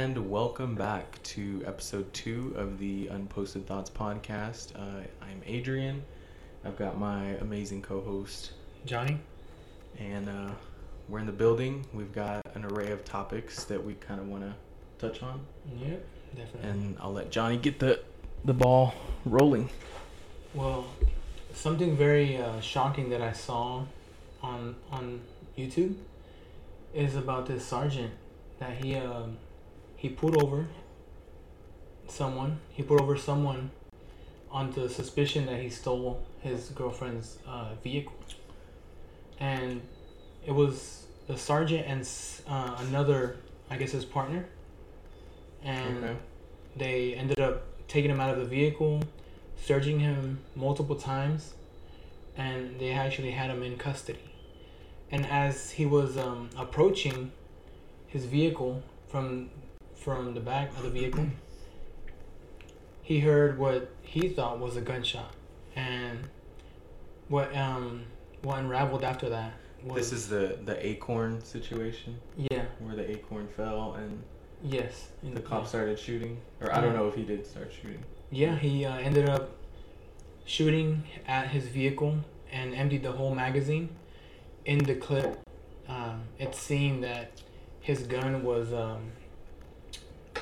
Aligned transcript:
And 0.00 0.30
welcome 0.30 0.74
back 0.76 1.22
to 1.24 1.62
episode 1.66 2.10
two 2.14 2.54
of 2.56 2.78
the 2.78 3.08
Unposted 3.08 3.66
Thoughts 3.66 3.90
podcast. 3.90 4.74
Uh, 4.74 5.04
I'm 5.20 5.42
Adrian. 5.44 6.02
I've 6.64 6.78
got 6.78 6.98
my 6.98 7.32
amazing 7.42 7.82
co 7.82 8.00
host, 8.00 8.52
Johnny. 8.86 9.18
and 9.98 10.26
uh, 10.26 10.52
we're 11.06 11.18
in 11.18 11.26
the 11.26 11.32
building. 11.32 11.84
We've 11.92 12.14
got 12.14 12.40
an 12.54 12.64
array 12.64 12.92
of 12.92 13.04
topics 13.04 13.64
that 13.64 13.84
we 13.84 13.92
kind 13.92 14.18
of 14.18 14.28
want 14.28 14.44
to 14.44 14.54
touch 14.98 15.22
on. 15.22 15.38
Yep, 15.78 16.06
definitely. 16.34 16.70
And 16.70 16.96
I'll 16.98 17.12
let 17.12 17.30
Johnny 17.30 17.58
get 17.58 17.78
the, 17.78 18.00
the 18.46 18.54
ball 18.54 18.94
rolling. 19.26 19.68
well, 20.54 20.86
something 21.52 21.94
very 21.94 22.38
uh, 22.38 22.58
shocking 22.60 23.10
that 23.10 23.20
I 23.20 23.32
saw 23.32 23.84
on 24.42 24.76
on 24.90 25.20
YouTube 25.58 25.96
is 26.94 27.16
about 27.16 27.44
this 27.44 27.66
sergeant 27.66 28.12
that 28.60 28.82
he 28.82 28.94
um, 28.94 29.36
he 30.00 30.08
pulled 30.08 30.42
over 30.42 30.66
someone. 32.08 32.58
He 32.70 32.82
pulled 32.82 33.02
over 33.02 33.16
someone 33.18 33.70
on 34.50 34.70
the 34.72 34.88
suspicion 34.88 35.44
that 35.46 35.60
he 35.60 35.68
stole 35.68 36.26
his 36.40 36.70
girlfriend's 36.70 37.38
uh, 37.46 37.74
vehicle, 37.84 38.14
and 39.38 39.82
it 40.46 40.52
was 40.52 41.04
the 41.26 41.36
sergeant 41.36 41.84
and 41.86 42.08
uh, 42.48 42.76
another, 42.88 43.36
I 43.68 43.76
guess, 43.76 43.92
his 43.92 44.06
partner, 44.06 44.46
and 45.62 46.02
Okay. 46.04 46.16
they 46.76 47.14
ended 47.14 47.38
up 47.38 47.62
taking 47.86 48.10
him 48.10 48.20
out 48.20 48.30
of 48.30 48.38
the 48.38 48.46
vehicle, 48.46 49.02
searching 49.62 50.00
him 50.00 50.40
multiple 50.56 50.96
times, 50.96 51.52
and 52.38 52.80
they 52.80 52.92
actually 52.92 53.32
had 53.32 53.50
him 53.50 53.62
in 53.62 53.76
custody. 53.76 54.26
And 55.10 55.26
as 55.26 55.72
he 55.72 55.84
was 55.84 56.16
um, 56.16 56.48
approaching 56.56 57.32
his 58.06 58.24
vehicle 58.24 58.82
from 59.08 59.50
from 60.00 60.34
the 60.34 60.40
back 60.40 60.70
of 60.76 60.82
the 60.82 60.90
vehicle, 60.90 61.26
he 63.02 63.20
heard 63.20 63.58
what 63.58 63.90
he 64.02 64.28
thought 64.28 64.58
was 64.58 64.76
a 64.76 64.80
gunshot, 64.80 65.34
and 65.76 66.18
what 67.28 67.54
um 67.56 68.04
what 68.42 68.58
unraveled 68.58 69.04
after 69.04 69.28
that 69.28 69.52
was 69.84 70.10
This 70.10 70.12
is 70.12 70.28
the, 70.28 70.58
the 70.64 70.86
acorn 70.86 71.42
situation 71.42 72.18
yeah 72.36 72.64
where 72.80 72.96
the 72.96 73.10
acorn 73.10 73.48
fell 73.48 73.94
and 73.94 74.22
yes 74.62 75.08
the 75.22 75.40
cop 75.40 75.66
started 75.66 75.98
shooting. 75.98 76.40
Or 76.60 76.74
I 76.74 76.80
don't 76.80 76.94
know 76.94 77.08
if 77.08 77.14
he 77.14 77.22
did 77.22 77.46
start 77.46 77.72
shooting. 77.72 78.02
Yeah, 78.30 78.56
he 78.56 78.84
uh, 78.84 78.96
ended 78.96 79.28
up 79.28 79.56
shooting 80.44 81.02
at 81.26 81.48
his 81.48 81.66
vehicle 81.66 82.18
and 82.52 82.74
emptied 82.74 83.02
the 83.02 83.12
whole 83.12 83.34
magazine. 83.34 83.88
In 84.64 84.78
the 84.78 84.94
clip, 84.94 85.38
um, 85.88 86.22
it 86.38 86.54
seemed 86.54 87.02
that 87.02 87.32
his 87.80 88.02
gun 88.02 88.44
was, 88.44 88.72
um, 88.72 89.10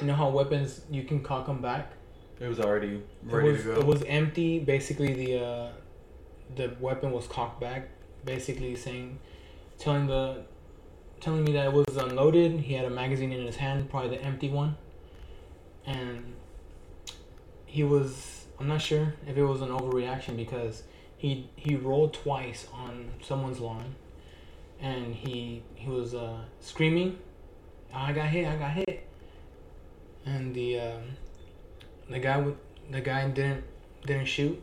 you 0.01 0.07
know 0.07 0.15
how 0.15 0.29
weapons 0.29 0.83
you 0.91 1.05
can 1.05 1.23
cock 1.23 1.47
them 1.47 1.61
back. 1.61 1.93
It 2.41 2.49
was 2.49 2.61
already 2.61 3.03
ready 3.25 3.49
it 3.49 3.53
was 3.53 3.63
to 3.63 3.67
go. 3.67 3.81
it 3.81 3.87
was 3.87 4.03
empty. 4.05 4.59
Basically, 4.59 5.13
the 5.13 5.45
uh, 5.45 5.71
the 6.57 6.77
weapon 6.81 7.13
was 7.13 7.27
cocked 7.27 7.61
back. 7.61 7.89
Basically, 8.25 8.77
saying, 8.77 9.19
telling 9.79 10.07
the, 10.07 10.43
telling 11.21 11.45
me 11.45 11.53
that 11.53 11.67
it 11.67 11.73
was 11.73 11.97
unloaded. 11.97 12.61
He 12.61 12.75
had 12.75 12.85
a 12.85 12.91
magazine 12.91 13.33
in 13.33 13.45
his 13.45 13.57
hand, 13.57 13.91
probably 13.91 14.11
the 14.17 14.23
empty 14.23 14.49
one, 14.49 14.77
and 15.87 16.35
he 17.67 17.83
was. 17.83 18.47
I'm 18.61 18.67
not 18.67 18.83
sure 18.83 19.15
if 19.27 19.37
it 19.37 19.45
was 19.45 19.63
an 19.63 19.69
overreaction 19.69 20.37
because 20.37 20.83
he 21.17 21.49
he 21.57 21.77
rolled 21.77 22.15
twice 22.15 22.67
on 22.73 23.11
someone's 23.23 23.59
lawn, 23.61 23.95
and 24.81 25.15
he 25.15 25.63
he 25.75 25.89
was 25.89 26.15
uh, 26.15 26.39
screaming, 26.61 27.19
"I 27.93 28.13
got 28.13 28.29
hit! 28.29 28.47
I 28.47 28.57
got 28.57 28.73
hit!" 28.73 29.09
And 30.27 30.55
the 30.55 30.81
um, 30.81 31.03
the 32.11 32.19
guy 32.19 32.45
the 32.91 33.01
guy 33.01 33.29
didn't 33.29 33.65
didn't 34.07 34.27
shoot. 34.27 34.61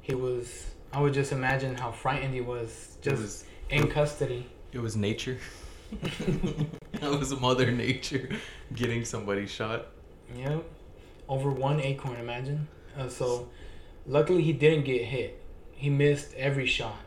He 0.00 0.14
was. 0.14 0.66
I 0.92 1.00
would 1.00 1.14
just 1.14 1.32
imagine 1.32 1.74
how 1.74 1.90
frightened 1.90 2.34
he 2.34 2.40
was, 2.40 2.98
just 3.02 3.20
was 3.20 3.44
in 3.68 3.90
custody. 3.90 4.46
it 4.72 4.78
was 4.78 4.96
nature. 4.96 5.38
it 5.92 6.70
was 7.02 7.38
Mother 7.40 7.70
Nature 7.70 8.28
getting 8.74 9.04
somebody 9.04 9.46
shot. 9.46 9.86
Yep, 10.36 10.64
over 11.28 11.50
one 11.50 11.80
acorn. 11.80 12.16
Imagine. 12.20 12.68
Uh, 12.96 13.08
so, 13.08 13.48
luckily 14.06 14.42
he 14.42 14.52
didn't 14.52 14.84
get 14.84 15.02
hit. 15.04 15.42
He 15.72 15.90
missed 15.90 16.32
every 16.34 16.66
shot. 16.66 17.00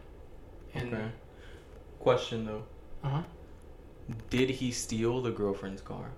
And 0.73 0.93
okay. 0.93 1.07
Question 1.99 2.45
though. 2.45 2.63
uh 3.03 3.09
huh. 3.09 3.23
Did 4.29 4.49
he 4.49 4.72
steal 4.72 5.22
the 5.22 5.31
girlfriend's 5.31 5.81
car? 5.81 6.11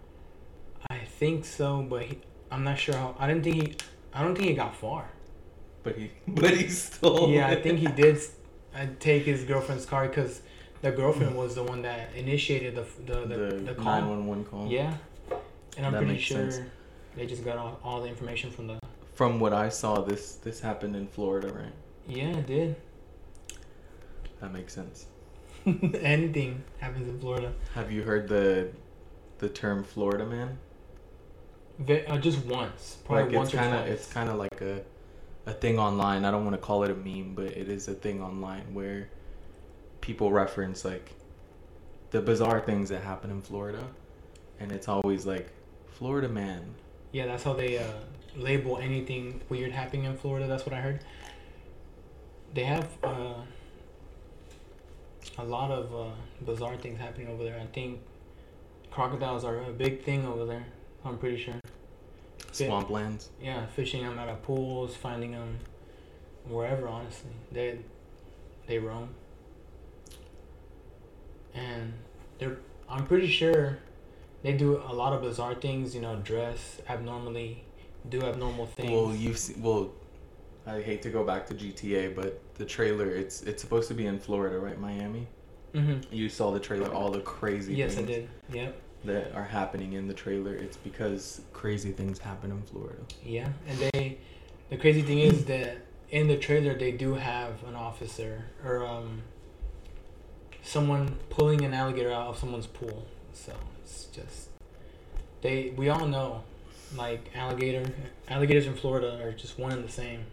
I 1.19 1.25
think 1.27 1.43
so, 1.43 1.81
but 1.81 2.03
he, 2.03 2.17
I'm 2.49 2.63
not 2.63 2.79
sure 2.79 2.95
how. 2.95 3.13
I 3.19 3.27
didn't 3.27 3.43
think 3.43 3.55
he. 3.55 3.75
I 4.13 4.23
don't 4.23 4.35
think 4.35 4.47
he 4.47 4.53
got 4.53 4.73
far. 4.73 5.03
But 5.83 5.97
he 5.97 6.11
but 6.29 6.55
he 6.55 6.69
stole 6.69 7.29
yeah, 7.29 7.47
I 7.47 7.61
think 7.61 7.79
he 7.79 7.87
did 7.87 8.21
uh, 8.73 8.85
take 9.01 9.23
his 9.23 9.43
girlfriend's 9.43 9.85
car 9.85 10.07
because 10.07 10.41
the 10.81 10.91
girlfriend 10.91 11.35
was 11.35 11.55
the 11.55 11.63
one 11.63 11.81
that 11.81 12.15
initiated 12.15 12.73
the 12.73 12.85
the 13.05 13.19
the, 13.27 13.35
the, 13.35 13.55
the, 13.55 13.73
call. 13.73 13.99
911 13.99 14.45
call. 14.45 14.67
Yeah, 14.67 14.93
and 15.75 15.85
I'm 15.85 15.91
That 15.91 16.03
pretty 16.03 16.19
sure 16.19 16.51
sense. 16.51 16.69
they 17.17 17.25
just 17.25 17.43
got 17.43 17.57
all, 17.57 17.81
all 17.83 18.01
the 18.01 18.07
information 18.07 18.49
from 18.49 18.67
the. 18.67 18.79
From 19.13 19.41
what 19.41 19.51
I 19.51 19.67
saw 19.67 19.99
this 19.99 20.35
this 20.35 20.61
happened 20.61 20.95
in 20.95 21.05
Florida, 21.05 21.51
right? 21.51 21.73
Yeah, 22.07 22.29
it 22.29 22.47
did. 22.47 22.77
That 24.39 24.53
makes 24.53 24.73
sense. 24.73 25.07
Anything 25.65 26.63
happens 26.77 27.09
in 27.09 27.19
Florida. 27.19 27.51
Have 27.75 27.91
you 27.91 28.03
heard 28.03 28.29
the 28.29 28.69
the 29.39 29.49
term 29.49 29.83
Florida 29.83 30.25
man? 30.25 30.57
Uh, 31.87 32.17
just 32.17 32.43
once, 32.45 32.97
probably 33.05 33.25
like 33.25 33.33
once 33.35 33.49
it's 33.49 33.57
kind 33.57 33.73
of 33.73 33.85
twice. 33.85 33.93
it's 33.93 34.13
kind 34.13 34.29
of 34.29 34.35
like 34.35 34.61
a 34.61 34.81
a 35.45 35.53
thing 35.53 35.79
online. 35.79 36.25
I 36.25 36.31
don't 36.31 36.43
want 36.43 36.55
to 36.55 36.61
call 36.61 36.83
it 36.83 36.91
a 36.91 36.95
meme, 36.95 37.33
but 37.35 37.45
it 37.45 37.69
is 37.69 37.87
a 37.87 37.93
thing 37.93 38.21
online 38.21 38.73
where 38.73 39.09
people 40.01 40.31
reference 40.31 40.83
like 40.83 41.13
the 42.11 42.21
bizarre 42.21 42.59
things 42.59 42.89
that 42.89 43.01
happen 43.03 43.31
in 43.31 43.41
Florida, 43.41 43.83
and 44.59 44.71
it's 44.71 44.87
always 44.87 45.25
like 45.25 45.49
Florida 45.87 46.27
man. 46.27 46.75
Yeah, 47.11 47.25
that's 47.25 47.43
how 47.43 47.53
they 47.53 47.77
uh, 47.77 47.83
label 48.35 48.77
anything 48.77 49.41
weird 49.49 49.71
happening 49.71 50.03
in 50.03 50.17
Florida. 50.17 50.47
That's 50.47 50.65
what 50.65 50.73
I 50.73 50.81
heard. 50.81 50.99
They 52.53 52.63
have 52.63 52.89
uh, 53.03 53.35
a 55.37 55.43
lot 55.43 55.71
of 55.71 55.95
uh, 55.95 56.11
bizarre 56.45 56.77
things 56.77 56.99
happening 56.99 57.27
over 57.27 57.43
there. 57.43 57.59
I 57.59 57.65
think 57.67 58.01
crocodiles 58.91 59.43
are 59.45 59.63
a 59.63 59.71
big 59.71 60.03
thing 60.03 60.25
over 60.25 60.45
there. 60.45 60.65
I'm 61.05 61.17
pretty 61.17 61.37
sure. 61.37 61.55
Swamplands. 62.51 63.27
Yeah, 63.41 63.65
fishing 63.67 64.03
them 64.03 64.17
out 64.19 64.27
of 64.27 64.41
pools, 64.43 64.95
finding 64.95 65.31
them 65.31 65.59
wherever. 66.47 66.87
Honestly, 66.87 67.31
they 67.51 67.79
they 68.67 68.79
roam, 68.79 69.09
and 71.53 71.93
they're. 72.37 72.57
I'm 72.89 73.05
pretty 73.05 73.27
sure 73.27 73.77
they 74.41 74.53
do 74.53 74.81
a 74.87 74.93
lot 74.93 75.13
of 75.13 75.21
bizarre 75.21 75.55
things. 75.55 75.93
You 75.95 76.01
know, 76.01 76.17
dress 76.17 76.81
abnormally, 76.89 77.63
do 78.09 78.21
abnormal 78.23 78.65
things. 78.65 78.91
Well, 78.91 79.15
you 79.15 79.33
see, 79.35 79.53
well, 79.59 79.91
I 80.65 80.81
hate 80.81 81.01
to 81.03 81.09
go 81.09 81.23
back 81.23 81.45
to 81.47 81.53
GTA, 81.53 82.15
but 82.15 82.41
the 82.55 82.65
trailer 82.65 83.09
it's 83.09 83.43
it's 83.43 83.61
supposed 83.61 83.87
to 83.89 83.93
be 83.93 84.05
in 84.07 84.19
Florida, 84.19 84.57
right? 84.59 84.79
Miami. 84.79 85.27
hmm 85.73 85.99
You 86.11 86.29
saw 86.29 86.51
the 86.51 86.59
trailer, 86.59 86.91
all 86.91 87.11
the 87.11 87.21
crazy 87.21 87.75
Yes, 87.75 87.93
I 87.93 87.95
things 87.97 88.07
did. 88.07 88.29
Yep. 88.53 88.81
That 89.05 89.33
are 89.33 89.43
happening 89.43 89.93
in 89.93 90.07
the 90.07 90.13
trailer. 90.13 90.53
It's 90.53 90.77
because 90.77 91.41
crazy 91.53 91.91
things 91.91 92.19
happen 92.19 92.51
in 92.51 92.61
Florida. 92.63 93.01
Yeah, 93.23 93.49
and 93.67 93.77
they. 93.79 94.17
The 94.69 94.77
crazy 94.77 95.01
thing 95.01 95.19
is 95.19 95.45
that 95.45 95.77
in 96.11 96.27
the 96.27 96.37
trailer 96.37 96.75
they 96.75 96.91
do 96.91 97.15
have 97.15 97.63
an 97.63 97.75
officer 97.75 98.45
or 98.63 98.85
um. 98.85 99.21
Someone 100.61 101.15
pulling 101.29 101.63
an 101.63 101.73
alligator 101.73 102.11
out 102.11 102.27
of 102.27 102.37
someone's 102.37 102.67
pool, 102.67 103.07
so 103.33 103.53
it's 103.81 104.05
just. 104.05 104.49
They 105.41 105.73
we 105.75 105.87
all 105.89 106.05
know, 106.05 106.43
like 106.95 107.31
alligator, 107.33 107.89
alligators 108.27 108.67
in 108.67 108.75
Florida 108.75 109.23
are 109.23 109.31
just 109.31 109.57
one 109.57 109.71
and 109.71 109.83
the 109.83 109.91
same. 109.91 110.25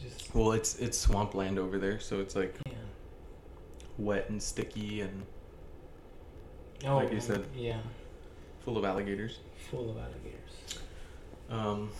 Just 0.00 0.32
Well, 0.34 0.52
it's 0.52 0.78
it's 0.78 0.96
swampland 0.96 1.58
over 1.58 1.78
there, 1.78 1.98
so 1.98 2.20
it's 2.20 2.36
like 2.36 2.54
yeah. 2.66 2.74
wet 3.98 4.30
and 4.30 4.40
sticky 4.40 5.00
and 5.00 5.26
Oh, 6.86 6.96
Like 6.96 7.12
you 7.12 7.20
said. 7.20 7.46
Yeah, 7.56 7.78
full 8.64 8.78
of 8.78 8.84
alligators. 8.84 9.38
full 9.70 9.90
of 9.90 9.96
alligators. 9.96 10.80
Um, 11.50 11.90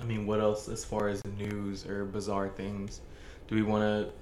I 0.00 0.04
mean, 0.04 0.26
what 0.26 0.40
else 0.40 0.68
as 0.68 0.84
far 0.84 1.08
as 1.08 1.22
news 1.36 1.86
or 1.86 2.04
bizarre 2.04 2.48
things? 2.48 3.00
Do 3.48 3.54
we 3.54 3.62
want 3.62 3.82
to? 3.82 4.12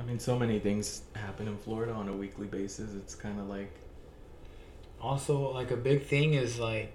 I 0.00 0.04
mean, 0.04 0.18
so 0.18 0.38
many 0.38 0.58
things 0.58 1.02
happen 1.14 1.48
in 1.48 1.56
Florida 1.58 1.92
on 1.92 2.08
a 2.08 2.12
weekly 2.12 2.46
basis. 2.46 2.94
It's 2.94 3.14
kind 3.14 3.40
of 3.40 3.48
like 3.48 3.70
Also, 5.00 5.52
like 5.52 5.70
a 5.70 5.76
big 5.76 6.04
thing 6.04 6.34
is 6.34 6.58
like 6.58 6.92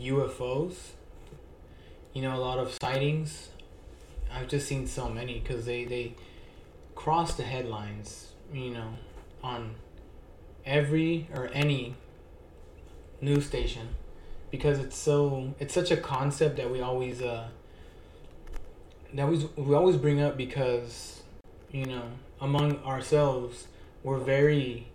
UFOs. 0.00 0.74
You 2.12 2.22
know, 2.22 2.34
a 2.34 2.40
lot 2.40 2.58
of 2.58 2.76
sightings. 2.82 3.48
I've 4.32 4.48
just 4.48 4.66
seen 4.68 4.86
so 4.86 5.08
many 5.08 5.38
because 5.40 5.64
they 5.66 5.84
they 5.84 6.14
cross 6.94 7.34
the 7.34 7.42
headlines. 7.44 8.32
You 8.52 8.70
know, 8.70 8.94
on 9.42 9.74
every 10.64 11.28
or 11.34 11.50
any 11.52 11.94
news 13.20 13.46
station 13.46 13.88
because 14.50 14.78
it's 14.78 14.96
so 14.96 15.54
it's 15.58 15.74
such 15.74 15.90
a 15.90 15.96
concept 15.96 16.56
that 16.56 16.70
we 16.70 16.80
always 16.80 17.20
uh 17.22 17.48
that 19.14 19.28
we 19.28 19.38
we 19.56 19.74
always 19.74 19.96
bring 19.96 20.20
up 20.20 20.36
because 20.36 21.22
you 21.70 21.84
know 21.86 22.02
among 22.40 22.76
ourselves 22.84 23.66
we're 24.02 24.18
very 24.18 24.86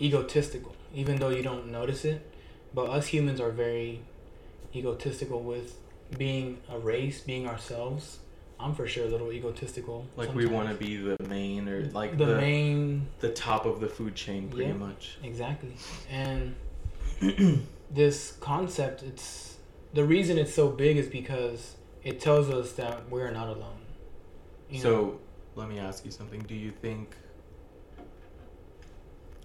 egotistical 0.00 0.74
even 0.94 1.16
though 1.16 1.28
you 1.28 1.42
don't 1.42 1.70
notice 1.70 2.04
it 2.04 2.20
but 2.74 2.88
us 2.90 3.06
humans 3.08 3.40
are 3.40 3.50
very 3.50 4.00
egotistical 4.74 5.40
with 5.42 5.76
being 6.16 6.58
a 6.70 6.78
race 6.78 7.20
being 7.20 7.46
ourselves 7.46 8.18
i'm 8.58 8.74
for 8.74 8.86
sure 8.86 9.04
a 9.04 9.08
little 9.08 9.32
egotistical 9.32 10.06
Like 10.16 10.34
we 10.34 10.46
want 10.46 10.68
to 10.68 10.74
be 10.74 10.96
the 10.96 11.16
main 11.28 11.68
or 11.68 11.82
like 11.92 12.16
the, 12.18 12.26
the 12.26 12.36
main 12.36 13.06
the 13.20 13.30
top 13.30 13.66
of 13.66 13.80
the 13.80 13.88
food 13.88 14.14
chain, 14.14 14.48
pretty 14.48 14.66
Yeah. 14.70 14.74
much. 14.74 15.18
Exactly. 15.22 15.74
And 16.10 16.54
this 17.90 18.32
concept, 18.40 19.02
it's 19.02 19.56
the 19.92 20.04
reason 20.04 20.38
it's 20.38 20.54
so 20.54 20.68
big 20.68 20.96
is 20.96 21.06
because 21.06 21.76
it 22.04 22.20
tells 22.20 22.50
us 22.50 22.72
that 22.72 23.08
we're 23.10 23.30
not 23.30 23.48
alone. 23.48 23.80
You 24.70 24.80
so 24.80 24.90
know? 24.90 25.18
let 25.54 25.68
me 25.68 25.78
ask 25.78 26.04
you 26.04 26.10
something. 26.10 26.40
Do 26.40 26.54
you 26.54 26.70
think? 26.70 27.14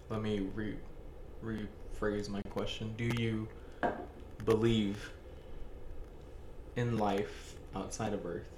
Let 0.09 0.21
me 0.21 0.47
re 0.53 0.75
rephrase 1.43 2.29
my 2.29 2.41
question. 2.43 2.93
Do 2.97 3.09
you 3.21 3.47
believe 4.45 5.11
in 6.75 6.97
life 6.97 7.55
outside 7.75 8.13
of 8.13 8.25
Earth? 8.25 8.49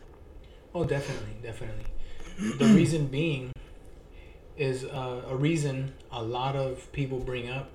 oh, 0.75 0.83
definitely, 0.83 1.37
definitely. 1.41 1.85
the 2.59 2.65
reason 2.75 3.07
being 3.07 3.51
is 4.57 4.83
uh, 4.83 5.23
a 5.29 5.35
reason 5.35 5.93
a 6.11 6.21
lot 6.21 6.55
of 6.55 6.91
people 6.91 7.19
bring 7.19 7.49
up. 7.49 7.71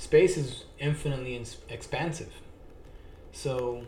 Space 0.00 0.38
is 0.38 0.64
infinitely 0.78 1.36
ins- 1.36 1.58
expansive. 1.68 2.32
So, 3.32 3.84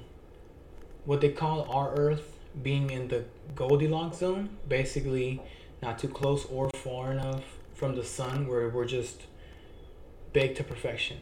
what 1.06 1.23
they 1.23 1.31
call 1.31 1.62
our 1.70 1.94
Earth 1.94 2.37
being 2.62 2.91
in 2.91 3.09
the 3.09 3.25
Goldilocks 3.55 4.19
zone, 4.19 4.50
basically 4.69 5.41
not 5.81 5.99
too 5.99 6.09
close 6.09 6.44
or 6.44 6.69
far 6.75 7.12
enough 7.12 7.44
from 7.73 7.97
the 7.97 8.05
sun 8.05 8.47
where 8.47 8.69
we're 8.69 8.85
just 8.85 9.23
baked 10.35 10.59
to 10.59 10.64
perfection, 10.64 11.17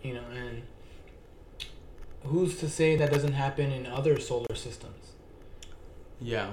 you 0.00 0.14
know, 0.14 0.24
and 0.32 0.62
who's 2.22 2.56
to 2.60 2.68
say 2.68 2.94
that 2.94 3.10
doesn't 3.10 3.32
happen 3.32 3.72
in 3.72 3.84
other 3.84 4.20
solar 4.20 4.54
systems? 4.54 5.10
Yeah. 6.20 6.52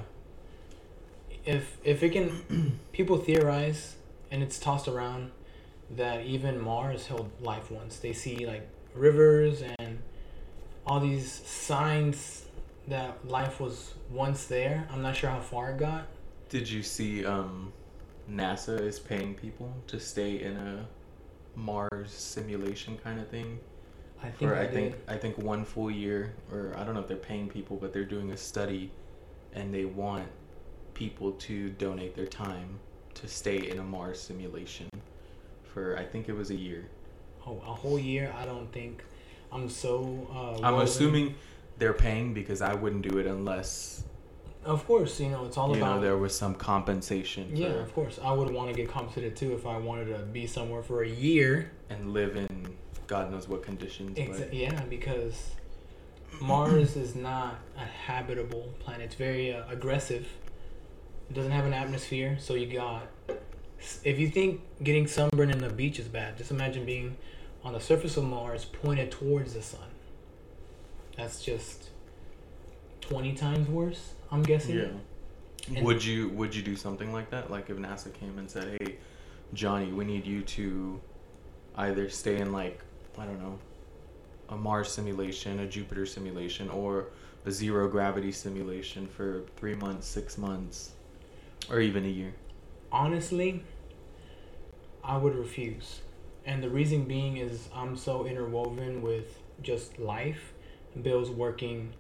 If 1.46 1.78
if 1.84 2.02
it 2.02 2.10
can, 2.10 2.80
people 2.92 3.20
theorize 3.20 3.98
and 4.32 4.42
it's 4.42 4.58
tossed 4.58 4.88
around 4.88 5.30
that 5.96 6.26
even 6.26 6.60
Mars 6.60 7.08
held 7.08 7.30
life 7.42 7.72
once. 7.72 7.98
They 7.98 8.14
see 8.14 8.46
like 8.46 8.68
rivers 8.94 9.64
and 9.80 10.00
all 10.86 11.00
these 11.00 11.32
signs 11.32 12.46
that 12.88 13.28
life 13.28 13.60
was 13.60 13.94
once 14.10 14.46
there. 14.46 14.88
I'm 14.92 15.02
not 15.02 15.16
sure 15.16 15.30
how 15.30 15.40
far 15.40 15.72
it 15.72 15.78
got. 15.78 16.08
Did 16.50 16.70
you 16.70 16.82
see 16.82 17.26
um, 17.26 17.74
NASA 18.32 18.80
is 18.80 19.00
paying 19.00 19.36
people 19.36 19.74
to 19.88 20.00
stay 20.00 20.42
in 20.42 20.56
a 20.56 20.88
Mars 21.56 22.12
simulation 22.12 22.98
kind 23.04 23.20
of 23.20 23.28
thing 23.30 23.60
I 24.22 24.30
think 24.30 24.52
for 24.52 24.56
I, 24.56 24.64
I 24.64 24.68
think. 24.68 24.96
I 25.08 25.18
think 25.18 25.38
one 25.38 25.66
full 25.66 25.90
year 25.90 26.34
or 26.52 26.76
I 26.78 26.84
don't 26.84 26.94
know 26.94 27.00
if 27.00 27.08
they're 27.08 27.18
paying 27.18 27.50
people 27.50 27.78
but 27.78 27.94
they're 27.94 28.06
doing 28.06 28.32
a 28.32 28.38
study 28.38 28.92
and 29.54 29.74
they 29.74 29.86
want 29.86 30.28
people 30.94 31.32
to 31.32 31.70
donate 31.72 32.16
their 32.16 32.28
time 32.28 32.80
to 33.16 33.28
stay 33.28 33.70
in 33.70 33.80
a 33.80 33.84
Mars 33.84 34.20
simulation 34.20 34.88
for 35.74 35.98
I 35.98 36.04
think 36.04 36.30
it 36.30 36.34
was 36.34 36.50
a 36.50 36.56
year. 36.56 36.90
Oh, 37.46 37.62
a 37.66 37.74
whole 37.74 38.00
year. 38.00 38.34
I 38.38 38.46
don't 38.46 38.72
think. 38.72 39.04
I'm 39.52 39.70
so. 39.70 40.28
Uh, 40.34 40.66
I'm 40.66 40.80
assuming 40.80 41.36
they're 41.78 41.94
paying 41.94 42.34
because 42.34 42.62
I 42.62 42.74
wouldn't 42.74 43.08
do 43.08 43.18
it 43.20 43.28
unless 43.28 44.04
Of 44.66 44.86
course, 44.86 45.20
you 45.20 45.30
know 45.30 45.46
it's 45.46 45.58
all 45.58 45.70
you 45.70 45.78
about. 45.82 45.98
know 45.98 46.02
there 46.02 46.18
was 46.18 46.38
some 46.38 46.56
compensation 46.56 47.56
yeah, 47.56 47.72
for, 47.72 47.80
of 47.80 47.94
course. 47.94 48.20
I 48.22 48.32
would 48.34 48.52
want 48.52 48.70
to 48.70 48.76
get 48.76 48.90
compensated 48.90 49.36
too 49.36 49.54
if 49.54 49.66
I 49.66 49.78
wanted 49.78 50.06
to 50.18 50.20
be 50.26 50.48
somewhere 50.48 50.84
for 50.84 51.04
a 51.04 51.08
year. 51.10 51.72
and 51.90 52.14
live 52.14 52.36
in 52.36 52.76
God 53.08 53.32
knows 53.32 53.48
what 53.48 53.64
conditions. 53.64 54.18
Exa- 54.18 54.40
but 54.40 54.54
yeah, 54.54 54.82
because 54.90 55.52
Mars 56.42 56.98
is 56.98 57.16
not 57.16 57.60
a 57.78 57.86
habitable 57.86 58.74
planet. 58.80 59.06
It's 59.06 59.16
very 59.16 59.54
uh, 59.54 59.64
aggressive. 59.70 60.28
It 61.30 61.34
doesn't 61.34 61.52
have 61.52 61.66
an 61.66 61.74
atmosphere, 61.74 62.38
so 62.40 62.54
you 62.56 62.68
got. 62.68 63.08
If 64.04 64.20
you 64.20 64.30
think 64.30 64.62
getting 64.84 65.08
sunburned 65.08 65.52
in 65.52 65.60
the 65.60 65.70
beach 65.70 66.00
is 66.00 66.08
bad, 66.08 66.38
just 66.38 66.52
imagine 66.52 66.86
being 66.86 67.18
on 67.64 67.74
the 67.74 67.80
surface 67.80 68.18
of 68.18 68.24
Mars, 68.24 68.66
pointed 68.66 69.12
towards 69.12 69.54
the 69.54 69.62
sun. 69.62 69.88
That's 71.16 71.44
just 71.44 71.90
twenty 73.02 73.34
times 73.34 73.68
worse. 73.68 74.14
I'm 74.32 74.44
guessing. 74.44 74.78
Yeah. 74.78 75.76
And- 75.76 75.86
would 75.86 76.04
you 76.04 76.30
would 76.30 76.56
you 76.56 76.62
do 76.62 76.76
something 76.76 77.12
like 77.12 77.30
that? 77.32 77.52
Like 77.52 77.70
if 77.70 77.78
NASA 77.78 78.14
came 78.14 78.38
and 78.38 78.50
said, 78.50 78.78
"Hey, 78.80 78.98
Johnny, 79.54 79.92
we 79.92 80.06
need 80.06 80.26
you 80.26 80.42
to 80.42 81.02
either 81.76 82.10
stay 82.10 82.38
in 82.38 82.52
like 82.52 82.80
I 83.18 83.26
don't 83.26 83.40
know, 83.42 83.58
a 84.50 84.56
Mars 84.56 84.92
simulation, 84.92 85.60
a 85.60 85.68
Jupiter 85.68 86.06
simulation, 86.06 86.70
or 86.70 87.08
a 87.46 87.52
zero 87.52 87.88
gravity 87.88 88.32
simulation 88.32 89.08
for 89.08 89.44
three 89.58 89.76
months, 89.76 90.08
six 90.08 90.38
months, 90.38 90.92
or 91.70 91.80
even 91.82 92.06
a 92.06 92.10
year." 92.10 92.34
Honestly, 92.92 93.64
I 95.04 95.18
would 95.18 95.36
refuse. 95.36 96.02
And 96.46 96.64
the 96.64 96.70
reason 96.70 97.04
being 97.04 97.38
is 97.38 97.68
I'm 97.76 97.96
so 97.98 98.26
interwoven 98.26 99.02
with 99.02 99.40
just 99.62 100.00
life, 100.00 100.54
bills, 101.02 101.30
working, 101.30 101.94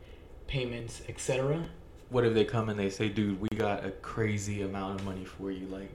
payments, 0.48 1.02
etc. 1.10 1.66
What 2.10 2.24
if 2.24 2.34
they 2.34 2.46
come 2.46 2.70
and 2.70 2.80
they 2.80 2.90
say, 2.90 3.10
"Dude, 3.10 3.42
we 3.42 3.50
got 3.50 3.86
a 3.86 3.92
crazy 3.92 4.62
amount 4.62 5.00
of 5.00 5.06
money 5.06 5.26
for 5.26 5.52
you. 5.52 5.68
Like, 5.68 5.92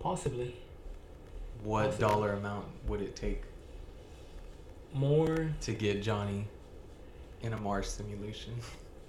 Possibly 0.00 0.54
what 1.62 1.86
Possible. 1.86 2.08
dollar 2.08 2.32
amount 2.32 2.66
would 2.86 3.00
it 3.00 3.16
take 3.16 3.42
more. 4.92 5.48
to 5.62 5.72
get 5.72 6.02
Johnny 6.02 6.46
in 7.40 7.54
a 7.54 7.60
Mars 7.60 7.88
simulation?" 7.88 8.54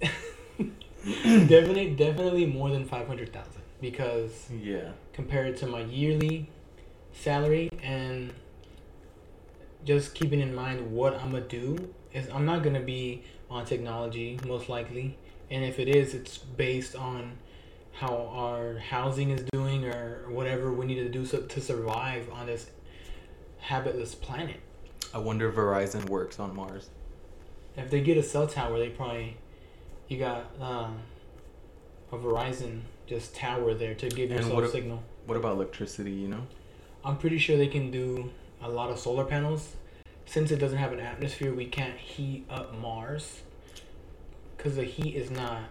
definitely, 1.22 1.94
definitely 1.94 2.46
more 2.46 2.70
than 2.70 2.86
five 2.86 3.06
hundred 3.06 3.32
thousand 3.32 3.62
because 3.90 4.50
Yeah. 4.50 4.90
compared 5.12 5.56
to 5.58 5.66
my 5.66 5.82
yearly 5.82 6.50
salary 7.12 7.70
and 7.80 8.32
just 9.84 10.12
keeping 10.12 10.40
in 10.40 10.52
mind 10.52 10.90
what 10.92 11.14
I'm 11.14 11.30
gonna 11.30 11.46
do 11.46 11.94
is 12.12 12.28
I'm 12.30 12.44
not 12.44 12.64
gonna 12.64 12.80
be 12.80 13.22
on 13.48 13.64
technology 13.64 14.40
most 14.44 14.68
likely, 14.68 15.16
and 15.50 15.64
if 15.64 15.78
it 15.78 15.88
is, 15.88 16.14
it's 16.14 16.36
based 16.38 16.96
on 16.96 17.38
how 17.92 18.14
our 18.32 18.78
housing 18.78 19.30
is 19.30 19.44
doing 19.52 19.84
or 19.84 20.28
whatever 20.28 20.72
we 20.72 20.84
need 20.84 20.96
to 20.96 21.08
do 21.08 21.24
so, 21.24 21.42
to 21.42 21.60
survive 21.60 22.28
on 22.32 22.46
this 22.46 22.70
habitless 23.58 24.16
planet. 24.16 24.60
I 25.14 25.18
wonder 25.18 25.48
if 25.48 25.54
Verizon 25.54 26.08
works 26.08 26.40
on 26.40 26.56
Mars. 26.56 26.90
If 27.76 27.88
they 27.90 28.00
get 28.00 28.18
a 28.18 28.22
cell 28.22 28.48
tower, 28.48 28.78
they 28.78 28.88
probably 28.90 29.36
you 30.08 30.18
got 30.18 30.50
um, 30.60 30.98
a 32.10 32.16
Verizon 32.16 32.80
just 33.06 33.34
tower 33.34 33.74
there 33.74 33.94
to 33.94 34.08
give 34.08 34.30
And 34.30 34.40
yourself 34.40 34.54
what 34.54 34.72
signal. 34.72 35.02
What 35.26 35.36
about 35.36 35.52
electricity, 35.52 36.12
you 36.12 36.28
know? 36.28 36.46
I'm 37.04 37.16
pretty 37.18 37.38
sure 37.38 37.56
they 37.56 37.68
can 37.68 37.90
do 37.90 38.30
a 38.62 38.68
lot 38.68 38.90
of 38.90 38.98
solar 38.98 39.24
panels. 39.24 39.74
Since 40.26 40.50
it 40.50 40.56
doesn't 40.56 40.78
have 40.78 40.92
an 40.92 41.00
atmosphere, 41.00 41.54
we 41.54 41.66
can't 41.66 41.96
heat 41.96 42.46
up 42.50 42.74
Mars 42.74 43.42
because 44.56 44.74
the 44.74 44.84
heat 44.84 45.14
is 45.14 45.30
not 45.30 45.62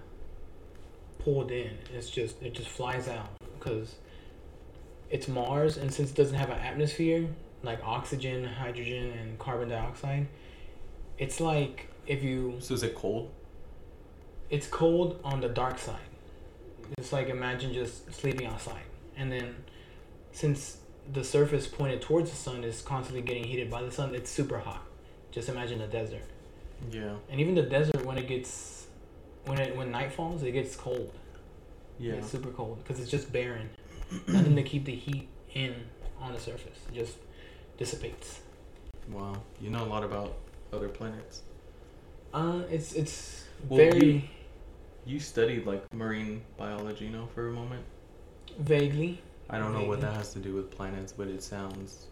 pulled 1.20 1.52
in. 1.52 1.78
It's 1.94 2.10
just 2.10 2.42
it 2.42 2.54
just 2.54 2.70
flies 2.70 3.10
out 3.10 3.30
because 3.60 3.96
it's 5.10 5.28
Mars, 5.28 5.76
and 5.78 5.94
since 5.94 6.12
it 6.12 6.16
doesn't 6.16 6.38
have 6.38 6.50
an 6.50 6.60
atmosphere 6.60 7.28
like 7.64 7.80
oxygen, 7.84 8.46
hydrogen, 8.46 9.12
and 9.20 9.38
carbon 9.40 9.70
dioxide, 9.70 10.28
it's 11.18 11.42
like 11.42 11.90
if 12.08 12.24
you 12.24 12.56
So 12.60 12.76
is 12.76 12.84
it 12.84 12.96
cold? 12.96 13.32
it's 14.50 14.68
cold 14.68 15.20
on 15.24 15.42
the 15.42 15.50
dark 15.50 15.80
side. 15.80 16.00
It's 16.98 17.12
like 17.12 17.30
imagine 17.30 17.74
just 17.74 18.14
sleeping 18.14 18.48
outside, 18.48 18.84
and 19.18 19.32
then 19.32 19.56
since 20.32 20.78
the 21.14 21.24
surface 21.24 21.68
pointed 21.68 22.02
towards 22.02 22.30
the 22.32 22.36
sun 22.36 22.64
is 22.64 22.82
constantly 22.82 23.22
getting 23.22 23.44
heated 23.44 23.70
by 23.70 23.82
the 23.84 23.92
sun, 23.92 24.16
it's 24.16 24.30
super 24.30 24.58
hot. 24.60 24.84
Just 25.32 25.50
imagine 25.50 25.82
a 25.82 25.88
desert, 25.88 26.24
Yeah. 26.92 27.16
and 27.30 27.40
even 27.40 27.56
the 27.56 27.62
desert 27.64 28.06
when 28.06 28.18
it 28.18 28.28
gets 28.28 28.88
when 29.46 29.60
it 29.60 29.76
when 29.76 29.92
night 29.92 30.12
falls, 30.14 30.44
it 30.44 30.52
gets 30.52 30.76
cold. 30.76 31.12
Yeah. 32.00 32.14
It's 32.14 32.30
super 32.30 32.50
cold 32.52 32.80
because 32.84 33.00
it's 33.00 33.12
just 33.12 33.32
barren. 33.32 33.70
Nothing 34.28 34.56
to 34.56 34.64
keep 34.64 34.86
the 34.86 34.96
heat 34.96 35.28
in 35.54 35.74
on 36.20 36.34
the 36.34 36.40
surface. 36.40 36.78
It 36.92 36.96
just 36.96 37.16
dissipates. 37.78 38.42
Wow. 39.12 39.36
You 39.62 39.70
know 39.70 39.84
a 39.84 39.86
lot 39.86 40.04
about 40.04 40.34
other 40.74 40.90
planets. 40.90 41.42
Uh, 42.34 42.62
it's 42.70 42.94
it's 42.94 43.46
Well, 43.70 43.78
very 43.78 44.30
you- 45.06 45.20
studied 45.20 45.66
like 45.66 45.92
marine 45.94 46.42
biology, 46.58 47.06
you 47.06 47.12
know, 47.12 47.28
for 47.34 47.48
a 47.48 47.52
moment. 47.52 47.84
vaguely. 48.60 49.22
I 49.50 49.60
don't 49.60 49.74
know 49.74 49.84
what 49.86 50.02
that 50.02 50.14
has 50.14 50.34
to 50.34 50.40
do 50.40 50.56
with 50.56 50.72
planets, 50.72 51.12
but 51.12 51.28
it 51.28 51.44
sounds 51.44 52.08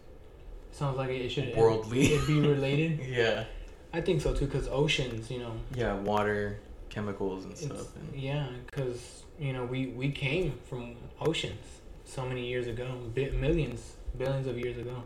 Sounds 0.72 0.96
like 0.96 1.10
it 1.10 1.28
should 1.28 1.54
worldly. 1.56 2.06
It 2.06 2.26
be 2.26 2.40
related. 2.54 3.00
yeah. 3.06 3.44
I 3.92 4.00
think 4.00 4.20
so 4.22 4.34
too, 4.34 4.46
because 4.46 4.66
oceans, 4.68 5.30
you 5.30 5.38
know, 5.38 5.52
Yeah, 5.74 5.94
water, 5.94 6.58
chemicals 6.90 7.44
and 7.44 7.56
stuff. 7.56 7.94
And, 7.96 8.20
yeah, 8.20 8.46
because 8.66 9.22
you 9.38 9.52
know 9.52 9.64
we 9.64 9.86
we 9.88 10.10
came 10.10 10.58
from 10.68 10.96
oceans 11.20 11.64
so 12.04 12.26
many 12.26 12.46
years 12.46 12.66
ago, 12.66 12.88
bi- 13.14 13.30
millions, 13.30 13.94
billions 14.18 14.46
of 14.46 14.58
years 14.58 14.76
ago. 14.78 15.02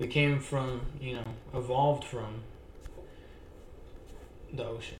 We 0.00 0.06
came 0.08 0.40
from, 0.40 0.80
you 1.00 1.14
know, 1.16 1.26
evolved 1.54 2.04
from 2.04 2.42
the 4.52 4.64
ocean, 4.66 4.96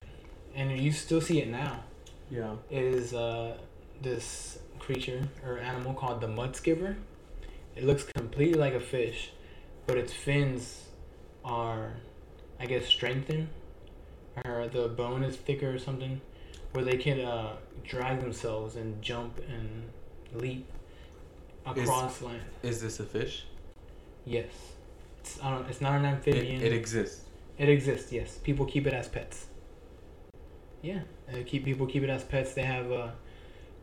and 0.55 0.77
you 0.79 0.91
still 0.91 1.21
see 1.21 1.41
it 1.41 1.49
now. 1.49 1.83
Yeah. 2.29 2.55
Is 2.69 3.13
uh, 3.13 3.57
this 4.01 4.59
creature 4.79 5.21
or 5.45 5.57
animal 5.57 5.93
called 5.93 6.21
the 6.21 6.27
mudskipper. 6.27 6.95
It 7.75 7.83
looks 7.83 8.03
completely 8.03 8.59
like 8.59 8.73
a 8.73 8.79
fish, 8.79 9.31
but 9.85 9.97
its 9.97 10.13
fins 10.13 10.83
are, 11.43 11.93
I 12.59 12.65
guess, 12.65 12.85
strengthened, 12.85 13.49
or 14.45 14.67
the 14.67 14.87
bone 14.87 15.23
is 15.23 15.35
thicker 15.35 15.73
or 15.73 15.79
something, 15.79 16.21
where 16.71 16.83
they 16.85 16.97
can 16.97 17.19
uh, 17.19 17.57
drag 17.83 18.21
themselves 18.21 18.75
and 18.75 19.01
jump 19.01 19.39
and 19.49 19.89
leap 20.33 20.65
across 21.65 22.21
land. 22.21 22.41
Is 22.63 22.81
this 22.81 22.99
a 22.99 23.03
fish? 23.05 23.45
Yes, 24.25 24.47
it's 25.19 25.39
I 25.43 25.51
don't, 25.51 25.69
It's 25.69 25.81
not 25.81 25.93
an 25.99 26.05
It, 26.05 26.09
amphibian. 26.09 26.61
it 26.61 26.73
exists. 26.73 27.21
It 27.57 27.69
exists, 27.69 28.11
yes. 28.11 28.37
People 28.43 28.65
keep 28.65 28.87
it 28.87 28.93
as 28.93 29.07
pets. 29.07 29.45
Yeah, 30.81 30.99
uh, 31.31 31.37
keep 31.45 31.65
people 31.65 31.87
keep 31.87 32.03
it 32.03 32.09
as 32.09 32.23
pets. 32.23 32.53
They 32.53 32.63
have 32.63 32.91
uh, 32.91 33.07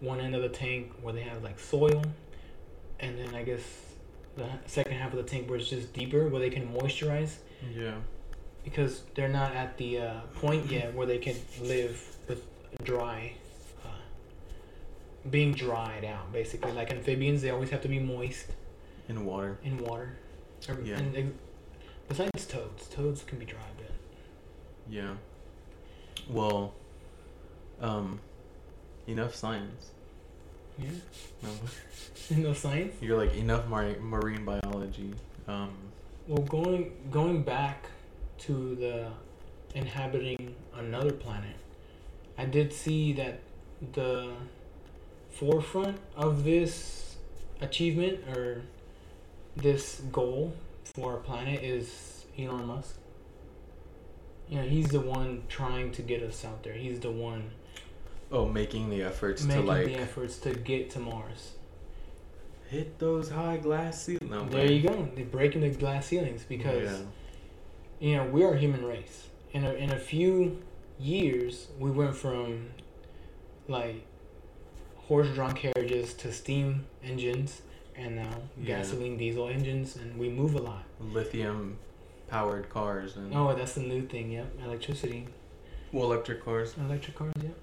one 0.00 0.20
end 0.20 0.34
of 0.34 0.42
the 0.42 0.48
tank 0.48 0.92
where 1.02 1.12
they 1.12 1.22
have 1.22 1.42
like 1.42 1.58
soil, 1.58 2.02
and 3.00 3.18
then 3.18 3.34
I 3.34 3.42
guess 3.42 3.62
the 4.36 4.46
second 4.66 4.92
half 4.94 5.12
of 5.12 5.16
the 5.18 5.28
tank 5.28 5.48
where 5.48 5.58
it's 5.58 5.68
just 5.68 5.92
deeper 5.92 6.28
where 6.28 6.40
they 6.40 6.50
can 6.50 6.68
moisturize 6.72 7.34
Yeah. 7.74 7.96
because 8.64 9.02
they're 9.14 9.28
not 9.28 9.54
at 9.54 9.76
the 9.76 9.98
uh, 9.98 10.20
point 10.36 10.70
yet 10.70 10.94
where 10.94 11.06
they 11.06 11.18
can 11.18 11.36
live 11.60 12.00
with 12.28 12.42
dry, 12.84 13.34
uh, 13.84 13.88
being 15.30 15.52
dried 15.52 16.04
out 16.04 16.32
basically. 16.32 16.72
Like 16.72 16.90
amphibians, 16.92 17.42
they 17.42 17.50
always 17.50 17.70
have 17.70 17.82
to 17.82 17.88
be 17.88 17.98
moist 17.98 18.46
In 19.08 19.24
water. 19.26 19.58
in 19.64 19.76
water. 19.78 20.16
Or- 20.68 20.80
Yeah. 20.82 20.98
And 20.98 21.16
ex- 21.16 21.28
besides 22.08 22.46
toads, 22.46 22.86
toads 22.88 23.22
can 23.24 23.38
be 23.38 23.44
dry, 23.44 23.60
but 23.76 23.90
Yeah. 24.88 25.16
Well, 26.30 26.72
um, 27.82 28.20
enough 29.06 29.34
science. 29.34 29.90
yeah. 30.78 30.88
No. 31.42 31.50
no 32.48 32.52
science. 32.54 32.94
You're 33.00 33.18
like 33.18 33.34
enough 33.34 33.68
mar- 33.68 33.98
marine 34.00 34.44
biology. 34.44 35.12
Um, 35.48 35.70
Well, 36.28 36.42
going 36.42 36.92
going 37.10 37.42
back 37.42 37.86
to 38.46 38.74
the 38.76 39.08
inhabiting 39.74 40.54
another 40.74 41.12
planet, 41.12 41.56
I 42.38 42.44
did 42.46 42.72
see 42.72 43.12
that 43.14 43.40
the 43.92 44.32
forefront 45.30 45.98
of 46.16 46.44
this 46.44 47.16
achievement 47.60 48.20
or 48.28 48.62
this 49.56 50.00
goal 50.12 50.54
for 50.94 51.12
our 51.14 51.18
planet 51.18 51.62
is 51.62 52.24
Elon 52.38 52.66
Musk. 52.66 52.96
You 54.48 54.58
know, 54.58 54.62
he's 54.68 54.88
the 54.88 55.00
one 55.00 55.42
trying 55.48 55.92
to 55.92 56.02
get 56.02 56.22
us 56.22 56.44
out 56.44 56.62
there. 56.62 56.74
He's 56.74 57.00
the 57.00 57.10
one 57.10 57.50
oh, 58.32 58.46
making 58.48 58.90
the 58.90 59.02
efforts 59.02 59.44
making 59.44 59.62
to 59.62 59.68
like 59.68 59.86
the 59.86 59.96
efforts 59.96 60.38
to 60.38 60.54
get 60.54 60.90
to 60.90 60.98
Mars. 60.98 61.52
hit 62.70 62.98
those 62.98 63.30
high 63.30 63.58
glass 63.58 64.02
ceilings. 64.04 64.30
No, 64.30 64.44
There 64.48 64.70
you 64.70 64.88
go. 64.88 65.08
They're 65.14 65.24
breaking 65.26 65.60
the 65.60 65.68
glass 65.70 66.06
ceilings 66.06 66.42
because 66.48 66.90
Yeah. 66.90 67.06
you 68.00 68.16
know 68.16 68.24
we 68.26 68.42
are 68.44 68.54
a 68.54 68.58
human 68.58 68.84
race. 68.84 69.28
In 69.52 69.64
a 69.64 69.72
in 69.74 69.90
a 69.90 69.98
few 69.98 70.62
years, 70.98 71.68
we 71.78 71.90
went 71.90 72.16
from 72.16 72.68
like 73.68 74.06
horse-drawn 75.08 75.52
carriages 75.54 76.14
to 76.14 76.32
steam 76.32 76.86
engines, 77.04 77.60
and 77.96 78.16
now 78.16 78.34
Yeah. 78.58 78.78
gasoline 78.78 79.16
diesel 79.18 79.48
engines, 79.48 79.96
and 79.96 80.18
we 80.18 80.28
move 80.28 80.54
a 80.54 80.60
lot. 80.62 80.84
lithium 81.00 81.78
powered 82.28 82.68
cars 82.70 83.16
and 83.16 83.34
Oh, 83.34 83.54
that's 83.54 83.74
the 83.74 83.82
new 83.82 84.02
thing. 84.06 84.32
Yep, 84.32 84.46
electricity, 84.64 85.26
well, 85.92 86.04
electric 86.10 86.42
cars. 86.44 86.74
electric 86.78 87.16
cars. 87.16 87.32
Yep. 87.42 87.54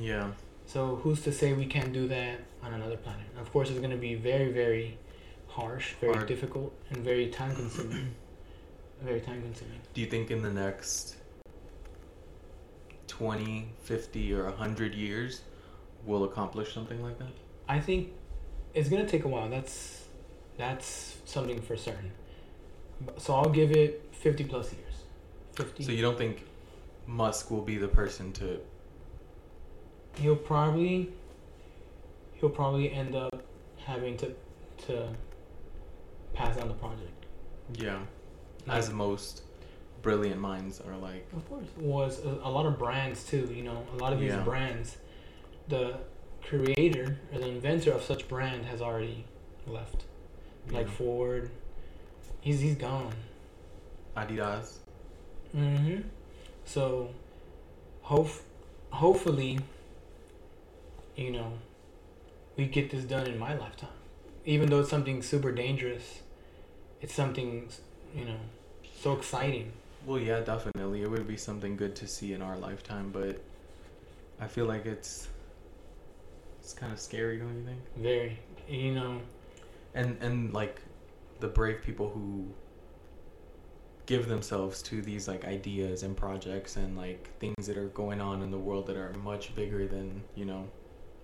Yeah. 0.00 0.30
So 0.66 0.96
who's 0.96 1.22
to 1.22 1.32
say 1.32 1.52
we 1.54 1.66
can't 1.66 1.92
do 1.92 2.08
that 2.08 2.40
on 2.62 2.74
another 2.74 2.96
planet? 2.96 3.26
Of 3.40 3.52
course, 3.52 3.70
it's 3.70 3.78
going 3.78 3.90
to 3.90 3.96
be 3.96 4.14
very, 4.14 4.52
very 4.52 4.98
harsh, 5.46 5.94
very 6.00 6.14
Hard. 6.14 6.28
difficult, 6.28 6.74
and 6.90 6.98
very 6.98 7.28
time 7.28 7.54
consuming. 7.54 8.14
very 9.02 9.20
time 9.20 9.40
consuming. 9.42 9.80
Do 9.94 10.00
you 10.00 10.06
think 10.06 10.30
in 10.30 10.42
the 10.42 10.50
next 10.50 11.16
20, 13.06 13.70
50, 13.82 14.34
or 14.34 14.44
100 14.44 14.94
years 14.94 15.40
we'll 16.04 16.24
accomplish 16.24 16.74
something 16.74 17.02
like 17.02 17.18
that? 17.18 17.28
I 17.68 17.80
think 17.80 18.12
it's 18.74 18.88
gonna 18.88 19.06
take 19.08 19.24
a 19.24 19.28
while. 19.28 19.48
That's 19.48 20.04
that's 20.56 21.16
something 21.24 21.60
for 21.60 21.76
certain. 21.76 22.10
So 23.16 23.34
I'll 23.34 23.50
give 23.50 23.72
it 23.72 24.08
fifty 24.12 24.44
plus 24.44 24.72
years. 24.72 24.94
Fifty. 25.54 25.84
So 25.84 25.92
you 25.92 26.02
don't 26.02 26.16
think 26.16 26.44
Musk 27.06 27.50
will 27.50 27.62
be 27.62 27.76
the 27.76 27.88
person 27.88 28.32
to 28.34 28.58
he'll 30.20 30.36
probably 30.36 31.10
he'll 32.34 32.50
probably 32.50 32.92
end 32.92 33.14
up 33.14 33.42
having 33.84 34.16
to 34.18 34.34
to 34.86 35.08
pass 36.34 36.56
on 36.58 36.68
the 36.68 36.74
project. 36.74 37.26
Yeah. 37.74 38.00
Like- 38.66 38.78
As 38.78 38.90
most 38.90 39.42
brilliant 40.02 40.40
minds 40.40 40.80
are 40.80 40.96
like. 40.96 41.26
Of 41.34 41.48
course, 41.48 41.66
was 41.76 42.24
a, 42.24 42.28
a 42.44 42.50
lot 42.50 42.66
of 42.66 42.78
brands 42.78 43.24
too. 43.24 43.50
You 43.54 43.64
know, 43.64 43.84
a 43.92 43.96
lot 43.96 44.12
of 44.12 44.20
these 44.20 44.30
Yeah. 44.30 44.42
brands, 44.42 44.96
the 45.68 45.96
creator 46.42 47.18
or 47.32 47.38
the 47.40 47.48
inventor 47.48 47.92
of 47.92 48.02
such 48.02 48.28
brand 48.28 48.64
has 48.66 48.80
already 48.80 49.24
left. 49.66 50.04
Yeah. 50.70 50.78
Like. 50.78 50.88
Ford, 50.88 51.50
he's 52.40 52.60
he's 52.60 52.76
gone. 52.76 53.12
Adidas. 54.16 54.74
Mm-hmm. 55.56 56.00
So, 56.64 57.08
hope, 58.02 58.28
hopefully, 58.90 59.58
you 61.18 61.32
know, 61.32 61.52
we 62.56 62.66
get 62.66 62.90
this 62.90 63.04
done 63.04 63.26
in 63.26 63.38
my 63.38 63.54
lifetime. 63.54 63.90
Even 64.44 64.70
though 64.70 64.80
it's 64.80 64.88
something 64.88 65.20
super 65.20 65.50
dangerous, 65.52 66.20
it's 67.02 67.12
something, 67.12 67.68
you 68.14 68.24
know, 68.24 68.38
so 69.02 69.14
exciting. 69.14 69.72
Well, 70.06 70.20
yeah, 70.20 70.40
definitely. 70.40 71.02
It 71.02 71.10
would 71.10 71.26
be 71.26 71.36
something 71.36 71.76
good 71.76 71.96
to 71.96 72.06
see 72.06 72.32
in 72.32 72.40
our 72.40 72.56
lifetime, 72.56 73.10
but 73.12 73.42
I 74.40 74.46
feel 74.46 74.66
like 74.66 74.86
it's 74.86 75.28
it's 76.60 76.72
kind 76.72 76.92
of 76.92 77.00
scary, 77.00 77.38
don't 77.38 77.56
you 77.56 77.64
think? 77.64 77.80
Very, 77.96 78.38
you 78.68 78.94
know, 78.94 79.20
And 79.94 80.16
and 80.22 80.54
like 80.54 80.80
the 81.40 81.48
brave 81.48 81.82
people 81.82 82.10
who 82.10 82.46
give 84.06 84.28
themselves 84.28 84.82
to 84.82 85.02
these 85.02 85.28
like 85.28 85.44
ideas 85.44 86.02
and 86.02 86.16
projects 86.16 86.76
and 86.76 86.96
like 86.96 87.28
things 87.40 87.66
that 87.66 87.76
are 87.76 87.88
going 87.88 88.20
on 88.20 88.42
in 88.42 88.50
the 88.50 88.58
world 88.58 88.86
that 88.86 88.96
are 88.96 89.12
much 89.22 89.54
bigger 89.54 89.86
than, 89.86 90.22
you 90.34 90.44
know, 90.46 90.66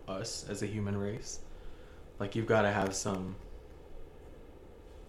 us 0.09 0.47
as 0.49 0.63
a 0.63 0.67
human 0.67 0.97
race. 0.97 1.41
Like 2.19 2.35
you've 2.37 2.47
got 2.47 2.63
to 2.63 2.71
have 2.71 2.95
some 2.95 3.37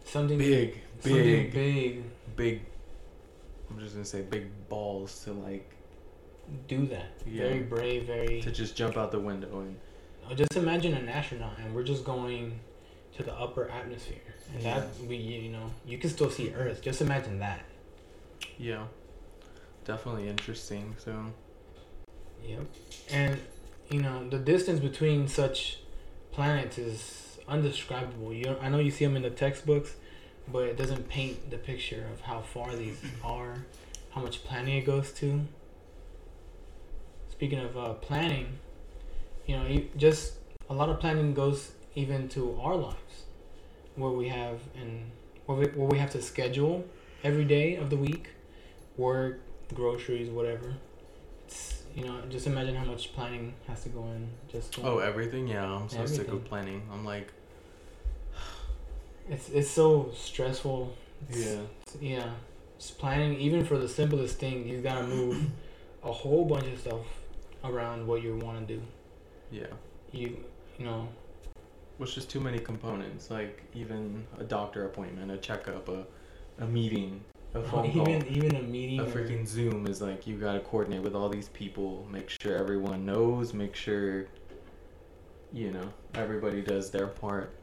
something 0.06 0.38
big 0.38 0.76
something 1.00 1.24
big 1.24 1.54
big. 1.54 2.04
big 2.36 2.62
I'm 3.70 3.80
just 3.80 3.96
to 3.96 4.06
say 4.06 4.22
big 4.22 4.48
balls 4.70 5.24
to 5.26 5.34
like 5.34 5.70
Do 6.68 6.86
that. 6.88 7.08
Yeah. 7.26 7.44
Very 7.44 7.60
brave. 7.62 8.04
Very. 8.06 8.42
to 8.42 8.52
just 8.52 8.76
jump 8.76 8.98
out 8.98 9.12
the 9.12 9.20
window 9.20 9.60
and 9.62 9.76
oh, 10.30 10.36
Just 10.36 10.56
imagine 10.56 10.94
an 10.94 11.10
astronaut, 11.10 11.58
and 11.60 11.74
we're 11.74 11.84
just 11.84 12.04
going 12.06 12.60
to 13.18 13.24
the 13.24 13.34
upper 13.34 13.70
atmosphere, 13.70 14.18
and 14.54 14.64
that 14.64 14.88
Yeah. 15.02 15.08
we, 15.08 15.16
you 15.16 15.52
know, 15.52 15.72
you 15.86 15.98
can 15.98 16.10
still 16.10 16.30
see 16.30 16.54
Earth. 16.54 16.82
Just 16.82 17.02
imagine 17.02 17.40
that. 17.40 17.62
Yeah. 18.58 18.86
Definitely 19.86 20.28
interesting. 20.28 20.96
So, 21.00 21.14
Yep. 22.46 22.66
And 23.12 23.40
you 23.90 24.02
know 24.02 24.28
the 24.30 24.40
distance 24.40 24.80
between 24.80 25.28
such 25.28 25.80
planets 26.32 26.78
is 26.78 27.38
undescribable. 27.48 28.34
You, 28.34 28.58
I 28.62 28.70
know 28.70 28.80
you 28.80 28.92
see 28.92 29.06
them 29.06 29.16
in 29.16 29.22
the 29.22 29.30
textbooks, 29.30 29.96
but 30.52 30.64
it 30.64 30.78
doesn't 30.78 31.08
paint 31.10 31.50
the 31.50 31.58
picture 31.58 32.06
of 32.14 32.22
how 32.22 32.42
far 32.42 32.76
these 32.76 33.00
are, 33.24 33.66
how 34.12 34.22
much 34.22 34.44
planning 34.44 34.78
it 34.78 34.86
goes 34.86 35.12
to. 35.14 35.42
Speaking 37.32 37.60
of 37.60 37.78
uh, 37.78 37.94
planning, 37.94 38.60
you 39.46 39.58
know, 39.58 39.82
just 39.98 40.34
a 40.70 40.74
lot 40.74 40.90
of 40.90 41.00
planning 41.00 41.34
goes 41.34 41.72
even 41.96 42.28
to 42.30 42.58
our 42.62 42.76
lives, 42.76 43.24
where 43.96 44.12
we 44.12 44.28
have 44.30 44.60
and 44.80 45.12
where 45.46 45.58
we, 45.58 45.66
where 45.68 45.88
we 45.88 45.98
have 45.98 46.12
to 46.12 46.22
schedule 46.22 46.86
every 47.24 47.46
day 47.46 47.76
of 47.76 47.90
the 47.90 47.98
week, 47.98 48.30
work, 48.98 49.42
groceries, 49.74 50.30
whatever. 50.30 50.76
You 51.96 52.04
know, 52.06 52.22
just 52.30 52.46
imagine 52.46 52.76
how 52.76 52.84
much 52.84 53.14
planning 53.14 53.54
has 53.68 53.84
to 53.84 53.90
go 53.90 54.04
in. 54.04 54.28
Just 54.52 54.78
oh, 54.84 55.00
everything? 55.00 55.48
Yeah, 55.48 55.66
I'm 55.66 55.88
so 55.90 56.06
sick 56.06 56.28
of 56.28 56.44
planning. 56.44 56.82
I'm 56.92 57.06
like, 57.06 57.32
it's 59.30 59.50
it's 59.50 59.70
so 59.70 60.12
stressful. 60.14 60.94
It's- 61.30 61.46
yeah. 61.46 61.52
it's- 61.54 61.98
yeah, 62.02 62.30
just 62.78 62.98
planning, 63.00 63.40
even 63.40 63.64
for 63.66 63.78
the 63.78 63.88
simplest 63.88 64.38
thing, 64.40 64.68
you 64.68 64.82
gotta 64.82 65.08
move 65.08 65.38
a 66.04 66.12
whole 66.12 66.44
bunch 66.46 66.66
of 66.66 66.80
stuff 66.80 67.06
around 67.64 68.06
what 68.06 68.22
you 68.22 68.36
want 68.36 68.68
to 68.68 68.76
do. 68.76 68.82
Yeah. 69.52 69.68
You, 70.12 70.38
you 70.78 70.86
know, 70.86 71.08
Which 71.98 72.16
just 72.16 72.30
too 72.30 72.42
many 72.42 72.60
components, 72.60 73.32
like 73.32 73.64
even 73.74 74.28
a 74.38 74.44
doctor 74.44 74.86
appointment, 74.86 75.32
a 75.32 75.38
checkup, 75.38 75.88
a, 75.88 76.06
a 76.60 76.68
meeting, 76.68 77.24
a 77.56 77.62
phone 77.70 77.92
call. 77.94 78.08
even 78.10 78.28
even 78.28 78.56
a 78.56 78.62
meeting. 78.62 79.00
A 79.00 79.04
or- 79.04 79.08
freaking 79.08 79.48
Zoom 79.48 79.88
is 79.88 80.02
like 80.02 80.28
you 80.28 80.38
gotta 80.38 80.60
coordinate 80.60 81.02
with 81.02 81.16
all 81.16 81.30
these 81.30 81.50
people, 81.50 82.08
make 82.12 82.30
sure 82.30 82.56
everyone 82.58 83.06
knows, 83.06 83.54
make 83.54 83.76
sure 83.76 84.28
you 85.54 85.72
know 85.72 85.88
everybody 86.16 86.62
does 86.62 86.92
their 86.92 87.08
part 87.08 87.54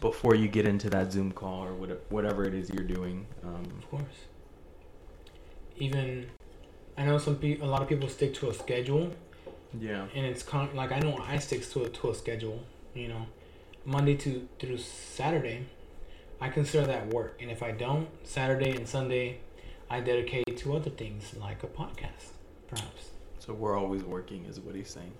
before 0.00 0.34
you 0.34 0.48
get 0.48 0.66
into 0.66 0.90
that 0.90 1.12
Zoom 1.12 1.32
call 1.32 1.64
or 1.64 1.72
whatever 2.10 2.44
it 2.44 2.54
is 2.54 2.68
you're 2.70 2.84
doing. 2.84 3.26
Um, 3.44 3.64
Of 3.78 3.90
course. 3.90 4.02
Even, 5.76 6.26
I 6.96 7.04
know 7.04 7.18
some 7.18 7.36
people. 7.36 7.66
A 7.68 7.70
lot 7.70 7.82
of 7.82 7.88
people 7.88 8.08
stick 8.08 8.32
to 8.34 8.48
a 8.50 8.54
schedule, 8.54 9.10
yeah, 9.80 10.06
and 10.14 10.24
it's 10.24 10.42
con- 10.42 10.70
like 10.74 10.92
I 10.92 11.00
know 11.00 11.18
I 11.26 11.38
stick 11.38 11.68
to 11.70 11.84
a 11.84 11.88
to 11.88 12.10
a 12.10 12.14
schedule. 12.14 12.60
You 12.94 13.08
know, 13.08 13.26
Monday 13.84 14.14
to 14.18 14.48
through 14.60 14.78
Saturday, 14.78 15.66
I 16.40 16.48
consider 16.48 16.86
that 16.86 17.08
work, 17.12 17.40
and 17.40 17.50
if 17.50 17.62
I 17.62 17.70
don't, 17.70 18.08
Saturday 18.26 18.70
and 18.76 18.86
Sunday, 18.86 19.38
I 19.88 20.00
dedicate 20.00 20.56
to 20.58 20.74
other 20.76 20.90
things 20.90 21.34
like 21.40 21.62
a 21.62 21.66
podcast, 21.66 22.32
perhaps. 22.68 23.10
so 23.38 23.52
we're 23.54 23.78
always 23.78 24.02
working, 24.02 24.44
is 24.46 24.60
what 24.60 24.74
he's 24.74 24.90
saying. 24.90 25.12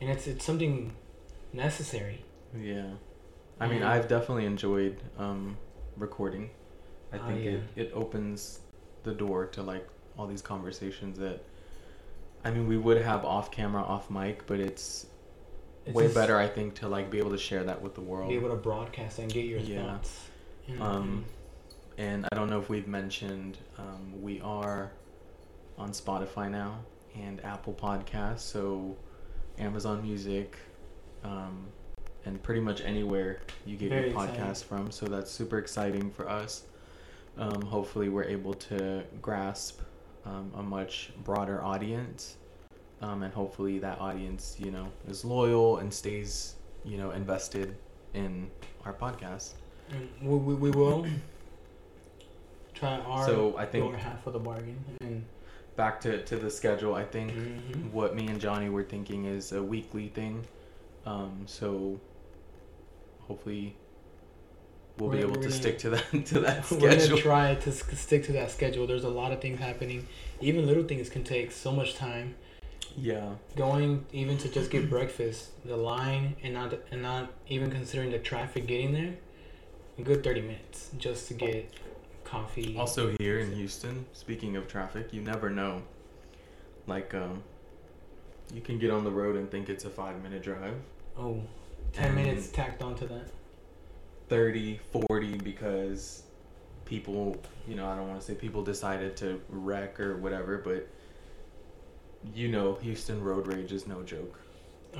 And 0.00 0.08
it's 0.10 0.26
it's 0.26 0.44
something 0.44 0.92
necessary. 1.52 2.24
Yeah, 2.58 2.90
I 3.60 3.66
mean, 3.66 3.80
Yeah. 3.80 3.90
I've 3.92 4.08
definitely 4.08 4.46
enjoyed 4.46 4.96
um, 5.18 5.56
recording. 5.96 6.50
I 7.12 7.18
Oh, 7.18 7.26
think 7.26 7.44
yeah. 7.44 7.50
it, 7.52 7.62
it 7.76 7.92
opens 7.94 8.60
the 9.02 9.12
door 9.12 9.46
to 9.46 9.62
like 9.62 9.86
all 10.16 10.26
these 10.26 10.42
conversations 10.42 11.18
that. 11.18 11.42
I 12.44 12.52
mean, 12.52 12.68
we 12.68 12.76
would 12.76 13.02
have 13.02 13.24
off 13.24 13.50
camera, 13.50 13.82
off 13.82 14.10
mic, 14.10 14.46
but 14.46 14.60
it's 14.60 15.06
It's 15.88 15.94
way 15.96 16.12
better 16.12 16.36
i 16.38 16.46
think 16.46 16.74
to 16.76 16.88
like 16.88 17.10
be 17.10 17.18
able 17.18 17.30
to 17.30 17.38
share 17.38 17.64
that 17.64 17.80
with 17.82 17.94
the 17.94 18.00
world 18.00 18.28
Be 18.28 18.36
able 18.36 18.50
to 18.50 18.56
broadcast 18.56 19.18
and 19.18 19.32
get 19.32 19.44
your 19.46 19.58
Yeah. 19.60 19.92
thoughts. 19.94 20.28
And- 20.68 20.82
um 20.82 21.24
and 21.96 22.26
i 22.30 22.36
don't 22.36 22.48
know 22.50 22.60
if 22.60 22.68
we've 22.68 22.86
mentioned 22.86 23.58
um, 23.78 24.22
we 24.22 24.40
are 24.42 24.92
on 25.78 25.90
spotify 25.90 26.50
now 26.50 26.80
and 27.16 27.42
apple 27.44 27.72
podcasts 27.74 28.40
so 28.40 28.96
amazon 29.58 30.02
music 30.02 30.56
um, 31.24 31.66
and 32.24 32.40
pretty 32.42 32.60
much 32.60 32.80
anywhere 32.82 33.40
you 33.66 33.76
get 33.76 33.88
Very 33.90 34.10
your 34.10 34.18
podcast 34.18 34.64
from 34.64 34.90
so 34.90 35.06
that's 35.06 35.30
super 35.30 35.58
exciting 35.58 36.10
for 36.10 36.28
us 36.28 36.62
um, 37.38 37.62
hopefully 37.62 38.08
we're 38.08 38.24
able 38.24 38.54
to 38.54 39.02
grasp 39.22 39.80
um, 40.24 40.52
a 40.56 40.62
much 40.62 41.10
broader 41.24 41.62
audience 41.64 42.36
um, 43.02 43.22
and 43.22 43.32
hopefully 43.32 43.78
that 43.78 44.00
audience 44.00 44.56
you 44.58 44.70
know 44.70 44.88
is 45.08 45.24
loyal 45.24 45.78
and 45.78 45.92
stays 45.92 46.54
you 46.84 46.96
know 46.98 47.10
invested 47.12 47.76
in 48.14 48.50
our 48.84 48.92
podcast 48.92 49.52
and 49.90 50.08
we, 50.22 50.36
we, 50.36 50.54
we 50.54 50.70
will 50.70 51.06
try 52.74 52.98
our 52.98 53.26
So, 53.26 53.56
I 53.56 53.66
think- 53.66 53.94
half 53.96 54.26
of 54.26 54.32
the 54.32 54.38
bargain. 54.38 54.76
And 55.00 55.24
back 55.76 56.00
to, 56.00 56.24
to 56.24 56.36
the 56.36 56.50
schedule 56.50 56.94
i 56.96 57.04
think 57.04 57.30
Mhm. 57.32 57.92
what 57.92 58.16
me 58.16 58.26
and 58.26 58.40
johnny 58.40 58.68
were 58.68 58.82
thinking 58.82 59.26
is 59.26 59.52
a 59.52 59.62
weekly 59.62 60.08
thing 60.08 60.44
um, 61.06 61.42
so 61.46 62.00
hopefully 63.20 63.76
we'll 64.98 65.08
be 65.10 65.18
We're- 65.18 65.28
able 65.30 65.34
to 65.36 65.48
gonna- 65.48 65.52
stick 65.54 65.78
to 65.80 65.90
that 65.90 66.04
to 66.26 66.40
that 66.40 66.68
we're 66.70 66.80
gonna 66.80 66.98
schedule 66.98 67.18
try 67.18 67.54
to 67.54 67.70
stick 67.72 68.24
to 68.24 68.32
that 68.32 68.50
schedule. 68.50 68.86
There's 68.88 69.04
a 69.04 69.08
lot 69.08 69.30
of 69.32 69.40
things 69.40 69.60
happening. 69.60 70.06
Even 70.40 70.66
little 70.66 70.82
things 70.82 71.08
can 71.08 71.22
take 71.24 71.52
so 71.52 71.70
much 71.70 71.94
time. 71.94 72.34
Yeah 73.00 73.30
Going 73.56 74.04
even 74.12 74.36
to 74.38 74.48
just 74.48 74.70
get 74.70 74.88
breakfast, 74.90 75.50
the 75.64 75.76
line, 75.76 76.36
and 76.42 76.54
not 76.54 76.74
and 76.90 77.02
not 77.02 77.32
even 77.48 77.70
considering 77.70 78.10
the 78.10 78.18
traffic 78.18 78.66
getting 78.66 78.92
there. 78.92 79.14
A 79.98 80.02
good 80.02 80.22
thirty 80.22 80.40
minutes 80.42 80.90
just 80.98 81.28
to 81.28 81.34
get 81.34 81.72
coffee. 82.24 82.76
also 82.78 83.14
here 83.18 83.38
in 83.38 83.50
houston 83.54 84.04
speaking 84.12 84.54
of 84.54 84.68
traffic 84.68 85.14
you 85.14 85.20
never 85.22 85.48
know 85.48 85.80
like 86.86 87.14
um, 87.14 87.42
you 88.52 88.60
can 88.60 88.78
get 88.78 88.90
on 88.90 89.02
the 89.02 89.10
road 89.10 89.34
and 89.36 89.50
think 89.50 89.70
it's 89.70 89.86
a 89.86 89.90
five 89.90 90.22
minute 90.22 90.42
drive 90.42 90.74
oh, 91.18 91.40
10 91.94 92.14
minutes 92.14 92.48
tacked 92.50 92.82
onto 92.82 93.08
that. 93.08 93.28
30 94.28 94.78
40 95.08 95.38
because 95.38 96.22
people 96.84 97.34
you 97.66 97.74
know 97.74 97.86
i 97.86 97.96
don't 97.96 98.06
want 98.08 98.20
to 98.20 98.26
say 98.26 98.34
people 98.34 98.62
decided 98.62 99.16
to 99.16 99.40
wreck 99.48 99.98
or 99.98 100.18
whatever 100.18 100.58
but 100.58 100.86
you 102.34 102.48
know 102.48 102.74
houston 102.76 103.22
road 103.22 103.46
rage 103.46 103.72
is 103.72 103.86
no 103.86 104.02
joke 104.02 104.40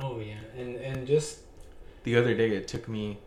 Oh 0.01 0.19
yeah, 0.19 0.35
and 0.57 0.75
and 0.77 1.07
just 1.07 1.39
the 2.03 2.15
other 2.15 2.33
day 2.35 2.51
it 2.51 2.67
took 2.67 2.87
me 2.87 3.17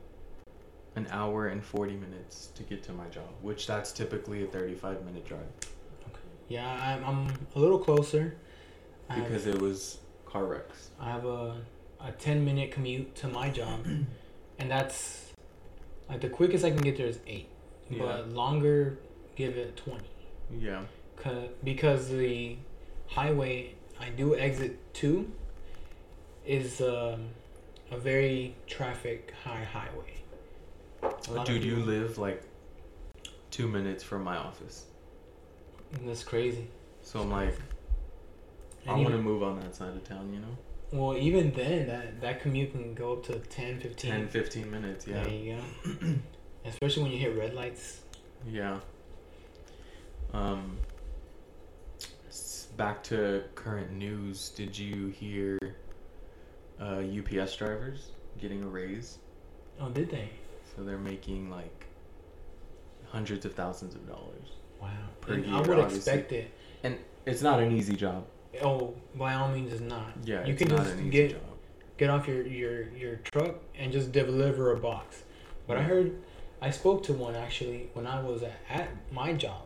an 0.95 1.07
hour 1.11 1.49
and 1.49 1.63
40 1.63 1.95
minutes 1.97 2.47
to 2.55 2.63
get 2.63 2.83
to 2.85 2.93
my 2.93 3.07
job 3.09 3.29
which 3.43 3.67
that's 3.67 3.93
typically 3.93 4.45
a 4.45 4.47
35 4.47 5.05
minute 5.05 5.27
drive 5.27 5.47
Okay. 6.09 6.19
yeah, 6.49 6.69
I'm 6.69 7.05
I'm 7.05 7.33
a 7.57 7.59
little 7.59 7.79
closer. 7.79 8.37
I 9.09 9.15
have- 9.15 9.25
because 9.25 9.47
it 9.47 9.61
was 9.61 9.99
car 10.25 10.45
wrecks 10.47 10.91
I 11.01 11.11
have 11.11 11.25
a 11.27 11.57
a 12.01 12.13
ten 12.13 12.45
minute 12.45 12.71
commute 12.73 13.15
to 13.17 13.29
my 13.29 13.49
job, 13.51 13.85
and 14.59 14.71
that's 14.71 15.33
like 16.09 16.21
the 16.21 16.29
quickest 16.29 16.65
I 16.65 16.71
can 16.71 16.81
get 16.81 16.97
there 16.97 17.07
is 17.07 17.21
eight, 17.27 17.49
Yeah. 17.91 18.03
but 18.03 18.31
longer 18.31 18.99
give 19.37 19.57
it 19.57 19.77
twenty. 19.77 20.09
yeah 20.59 20.83
Cause, 21.17 21.49
because 21.63 22.09
the 22.09 22.57
highway 23.07 23.75
I 24.03 24.11
do 24.11 24.37
exit 24.37 24.79
two 24.95 25.31
is 26.45 26.81
um, 26.81 27.29
a 27.91 27.97
very 27.97 28.55
traffic 28.67 29.33
high 29.45 29.65
highway. 29.65 30.15
Of 31.03 31.45
dude 31.45 31.65
you 31.65 31.77
live 31.77 32.19
like 32.19 32.43
two 33.51 33.69
minutes 33.69 34.03
from 34.03 34.25
my 34.25 34.37
office 34.37 34.87
and 35.95 36.09
That's 36.09 36.25
crazy. 36.25 36.67
so 37.03 37.21
i'm 37.21 37.31
like 37.31 37.55
i 38.87 38.93
want 38.93 39.09
to 39.09 39.19
move 39.19 39.43
on 39.43 39.61
that 39.61 39.75
side 39.75 39.95
of 39.95 40.05
town 40.05 40.33
you 40.33 40.41
know 40.41 40.57
well, 40.93 41.17
even 41.17 41.53
then, 41.53 41.87
that 41.87 42.21
that 42.21 42.43
commute 42.43 42.73
can 42.73 42.93
go 42.93 43.15
up 43.15 43.25
to 43.25 43.39
10, 43.39 43.81
15. 43.81 44.11
10 44.11 44.29
15 44.29 44.71
minutes 44.71 45.07
yeah 45.07 45.25
There 45.25 45.33
you 45.33 45.57
go. 45.57 46.15
Especially 46.67 47.03
when 47.03 47.13
you 47.13 47.19
hit 47.19 47.35
red 47.35 47.55
lights. 47.55 48.03
Yeah. 48.47 48.79
Um. 50.35 50.77
Back 52.77 53.03
to 53.05 53.45
current 53.55 53.93
news. 53.93 54.51
Did 54.51 54.77
you 54.79 55.09
hear? 55.09 55.59
Uh, 56.81 57.03
UPS 57.19 57.55
drivers 57.57 58.09
getting 58.41 58.65
a 58.65 58.67
raise, 58.67 59.19
Oh, 59.81 59.89
did 59.89 60.11
they? 60.11 60.31
so 60.75 60.83
they're 60.83 60.99
making 60.99 61.49
like 61.49 61.87
hundreds 63.07 63.45
of 63.45 63.55
thousands 63.55 63.95
of 63.95 64.05
dollars. 64.09 64.49
Wow. 64.81 64.89
Per 65.21 65.35
And 65.35 65.47
year, 65.47 65.55
I 65.55 65.61
would 65.61 65.79
obviously. 65.79 65.97
expect 66.13 66.33
it. 66.33 66.51
And 66.83 66.99
it's 67.25 67.41
not 67.43 67.61
an 67.61 67.71
easy 67.71 67.95
job. 67.95 68.25
Oh, 68.63 68.95
by 69.15 69.35
all 69.35 69.49
means, 69.53 69.71
it's 69.73 69.81
not. 69.83 70.09
Yeah, 70.25 70.45
you 70.45 70.55
it's 70.55 70.63
can 70.63 70.71
not 70.73 70.79
just 70.79 70.95
an 70.95 71.01
easy 71.03 71.11
get 71.11 71.31
job. 71.33 71.41
get 71.99 72.11
off 72.11 72.27
your, 72.27 72.45
your 72.47 72.89
your 72.97 73.17
truck 73.33 73.57
and 73.79 73.93
just 73.93 74.11
deliver 74.11 74.73
a 74.73 74.77
box. 74.79 75.23
But 75.69 75.77
I 75.77 75.83
heard, 75.83 76.17
I 76.61 76.71
spoke 76.71 77.05
to 77.05 77.13
one 77.13 77.37
actually 77.37 77.91
when 77.93 78.09
I 78.09 78.21
was 78.21 78.43
at, 78.43 78.55
at 78.69 78.89
my 79.13 79.35
job, 79.35 79.63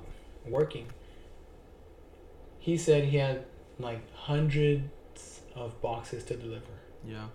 working. 0.47 0.87
He 2.67 2.77
said 2.77 3.05
he 3.05 3.17
had 3.19 3.45
like 3.79 4.03
hundreds 4.15 5.41
of 5.55 5.81
boxes 5.81 6.25
to 6.25 6.35
deliver, 6.37 6.75
Yeah. 7.07 7.27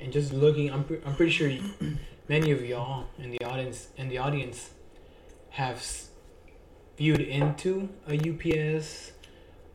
and 0.00 0.12
just 0.12 0.32
looking, 0.32 0.72
I'm 0.72 0.82
pre- 0.84 1.00
I'm 1.06 1.14
pretty 1.14 1.30
sure 1.32 1.50
many 2.28 2.50
of 2.50 2.60
y'all 2.64 3.06
in 3.18 3.30
the 3.30 3.42
audience 3.44 3.88
in 3.96 4.08
the 4.08 4.18
audience 4.18 4.70
have 5.50 5.76
s- 5.76 6.08
viewed 6.98 7.20
into 7.20 7.88
a 8.08 8.14
UPS, 8.30 9.12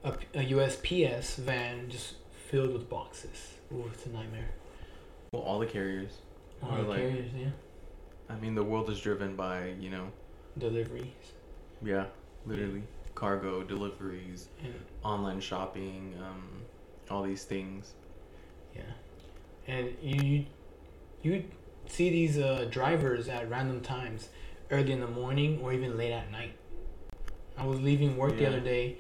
a, 0.03 0.12
a 0.41 0.43
USPS 0.55 1.38
van 1.38 1.89
just 1.89 2.15
filled 2.49 2.73
with 2.73 2.89
boxes. 2.89 3.53
Ooh, 3.71 3.85
it's 3.93 4.05
a 4.05 4.09
nightmare. 4.09 4.49
Well, 5.31 5.43
all 5.43 5.59
the 5.59 5.65
carriers. 5.75 6.12
All 6.62 6.75
the 6.75 6.83
like- 6.83 6.99
carriers, 6.99 7.31
yeah. 7.38 7.51
I 8.29 8.35
mean, 8.41 8.53
the 8.53 8.63
world 8.65 8.89
is 8.89 8.99
driven 8.99 9.35
by 9.38 9.69
you 9.79 9.89
know, 9.91 10.12
Deliveries. 10.57 11.05
yeah, 11.81 12.05
literally 12.45 12.83
cargo 13.19 13.63
deliveries, 13.63 14.47
And, 14.63 14.73
online 15.03 15.41
shopping, 15.41 16.15
um, 16.21 16.62
all 17.12 17.23
these 17.23 17.43
things. 17.43 17.93
yeah. 18.73 18.82
And 19.67 19.93
you, 20.01 20.45
you, 21.21 21.43
see 21.88 22.10
these 22.10 22.38
uh, 22.38 22.67
drivers 22.69 23.27
at 23.27 23.49
random 23.49 23.82
times, 23.82 24.29
early 24.71 24.93
in 24.93 25.01
the 25.01 25.08
morning 25.08 25.60
or 25.62 25.73
even 25.73 25.97
late 25.97 26.13
at 26.13 26.32
night. 26.32 26.53
I 27.58 27.65
was 27.65 27.82
leaving 27.82 28.15
work 28.15 28.38
the 28.38 28.47
other 28.47 28.62
day, 28.62 28.97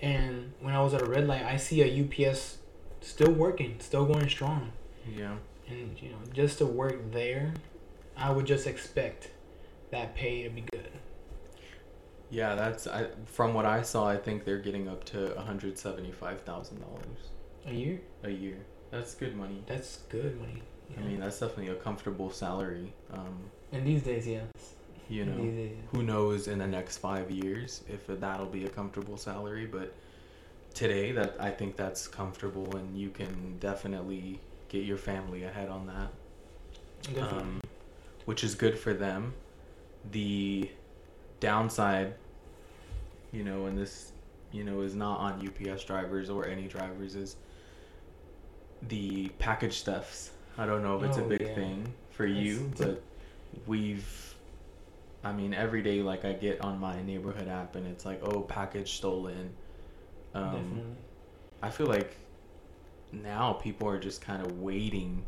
and 0.00 0.52
when 0.60 0.74
I 0.74 0.80
was 0.80 0.94
at 0.94 1.02
a 1.02 1.04
red 1.04 1.26
light, 1.26 1.44
I 1.44 1.58
see 1.58 1.82
a 1.82 2.28
UPS 2.28 2.58
still 3.02 3.32
working, 3.32 3.76
still 3.80 4.06
going 4.06 4.28
strong. 4.28 4.72
Yeah. 5.16 5.36
And 5.68 6.00
you 6.00 6.10
know, 6.10 6.18
just 6.32 6.58
to 6.58 6.66
work 6.66 7.12
there, 7.12 7.52
I 8.16 8.30
would 8.30 8.46
just 8.46 8.66
expect 8.66 9.30
that 9.90 10.14
pay 10.14 10.44
to 10.44 10.50
be 10.50 10.64
good. 10.72 10.88
Yeah, 12.32 12.54
that's 12.54 12.86
I, 12.86 13.08
from 13.26 13.52
what 13.52 13.66
I 13.66 13.82
saw. 13.82 14.08
I 14.08 14.16
think 14.16 14.46
they're 14.46 14.58
getting 14.58 14.88
up 14.88 15.04
to 15.12 15.34
one 15.34 15.46
hundred 15.46 15.76
seventy-five 15.76 16.40
thousand 16.40 16.80
dollars 16.80 17.30
A 17.66 17.72
year? 17.74 18.00
a 18.24 18.30
year. 18.30 18.56
That's 18.90 19.14
good 19.14 19.36
money. 19.36 19.62
That's 19.66 19.98
good 20.08 20.40
money. 20.40 20.62
I 20.96 21.00
mean, 21.02 21.20
that's 21.20 21.38
definitely 21.40 21.68
a 21.68 21.74
comfortable 21.76 22.30
salary. 22.30 22.92
Um, 23.12 23.38
in 23.70 23.84
these 23.84 24.02
days, 24.02 24.26
yes. 24.26 24.46
you 25.08 25.24
know, 25.26 25.36
days, 25.36 25.76
who 25.92 26.02
knows 26.02 26.48
in 26.48 26.58
the 26.58 26.66
next 26.66 26.98
five 26.98 27.30
years 27.30 27.82
if 27.88 28.06
that'll 28.06 28.46
be 28.46 28.64
a 28.64 28.68
comfortable 28.68 29.18
salary? 29.18 29.66
But 29.66 29.94
today, 30.74 31.12
that 31.12 31.36
I 31.38 31.50
think 31.50 31.76
that's 31.76 32.08
comfortable, 32.08 32.76
and 32.76 32.96
you 32.98 33.10
can 33.10 33.58
definitely 33.58 34.40
get 34.70 34.84
your 34.84 34.98
family 34.98 35.44
ahead 35.44 35.68
on 35.68 35.86
that. 35.86 36.08
Definitely. 37.02 37.40
um, 37.40 37.60
which 38.24 38.42
is 38.42 38.54
good 38.54 38.78
for 38.78 38.94
them. 38.94 39.34
The 40.12 40.70
downside, 41.42 42.14
you 43.32 43.42
know, 43.42 43.66
and 43.66 43.76
this, 43.76 44.12
you 44.52 44.62
know, 44.64 44.80
is 44.82 44.94
not 44.94 45.18
on 45.18 45.44
UPS 45.46 45.84
drivers 45.84 46.30
or 46.30 46.46
any 46.46 46.68
drivers 46.68 47.16
is 47.16 47.36
the 48.88 49.28
package 49.38 49.82
thefts. 49.82 50.30
I 50.56 50.66
don't 50.66 50.82
know 50.82 50.96
if 50.98 51.02
it's 51.02 51.18
a 51.18 51.24
Oh, 51.24 51.28
big 51.28 51.40
yeah. 51.42 51.54
thing 51.54 51.92
for 52.10 52.24
It's- 52.24 52.44
you, 52.44 52.70
but 52.78 53.02
we've. 53.66 54.28
I 55.24 55.32
mean, 55.32 55.54
every 55.54 55.82
day, 55.82 56.02
like 56.02 56.24
I 56.24 56.32
get 56.32 56.60
on 56.62 56.78
my 56.80 57.00
neighborhood 57.02 57.46
app, 57.48 57.76
and 57.76 57.86
it's 57.86 58.04
like, 58.04 58.20
oh, 58.24 58.40
package 58.40 58.92
stolen. 58.94 59.54
Um, 60.34 60.44
Definitely. 60.52 60.82
I 61.62 61.70
feel 61.70 61.86
like 61.86 62.16
now 63.12 63.52
people 63.52 63.88
are 63.88 63.98
just 64.00 64.20
kind 64.20 64.44
of 64.44 64.60
waiting 64.60 65.24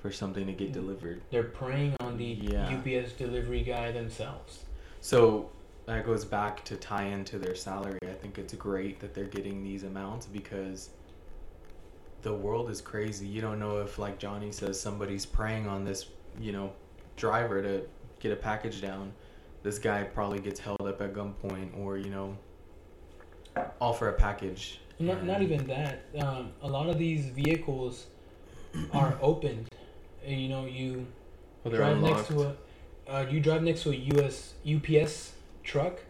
for 0.00 0.12
something 0.12 0.46
to 0.46 0.52
get 0.52 0.70
Mm. 0.70 0.74
delivered. 0.74 1.22
They're 1.30 1.42
preying 1.44 1.96
on 2.00 2.18
the 2.18 2.24
Yeah. 2.24 2.68
UPS 2.68 3.12
delivery 3.14 3.62
guy 3.62 3.90
themselves. 3.92 4.64
So 5.02 5.50
that 5.86 6.06
goes 6.06 6.24
back 6.24 6.64
to 6.64 6.76
tie 6.76 7.02
into 7.06 7.36
their 7.36 7.56
salary. 7.56 7.98
I 8.04 8.12
think 8.12 8.38
it's 8.38 8.54
great 8.54 9.00
that 9.00 9.14
they're 9.14 9.24
getting 9.24 9.62
these 9.64 9.82
amounts 9.82 10.26
because 10.26 10.90
the 12.22 12.32
world 12.32 12.70
is 12.70 12.80
crazy. 12.80 13.26
You 13.26 13.40
don't 13.40 13.58
know 13.58 13.80
if, 13.80 13.98
like 13.98 14.20
Johnny 14.20 14.52
says, 14.52 14.80
somebody's 14.80 15.26
preying 15.26 15.66
on 15.66 15.84
this, 15.84 16.06
you 16.40 16.52
know, 16.52 16.72
driver 17.16 17.60
to 17.60 17.82
get 18.20 18.30
a 18.30 18.36
package 18.36 18.80
down. 18.80 19.12
This 19.64 19.76
guy 19.76 20.04
probably 20.04 20.38
gets 20.38 20.60
held 20.60 20.80
up 20.82 21.02
at 21.02 21.12
gunpoint 21.14 21.76
or, 21.76 21.98
you 21.98 22.10
know, 22.10 22.38
offer 23.80 24.08
a 24.08 24.12
package. 24.12 24.80
Not, 25.00 25.24
not 25.24 25.42
even 25.42 25.66
that. 25.66 26.04
Um, 26.20 26.52
a 26.62 26.68
lot 26.68 26.88
of 26.88 26.96
these 26.96 27.26
vehicles 27.26 28.06
are 28.92 29.18
opened. 29.20 29.66
You 30.24 30.48
know, 30.48 30.66
you 30.66 31.08
Well, 31.64 31.72
they're 31.72 31.80
drive 31.80 32.00
next 32.00 32.28
to 32.28 32.42
a, 32.42 32.56
uh, 33.08 33.24
you 33.28 33.40
drive 33.40 33.62
next 33.62 33.82
to 33.82 33.90
a 33.90 33.94
US 34.16 34.54
UPS 34.66 35.32
truck, 35.62 36.00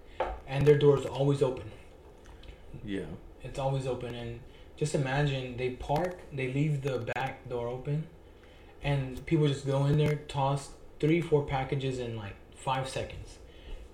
and 0.47 0.67
their 0.67 0.79
door's 0.79 1.07
always 1.07 1.43
open. 1.43 1.71
Yeah. 2.85 3.07
It's 3.43 3.59
always 3.59 3.87
open, 3.87 4.15
and 4.15 4.41
just 4.77 4.95
imagine 4.95 5.57
they 5.57 5.71
park, 5.71 6.19
they 6.33 6.53
leave 6.53 6.83
the 6.83 7.11
back 7.15 7.49
door 7.49 7.69
open, 7.69 8.07
and 8.83 9.25
people 9.27 9.47
just 9.49 9.67
go 9.67 9.87
in 9.87 9.99
there, 9.99 10.17
toss 10.29 10.71
three, 11.01 11.21
four 11.21 11.45
packages 11.45 11.99
in 11.99 12.17
like 12.17 12.35
five 12.57 12.89
seconds, 12.89 13.39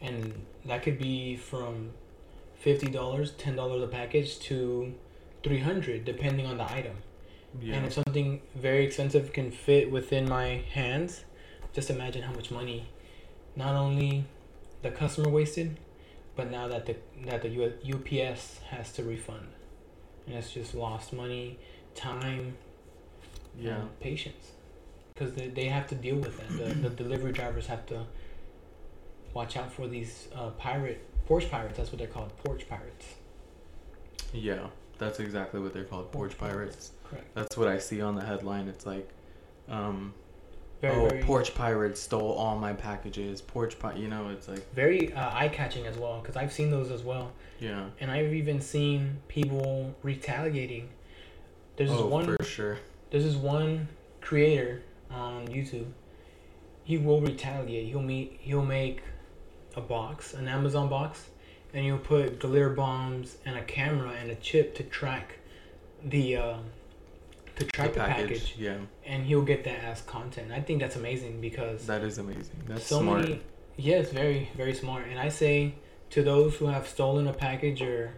and 0.01 0.45
that 0.65 0.83
could 0.83 0.99
be 0.99 1.37
from 1.37 1.91
fifty 2.55 2.89
dollars, 2.89 3.33
ten 3.33 3.57
dollars 3.57 3.83
a 3.83 3.87
package 3.87 4.39
to 4.41 4.95
three 5.43 5.61
hundred, 5.61 6.05
depending 6.05 6.47
on 6.47 6.59
the 6.59 6.71
item. 6.71 6.97
Yeah. 7.61 7.77
And 7.77 7.87
if 7.87 7.95
something 7.95 8.43
very 8.55 8.85
expensive 8.85 9.33
can 9.33 9.51
fit 9.51 9.91
within 9.91 10.29
my 10.29 10.63
hands, 10.71 11.25
just 11.73 11.91
imagine 11.91 12.23
how 12.23 12.33
much 12.33 12.51
money, 12.51 12.89
not 13.57 13.75
only 13.75 14.25
the 14.83 14.91
customer 14.91 15.29
wasted, 15.29 15.77
but 16.37 16.51
now 16.51 16.69
that 16.69 16.87
the 16.87 16.97
that 17.27 17.43
the 17.43 17.73
UPS 17.95 18.61
has 18.71 18.93
to 18.93 19.03
refund, 19.03 19.49
and 20.27 20.37
it's 20.37 20.53
just 20.53 20.75
lost 20.75 21.13
money, 21.13 21.59
time, 21.95 22.57
yeah. 23.59 23.77
and 23.77 24.01
patience, 24.01 24.53
because 25.13 25.35
they, 25.35 25.49
they 25.49 25.67
have 25.67 25.87
to 25.89 25.95
deal 25.95 26.17
with 26.17 26.37
that. 26.39 26.49
The, 26.49 26.75
the 26.89 26.91
delivery 26.91 27.33
drivers 27.33 27.67
have 27.67 27.87
to 27.87 28.05
watch 29.35 29.57
out 29.57 29.73
for 29.73 29.89
these 29.89 30.29
uh, 30.35 30.51
pirate 30.51 31.05
porch 31.27 31.51
pirates. 31.51 31.77
That's 31.77 31.91
what 31.91 31.99
they're 31.99 32.07
called, 32.09 32.37
porch 32.45 32.69
pirates. 32.69 33.07
Yeah. 34.33 34.69
That's 34.99 35.21
exactly 35.21 35.61
what 35.61 35.73
they're 35.73 35.85
called, 35.85 36.11
porch 36.11 36.37
pirates. 36.37 36.91
Correct. 37.09 37.35
That's 37.35 37.57
what 37.57 37.69
I 37.69 37.79
see 37.79 38.01
on 38.01 38.17
the 38.17 38.25
headline. 38.25 38.69
It's 38.69 38.85
like, 38.85 39.09
um, 39.69 40.13
Very 40.81 40.97
oh, 40.97 41.09
very 41.09 41.23
porch 41.23 41.55
pirates 41.55 42.01
stole 42.01 42.33
all 42.33 42.57
my 42.57 42.73
packages. 42.73 43.41
Porch 43.43 43.79
pi- 43.79 43.95
you 43.95 44.07
know, 44.07 44.29
it's 44.29 44.47
like, 44.47 44.73
very 44.75 45.13
uh, 45.13 45.31
eye 45.35 45.49
catching 45.49 45.87
as 45.87 45.97
well, 45.97 46.21
because 46.21 46.37
I've 46.37 46.53
seen 46.53 46.71
those 46.71 46.91
as 46.91 47.03
well. 47.03 47.33
yeah. 47.59 47.87
and 48.01 48.11
I've 48.11 48.33
even 48.33 48.61
seen 48.61 49.19
people 49.27 49.95
retaliating. 50.03 50.89
There's 51.77 51.91
this 51.91 51.99
oh, 52.01 52.07
one. 52.07 52.37
for 52.37 52.45
sure. 52.45 52.79
There's 53.11 53.25
this 53.25 53.35
one 53.35 53.89
creator 54.21 54.83
on 55.11 55.49
YouTube. 55.49 55.87
He 56.85 56.97
will 56.97 57.21
retaliate. 57.21 57.89
He'll 57.89 58.03
meet. 58.03 58.39
He'll 58.41 58.65
make 58.65 59.03
a 59.77 59.81
box, 59.81 60.35
an 60.35 60.49
Amazon 60.49 60.89
box, 60.89 61.27
and 61.75 61.85
he'll 61.85 61.99
put 61.99 62.39
glitter 62.39 62.71
bombs 62.71 63.37
and 63.45 63.57
a 63.57 63.63
camera 63.63 64.11
and 64.21 64.31
a 64.31 64.35
chip 64.37 64.75
to 64.77 64.83
track 64.85 65.39
the 66.05 66.37
uh, 66.37 66.57
to 67.59 67.65
track 67.67 67.95
the, 67.95 68.01
package. 68.01 68.55
Yeah, 68.59 68.77
and 69.07 69.25
he'll 69.25 69.43
get 69.43 69.65
that 69.65 69.81
as 69.85 70.03
content. 70.03 70.53
I 70.53 70.61
think 70.61 70.81
that's 70.81 70.97
amazing 70.97 71.41
because 71.41 71.87
that 71.87 72.03
is 72.03 72.19
amazing. 72.19 72.63
That's 72.67 72.87
so 72.87 73.01
smart. 73.01 73.21
many 73.23 73.41
yes 73.81 74.11
very 74.11 74.49
very 74.57 74.75
smart 74.75 75.07
and 75.09 75.21
i 75.21 75.29
say 75.29 75.73
to 76.11 76.21
those 76.21 76.57
who 76.57 76.67
have 76.67 76.85
stolen 76.89 77.29
a 77.29 77.33
package 77.33 77.81
or 77.81 78.13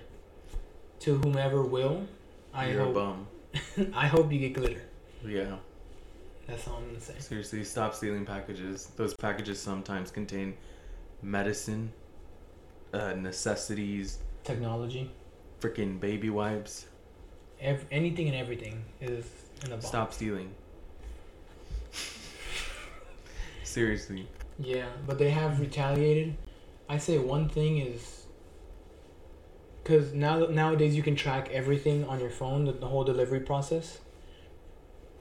to 0.99 1.19
whomever 1.19 1.63
will 1.63 2.07
i 2.55 2.71
You're 2.71 2.81
a 2.81 2.85
hope 2.87 2.95
bum. 2.95 3.27
i 3.95 4.07
hope 4.07 4.33
you 4.33 4.39
get 4.39 4.55
glitter 4.55 4.81
Yeah. 5.23 5.57
that's 6.47 6.67
all 6.67 6.77
i'm 6.77 6.87
gonna 6.87 6.99
say 7.01 7.13
Seriously, 7.19 7.63
stop 7.65 7.95
stealing 7.95 8.25
packages. 8.25 8.87
Those 8.97 9.13
packages 9.13 9.61
sometimes 9.61 10.11
contain 10.11 10.57
medicine, 11.21 11.93
uh, 12.95 13.13
necessities, 13.13 14.19
technology 14.45 15.11
freaking 15.61 16.01
baby 16.01 16.31
wipes. 16.31 16.87
Ev- 17.61 17.85
anything 17.91 18.27
and 18.29 18.37
everything 18.37 18.85
is 19.01 19.25
in 19.65 19.73
a 19.73 19.77
box 19.77 19.87
Stop 19.87 20.13
stealing. 20.13 20.51
Seriously. 23.65 24.27
yeah 24.59 24.87
but 25.07 25.19
they 25.19 25.31
have 25.31 25.61
retaliated 25.61 26.37
i 26.89 26.99
say 26.99 27.19
one 27.19 27.49
thing 27.49 27.79
is 27.79 28.25
because 29.83 30.13
now 30.13 30.39
nowadays 30.47 30.97
you 30.97 31.03
can 31.03 31.15
track 31.15 31.49
everything 31.53 32.05
on 32.05 32.19
your 32.21 32.31
phone 32.31 32.65
the, 32.65 32.73
the 32.73 32.87
whole 32.87 33.05
delivery 33.05 33.41
process 33.41 33.99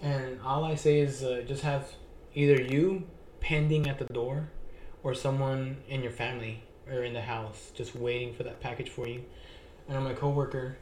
and 0.02 0.40
all 0.42 0.64
i 0.66 0.74
say 0.76 1.00
is 1.00 1.24
uh, 1.24 1.44
just 1.48 1.62
have 1.62 1.94
either 2.34 2.60
you 2.62 3.04
pending 3.40 3.88
at 3.88 4.00
the 4.00 4.06
door 4.06 4.50
or 5.04 5.14
someone 5.14 5.78
in 5.88 6.02
your 6.02 6.12
family 6.12 6.64
or 6.92 7.04
in 7.04 7.14
the 7.14 7.22
house 7.22 7.72
just 7.76 7.96
waiting 7.96 8.34
for 8.34 8.42
that 8.44 8.60
package 8.60 8.90
for 8.90 9.08
you 9.08 9.24
and 9.88 10.04
my 10.04 10.14
coworker 10.14 10.76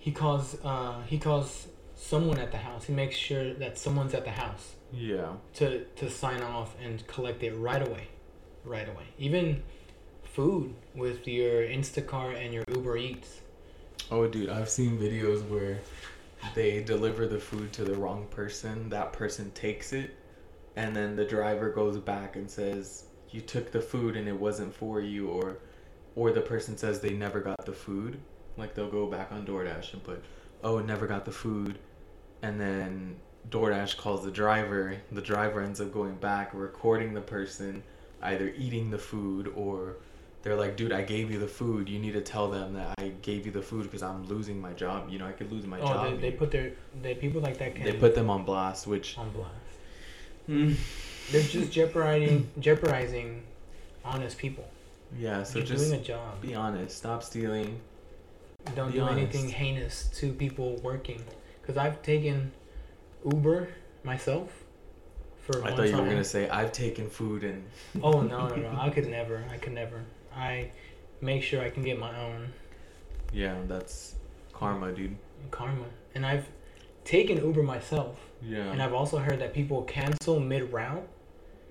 he 0.00 0.10
calls 0.10 0.56
uh, 0.64 1.00
he 1.06 1.18
calls 1.18 1.68
someone 1.94 2.38
at 2.38 2.50
the 2.50 2.58
house 2.58 2.84
he 2.84 2.92
makes 2.94 3.14
sure 3.16 3.54
that 3.54 3.78
someone's 3.78 4.14
at 4.14 4.24
the 4.24 4.30
house 4.44 4.74
Yeah. 4.92 5.34
to 5.58 5.84
to 6.00 6.10
sign 6.10 6.42
off 6.42 6.74
and 6.84 7.06
collect 7.06 7.42
it 7.48 7.52
right 7.68 7.82
away, 7.88 8.08
right 8.64 8.88
away. 8.88 9.06
Even 9.18 9.62
food 10.24 10.74
with 10.94 11.26
your 11.28 11.62
Instacart 11.62 12.36
and 12.42 12.52
your 12.54 12.64
Uber 12.74 12.96
Eats. 12.96 13.40
Oh, 14.10 14.26
dude, 14.26 14.48
I've 14.48 14.68
seen 14.70 14.98
videos 14.98 15.46
where 15.48 15.78
they 16.54 16.82
deliver 16.82 17.26
the 17.26 17.38
food 17.38 17.72
to 17.74 17.84
the 17.84 17.94
wrong 17.94 18.26
person. 18.30 18.88
That 18.88 19.12
person 19.12 19.50
takes 19.52 19.92
it, 19.92 20.10
and 20.76 20.96
then 20.96 21.14
the 21.16 21.24
driver 21.24 21.70
goes 21.70 21.98
back 21.98 22.36
and 22.36 22.50
says, 22.50 23.04
"You 23.30 23.40
took 23.42 23.70
the 23.72 23.80
food 23.80 24.16
and 24.16 24.26
it 24.28 24.38
wasn't 24.46 24.72
for 24.74 25.00
you," 25.00 25.28
or, 25.28 25.58
or 26.16 26.32
the 26.32 26.40
person 26.40 26.76
says 26.78 27.00
they 27.00 27.10
never 27.26 27.40
got 27.40 27.64
the 27.66 27.72
food. 27.86 28.20
Like 28.56 28.74
they'll 28.74 28.90
go 28.90 29.06
back 29.06 29.32
on 29.32 29.46
DoorDash 29.46 29.92
and 29.94 30.02
put, 30.04 30.22
"Oh, 30.62 30.78
never 30.80 31.06
got 31.06 31.24
the 31.24 31.32
food," 31.32 31.78
and 32.42 32.60
then 32.60 33.16
DoorDash 33.50 33.96
calls 33.96 34.24
the 34.24 34.30
driver. 34.30 34.96
The 35.12 35.22
driver 35.22 35.60
ends 35.62 35.80
up 35.80 35.92
going 35.92 36.16
back, 36.16 36.50
recording 36.52 37.14
the 37.14 37.20
person 37.20 37.82
either 38.22 38.52
eating 38.56 38.90
the 38.90 38.98
food 38.98 39.50
or 39.56 39.96
they're 40.42 40.56
like, 40.56 40.76
dude, 40.76 40.92
I 40.92 41.02
gave 41.02 41.30
you 41.30 41.38
the 41.38 41.46
food. 41.46 41.88
You 41.88 41.98
need 41.98 42.12
to 42.12 42.20
tell 42.22 42.50
them 42.50 42.74
that 42.74 42.94
I 42.98 43.08
gave 43.22 43.44
you 43.44 43.52
the 43.52 43.62
food 43.62 43.82
because 43.84 44.02
I'm 44.02 44.26
losing 44.26 44.60
my 44.60 44.72
job. 44.72 45.08
You 45.10 45.18
know, 45.18 45.26
I 45.26 45.32
could 45.32 45.52
lose 45.52 45.66
my 45.66 45.78
oh, 45.80 45.86
job. 45.86 46.10
they, 46.20 46.30
they 46.30 46.36
put 46.36 46.50
their 46.50 46.72
they 47.02 47.14
people 47.14 47.40
like 47.42 47.58
that 47.58 47.74
can 47.74 47.84
They 47.84 47.92
put 47.92 48.14
them 48.14 48.30
on 48.30 48.44
blast, 48.44 48.86
which 48.86 49.18
on 49.18 49.30
blast. 49.30 49.50
mm, 50.48 50.76
They're 51.30 51.42
just 51.42 51.70
jeopardizing 51.72 52.48
jeopardizing 52.58 53.42
honest 54.04 54.38
people. 54.38 54.64
yeah. 55.18 55.42
So 55.42 55.58
You're 55.58 55.66
just 55.66 55.88
doing 55.90 56.00
a 56.00 56.04
job. 56.04 56.40
be 56.40 56.54
honest. 56.54 56.96
Stop 56.96 57.22
stealing. 57.22 57.78
Don't 58.74 58.92
be 58.92 58.98
do 58.98 59.06
anything 59.08 59.48
heinous 59.48 60.08
to 60.18 60.32
people 60.32 60.76
working. 60.82 61.22
Because 61.60 61.76
I've 61.76 62.02
taken 62.02 62.52
Uber 63.24 63.68
myself 64.04 64.50
for 65.38 65.64
I 65.64 65.74
thought 65.74 65.88
you 65.88 65.96
were 65.96 66.04
gonna 66.04 66.24
say 66.24 66.48
I've 66.48 66.72
taken 66.72 67.08
food 67.08 67.44
and 67.44 67.64
Oh 68.02 68.20
no 68.22 68.48
no 68.48 68.56
no! 68.72 68.78
I 68.80 68.90
could 68.90 69.08
never. 69.08 69.44
I 69.50 69.56
could 69.56 69.72
never. 69.72 70.02
I 70.34 70.70
make 71.20 71.42
sure 71.42 71.60
I 71.62 71.70
can 71.70 71.82
get 71.82 71.98
my 71.98 72.16
own 72.20 72.52
Yeah, 73.32 73.56
that's 73.66 74.14
karma, 74.52 74.92
dude. 74.92 75.16
karma. 75.50 75.84
And 76.14 76.24
I've 76.26 76.46
taken 77.04 77.36
Uber 77.38 77.62
myself, 77.62 78.18
Yeah. 78.42 78.70
and 78.70 78.82
I've 78.82 78.92
also 78.94 79.18
heard 79.18 79.38
that 79.40 79.52
people 79.54 79.82
cancel 79.82 80.38
mid 80.40 80.72
route, 80.72 81.06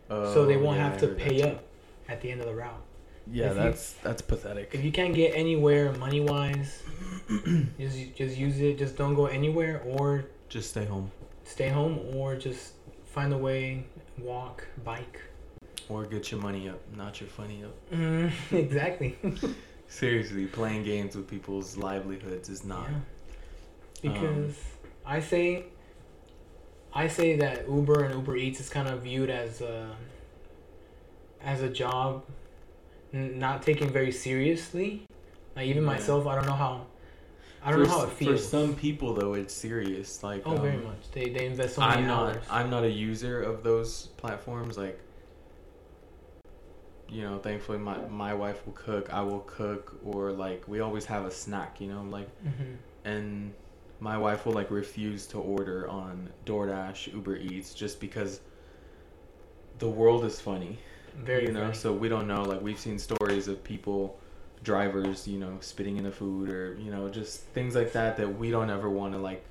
Oh, 0.10 0.34
so 0.34 0.46
they 0.46 0.58
won't 0.58 0.78
yeah, 0.78 0.90
have 0.90 1.00
to 1.02 1.08
pay 1.10 1.42
that 1.42 1.56
up 1.56 1.64
at 2.08 2.22
the 2.22 2.32
end 2.32 2.42
of 2.42 2.48
the 2.48 2.54
route. 2.56 2.82
Yeah, 3.32 3.46
If 3.46 3.50
you- 3.58 3.64
that's 3.64 3.94
that's 4.04 4.22
pathetic. 4.22 4.72
If 4.74 4.84
you 4.84 4.92
can't 4.92 5.14
get 5.14 5.34
anywhere 5.36 5.92
money 5.94 6.22
wise, 6.22 6.82
just 7.80 8.16
just 8.16 8.38
use 8.38 8.60
it. 8.60 8.78
Just 8.78 8.96
don't 8.98 9.16
go 9.16 9.26
anywhere, 9.28 9.82
or 9.86 10.26
Just 10.50 10.72
stay 10.72 10.86
home 10.86 11.12
stay 11.44 11.70
home, 11.70 11.98
or 12.14 12.36
just 12.36 12.74
find 13.06 13.34
a 13.34 13.38
way, 13.38 13.84
walk, 14.20 14.68
bike. 14.84 15.20
or 15.90 16.06
get 16.06 16.30
your 16.32 16.40
money 16.40 16.70
up, 16.70 16.80
not 16.96 17.20
your 17.20 17.28
funny 17.30 17.64
up. 17.64 17.76
Mm, 17.92 18.32
exactly. 18.52 19.18
Seriously, 19.88 20.46
playing 20.46 20.84
games 20.84 21.16
with 21.16 21.28
people's 21.28 21.76
livelihoods 21.76 22.50
is 22.50 22.64
not. 22.64 22.88
Yeah. 22.88 24.12
Because 24.12 24.54
I 25.04 25.20
say, 25.20 25.66
I 26.94 27.08
say 27.08 27.36
that 27.38 27.68
Uber 27.68 28.04
and 28.04 28.14
Uber 28.14 28.36
Eats 28.38 28.60
is 28.60 28.70
kind 28.70 28.88
of 28.88 29.02
viewed 29.02 29.32
as 29.32 29.62
a, 29.62 29.90
as 31.42 31.64
a 31.64 31.70
job, 31.70 32.24
not 33.14 33.62
taken 33.62 33.90
very 33.90 34.12
seriously. 34.12 35.04
Like 35.56 35.68
even 35.68 35.84
Yeah. 35.84 35.90
myself, 35.90 36.28
I 36.28 36.36
don't 36.36 36.46
know 36.46 36.54
how, 36.54 36.86
I 37.64 37.72
don't 37.72 37.80
for, 37.80 37.86
know 37.86 37.90
how 37.98 38.04
it 38.04 38.12
feels. 38.12 38.42
For 38.42 38.48
some 38.58 38.76
people, 38.76 39.14
though, 39.14 39.34
it's 39.34 39.54
serious. 39.54 40.24
Like, 40.24 40.44
oh, 40.46 40.56
very 40.56 40.78
um, 40.78 40.84
much. 40.84 41.12
They 41.14 41.30
they 41.30 41.46
invest 41.46 41.76
so 41.76 41.82
many 41.82 41.96
I'm 41.96 42.08
not. 42.08 42.36
hours. 42.36 42.44
I'm 42.50 42.70
not 42.70 42.84
a 42.84 42.90
user 42.92 43.42
of 43.42 43.64
those 43.64 44.08
platforms. 44.18 44.78
Like, 44.78 45.00
you 47.10 47.24
know, 47.24 47.40
thankfully 47.40 47.78
my 47.80 47.98
my 48.10 48.34
wife 48.34 48.66
will 48.66 48.74
cook. 48.74 49.12
I 49.14 49.22
will 49.22 49.42
cook, 49.42 49.98
or 50.06 50.32
like 50.32 50.68
we 50.68 50.80
always 50.80 51.06
have 51.06 51.26
a 51.26 51.32
snack. 51.32 51.82
You 51.82 51.88
know, 51.88 52.04
like 52.04 52.30
hmm 52.42 52.76
and 53.06 53.54
my 54.00 54.18
wife 54.18 54.46
will 54.46 54.54
like 54.54 54.72
refuse 54.72 55.26
to 55.28 55.38
order 55.40 55.88
on 55.90 56.30
DoorDash, 56.46 57.14
Uber 57.14 57.38
Eats, 57.38 57.74
just 57.74 58.00
because 58.00 58.42
the 59.80 59.90
world 59.90 60.26
is 60.26 60.40
funny. 60.40 60.78
Very 61.18 61.48
you 61.48 61.52
know, 61.54 61.62
funny. 61.62 61.74
so 61.74 61.94
we 61.94 62.10
don't 62.10 62.28
know. 62.28 62.44
Like 62.44 62.62
we've 62.62 62.80
seen 62.80 62.98
stories 63.00 63.48
of 63.48 63.64
people, 63.64 64.20
drivers, 64.64 65.28
you 65.28 65.40
know, 65.40 65.58
spitting 65.62 65.98
in 65.98 66.04
the 66.04 66.12
food, 66.12 66.50
or 66.50 66.76
you 66.80 66.92
know, 66.92 67.10
just 67.10 67.42
things 67.54 67.76
like 67.76 67.92
that 67.94 68.18
that 68.18 68.38
we 68.38 68.52
don't 68.52 68.70
ever 68.70 68.90
want 68.90 69.14
to 69.14 69.20
like 69.20 69.44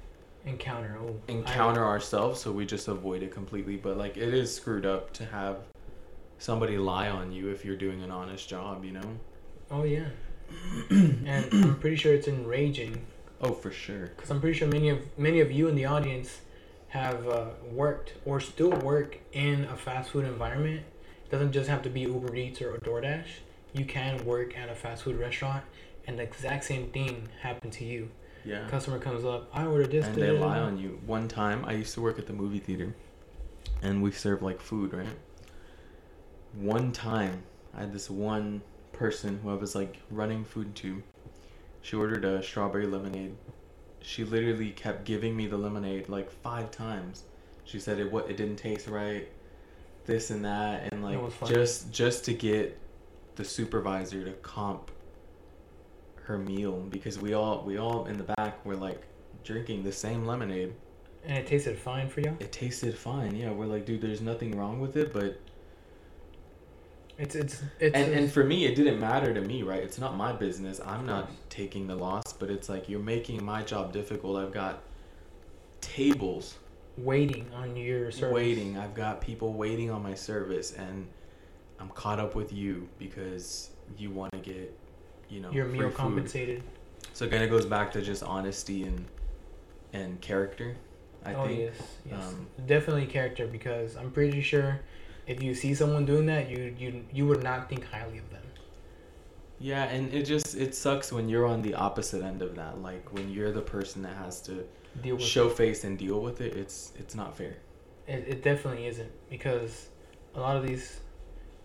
encounter. 0.46 0.96
Oh, 1.00 1.14
I- 1.28 1.32
encounter 1.32 1.84
ourselves. 1.84 2.40
So 2.40 2.52
we 2.52 2.66
just 2.66 2.88
avoid 2.88 3.22
it 3.22 3.30
completely. 3.32 3.76
But 3.76 3.96
like 3.96 4.16
it 4.16 4.34
is 4.34 4.54
screwed 4.54 4.86
up 4.86 5.12
to 5.14 5.26
have 5.26 5.58
somebody 6.38 6.78
lie 6.78 7.08
on 7.08 7.32
you 7.32 7.48
if 7.50 7.64
you're 7.64 7.76
doing 7.76 8.02
an 8.02 8.10
honest 8.10 8.48
job. 8.48 8.84
You 8.84 8.92
know. 8.92 9.18
oh 9.70 9.84
yeah. 9.84 10.06
and 10.90 11.46
I'm 11.52 11.78
pretty 11.78 11.96
sure 11.96 12.14
it's 12.14 12.26
enraging 12.28 13.04
Oh, 13.42 13.52
for 13.52 13.70
sure. 13.70 14.06
because 14.06 14.30
I'm 14.30 14.40
pretty 14.40 14.58
sure 14.58 14.66
many 14.66 14.88
of 14.88 14.98
many 15.18 15.40
of 15.40 15.52
you 15.52 15.68
in 15.68 15.74
the 15.76 15.84
audience 15.84 16.40
have 16.88 17.28
uh, 17.28 17.44
worked 17.70 18.14
or 18.24 18.40
still 18.40 18.70
work 18.70 19.18
in 19.32 19.64
a 19.66 19.76
fast 19.76 20.10
food 20.10 20.24
environment. 20.24 20.82
Doesn't 21.30 21.52
just 21.52 21.68
have 21.68 21.82
to 21.82 21.90
be 21.90 22.00
Uber 22.02 22.34
Eats 22.36 22.62
or 22.62 22.78
DoorDash. 22.78 23.26
You 23.74 23.84
can 23.84 24.24
work 24.24 24.56
at 24.56 24.68
a 24.68 24.74
fast 24.74 25.02
food 25.02 25.18
restaurant, 25.18 25.62
and 26.06 26.18
the 26.18 26.22
exact 26.22 26.64
same 26.64 26.90
thing 26.90 27.28
happened 27.40 27.72
to 27.74 27.84
you. 27.84 28.10
Yeah. 28.44 28.66
Customer 28.68 28.98
comes 28.98 29.24
up, 29.24 29.50
I 29.52 29.66
ordered 29.66 29.90
this. 29.90 30.06
and 30.06 30.14
they 30.14 30.30
lie 30.30 30.56
da." 30.56 30.64
on 30.64 30.78
you. 30.78 31.00
One 31.04 31.28
time, 31.28 31.64
I 31.66 31.72
used 31.72 31.92
to 31.94 32.00
work 32.00 32.18
at 32.18 32.26
the 32.26 32.32
movie 32.32 32.60
theater, 32.60 32.94
and 33.82 34.02
we 34.02 34.10
serve 34.10 34.42
like 34.42 34.60
food, 34.60 34.94
right? 34.94 35.06
One 36.54 36.92
time, 36.92 37.42
I 37.74 37.80
had 37.80 37.92
this 37.92 38.08
one 38.08 38.62
person 38.92 39.40
who 39.42 39.50
I 39.50 39.54
was 39.54 39.74
like 39.74 39.98
running 40.10 40.44
food 40.44 40.74
to. 40.76 41.02
She 41.82 41.94
ordered 41.94 42.24
a 42.24 42.42
strawberry 42.42 42.86
lemonade. 42.86 43.36
She 44.00 44.24
literally 44.24 44.70
kept 44.70 45.04
giving 45.04 45.36
me 45.36 45.46
the 45.46 45.58
lemonade 45.58 46.08
like 46.08 46.30
five 46.30 46.70
times. 46.70 47.24
She 47.64 47.78
said 47.78 47.98
it 47.98 48.10
what 48.10 48.30
it 48.30 48.36
didn't 48.36 48.56
taste 48.56 48.88
right, 48.88 49.28
this 50.08 50.30
and 50.30 50.44
that, 50.44 50.92
and 50.92 51.04
like 51.04 51.20
just 51.46 51.92
just 51.92 52.24
to 52.24 52.34
get 52.34 52.76
the 53.36 53.44
supervisor 53.44 54.24
to 54.24 54.32
comp 54.32 54.90
her 56.24 56.36
meal 56.36 56.80
because 56.90 57.18
we 57.20 57.34
all 57.34 57.62
we 57.64 57.78
all 57.78 58.06
in 58.06 58.18
the 58.18 58.24
back 58.24 58.66
were 58.66 58.74
like 58.74 59.00
drinking 59.44 59.84
the 59.84 59.92
same 59.92 60.24
lemonade. 60.24 60.74
And 61.24 61.38
it 61.38 61.46
tasted 61.46 61.78
fine 61.78 62.08
for 62.08 62.20
you. 62.20 62.36
It 62.40 62.50
tasted 62.50 62.96
fine. 62.96 63.36
Yeah, 63.36 63.52
we're 63.52 63.66
like, 63.66 63.84
dude, 63.86 64.00
there's 64.00 64.20
nothing 64.20 64.56
wrong 64.56 64.80
with 64.80 64.96
it, 64.96 65.12
but 65.12 65.38
It's 67.18 67.34
it's 67.34 67.62
it's. 67.78 67.94
and 67.94 68.12
and 68.12 68.32
for 68.32 68.44
me, 68.44 68.64
it 68.64 68.74
didn't 68.74 68.98
matter 68.98 69.32
to 69.34 69.40
me, 69.40 69.62
right? 69.62 69.82
It's 69.82 69.98
not 69.98 70.16
my 70.16 70.32
business. 70.32 70.80
I'm 70.84 71.04
not 71.06 71.30
taking 71.50 71.86
the 71.86 71.96
loss, 71.96 72.32
but 72.32 72.50
it's 72.50 72.68
like 72.68 72.88
you're 72.88 73.00
making 73.00 73.44
my 73.44 73.62
job 73.62 73.92
difficult. 73.92 74.36
I've 74.36 74.52
got 74.52 74.82
tables 75.80 76.56
waiting 77.04 77.46
on 77.54 77.76
your 77.76 78.10
service. 78.10 78.34
waiting. 78.34 78.76
I've 78.78 78.94
got 78.94 79.20
people 79.20 79.52
waiting 79.54 79.90
on 79.90 80.02
my 80.02 80.14
service, 80.14 80.72
and 80.72 81.06
I'm 81.80 81.88
caught 81.90 82.18
up 82.18 82.34
with 82.34 82.52
you 82.52 82.88
because 82.98 83.70
you 83.96 84.10
want 84.10 84.32
to 84.32 84.38
get, 84.38 84.76
you 85.28 85.40
know, 85.40 85.50
Your 85.50 85.66
meal 85.66 85.88
food. 85.88 85.94
compensated. 85.96 86.62
So 87.12 87.24
it 87.24 87.30
kind 87.30 87.42
of 87.42 87.50
goes 87.50 87.66
back 87.66 87.92
to 87.92 88.02
just 88.02 88.22
honesty 88.22 88.84
and 88.84 89.04
and 89.92 90.20
character. 90.20 90.76
I 91.24 91.34
oh 91.34 91.46
think. 91.46 91.58
yes, 91.60 91.74
yes, 92.08 92.28
um, 92.28 92.46
definitely 92.66 93.06
character 93.06 93.46
because 93.46 93.96
I'm 93.96 94.10
pretty 94.10 94.40
sure 94.40 94.80
if 95.26 95.42
you 95.42 95.54
see 95.54 95.74
someone 95.74 96.04
doing 96.04 96.26
that, 96.26 96.48
you 96.50 96.74
you 96.78 97.04
you 97.12 97.26
would 97.26 97.42
not 97.42 97.68
think 97.68 97.84
highly 97.86 98.18
of 98.18 98.30
them. 98.30 98.42
Yeah, 99.60 99.84
and 99.84 100.12
it 100.14 100.24
just 100.24 100.56
it 100.56 100.74
sucks 100.74 101.12
when 101.12 101.28
you're 101.28 101.46
on 101.46 101.62
the 101.62 101.74
opposite 101.74 102.22
end 102.22 102.42
of 102.42 102.54
that. 102.56 102.80
Like 102.80 103.12
when 103.12 103.30
you're 103.30 103.50
the 103.50 103.60
person 103.62 104.02
that 104.02 104.16
has 104.16 104.40
to 104.42 104.64
Deal 105.02 105.16
with 105.16 105.24
show 105.24 105.48
face 105.48 105.84
and 105.84 105.98
deal 105.98 106.20
with 106.20 106.40
it. 106.40 106.56
It's 106.56 106.92
it's 106.98 107.14
not 107.14 107.36
fair. 107.36 107.56
it. 108.06 108.24
It 108.26 108.42
definitely 108.42 108.86
isn't 108.86 109.10
because 109.30 109.88
a 110.34 110.40
lot 110.40 110.56
of 110.56 110.66
these 110.66 111.00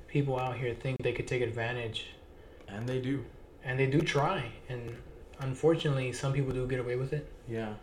people 0.08 0.40
out 0.40 0.58
here 0.58 0.74
think 0.74 0.98
they 1.02 1.14
could 1.14 1.28
take 1.28 1.42
advantage, 1.42 2.08
And 2.68 2.88
they 2.88 3.00
do. 3.00 3.24
and 3.64 3.80
they 3.80 3.88
do 3.88 4.02
try, 4.02 4.46
and 4.70 4.96
unfortunately, 5.40 6.12
some 6.14 6.34
people 6.34 6.52
do 6.54 6.68
get 6.68 6.80
away 6.80 6.96
with 6.96 7.14
it, 7.14 7.26
Yeah. 7.50 7.74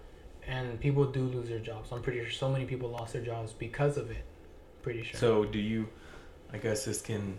and 0.47 0.79
people 0.81 1.05
do 1.07 1.23
lose 1.25 1.49
their 1.49 1.59
jobs. 1.59 1.91
I'm 1.93 2.03
pretty 2.03 2.21
sure 2.21 2.31
so 2.31 2.49
many 2.51 2.67
people 2.67 2.89
lost 2.91 3.13
their 3.15 3.23
jobs 3.23 3.53
because 3.53 3.97
of 3.97 4.11
it. 4.11 4.25
Pretty 4.83 5.03
sure. 5.03 5.19
So 5.19 5.45
do 5.45 5.59
you? 5.59 5.89
I 6.53 6.59
guess 6.59 6.85
this 6.85 7.01
can. 7.03 7.39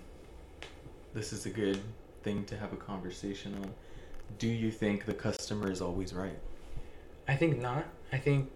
This 1.13 1.34
is 1.34 1.45
a 1.45 1.50
good 1.50 1.80
thing 2.24 2.45
to 2.45 2.58
have 2.58 2.71
a 2.74 2.78
conversation 2.78 3.54
on. 3.56 3.74
Do 4.38 4.47
you 4.47 4.71
think 4.71 5.06
the 5.06 5.13
customer 5.13 5.69
is 5.71 5.82
always 5.82 6.13
right? 6.13 6.38
I 7.27 7.36
think 7.36 7.60
not. 7.62 7.86
I 8.12 8.17
think 8.17 8.49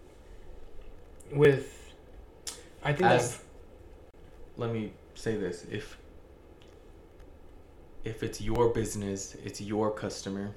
with 1.32 1.92
I 2.84 2.92
think 2.92 3.10
As- 3.10 3.36
that 3.36 3.42
Let 4.58 4.72
me 4.72 4.92
say 5.14 5.36
this: 5.36 5.64
if 5.70 5.98
if 8.04 8.22
it's 8.22 8.40
your 8.40 8.68
business, 8.68 9.34
it's 9.44 9.60
your 9.60 9.90
customer. 9.90 10.54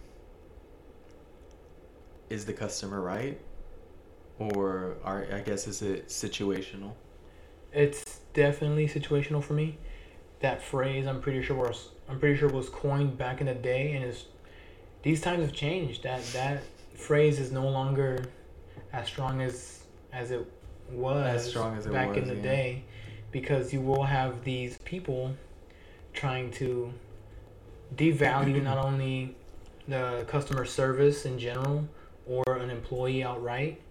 Is 2.30 2.46
the 2.46 2.54
customer 2.54 3.02
right, 3.02 3.40
or 4.38 4.98
are 5.04 5.26
I 5.34 5.40
guess 5.42 5.68
is 5.68 5.82
it 5.82 6.08
situational? 6.10 6.94
it's 7.72 8.20
definitely 8.34 8.88
situational 8.88 9.44
for 9.44 9.54
me. 9.54 9.78
That 10.40 10.62
phrase 10.62 11.06
I'm 11.06 11.22
pretty 11.22 11.44
sure 11.44 11.56
was 11.56 11.90
I'm 12.08 12.20
pretty 12.20 12.38
sure 12.38 12.50
was 12.50 12.70
coined 12.70 13.18
back 13.18 13.42
in 13.42 13.48
the 13.48 13.54
day 13.54 13.94
and 13.94 14.04
is 14.04 14.26
these 15.04 15.22
times 15.22 15.42
have 15.42 15.54
changed. 15.54 16.04
That 16.04 16.24
that 16.34 16.64
phrase 17.00 17.40
is 17.40 17.52
no 17.52 17.68
longer 17.68 18.26
as 18.94 19.08
strong 19.08 19.42
as 19.42 19.84
as 20.12 20.32
it 20.32 20.46
was 20.92 21.36
As 21.36 21.50
strong 21.50 21.78
as 21.78 21.86
it 21.86 21.94
back 21.94 22.18
in 22.18 22.28
the 22.28 22.36
yeah. 22.36 22.42
day 22.42 22.84
because 23.32 23.72
you 23.72 23.82
will 23.82 24.04
have 24.04 24.44
these 24.44 24.78
people 24.80 25.36
trying 26.14 26.52
to 26.52 26.92
devalue 27.96 28.62
not 28.62 28.78
only 28.90 29.36
the 29.88 30.26
customer 30.28 30.66
service 30.66 31.26
in 31.26 31.40
general 31.40 31.88
or 32.28 32.58
an 32.58 32.70
employee 32.70 33.24
outright 33.24 33.82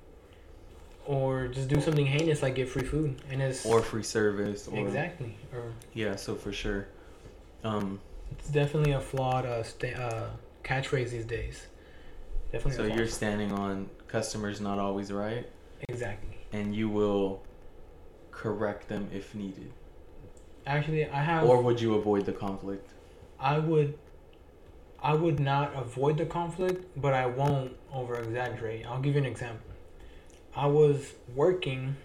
or 1.07 1.49
just 1.49 1.69
do 1.69 1.81
something 1.81 2.07
heinous 2.07 2.43
like 2.43 2.55
get 2.55 2.69
free 2.69 2.85
food 2.85 3.17
and 3.31 3.41
it's 3.41 3.65
or 3.65 3.81
free 3.81 4.03
service 4.03 4.69
or 4.69 4.79
exactly 4.79 5.35
or 5.55 5.73
yeah 5.95 6.15
so 6.15 6.35
for 6.35 6.53
sure 6.53 6.87
um 7.65 7.99
it's 8.33 8.51
definitely 8.51 8.93
a 8.93 9.01
flawed 9.01 9.47
uh, 9.47 9.63
sta- 9.63 9.95
uh 9.97 10.31
catchphrase 10.63 11.11
these 11.11 11.25
days 11.25 11.67
definitely 12.53 12.89
so 12.89 12.95
you're 12.95 13.07
standing 13.07 13.53
on 13.53 13.89
customers 14.07 14.61
not 14.61 14.79
always 14.79 15.13
right? 15.13 15.49
Exactly. 15.89 16.39
And 16.53 16.75
you 16.75 16.89
will 16.89 17.43
correct 18.31 18.89
them 18.89 19.09
if 19.13 19.35
needed? 19.35 19.73
Actually 20.67 21.07
i 21.07 21.23
have 21.23 21.45
or 21.45 21.63
would 21.63 21.81
you 21.81 21.95
avoid 21.95 22.27
the 22.27 22.33
conflict? 22.33 22.91
I 23.41 23.59
would 23.59 23.99
i 25.03 25.15
would 25.15 25.39
not 25.39 25.75
avoid 25.77 26.19
the 26.19 26.27
conflict 26.27 26.85
but 26.97 27.15
i 27.15 27.27
won't 27.27 27.73
over 27.93 28.17
exaggerate 28.17 28.85
i'll 28.87 29.01
give 29.01 29.15
you 29.15 29.21
an 29.21 29.27
example. 29.27 29.71
I 30.57 30.67
was 30.67 31.13
working 31.35 31.97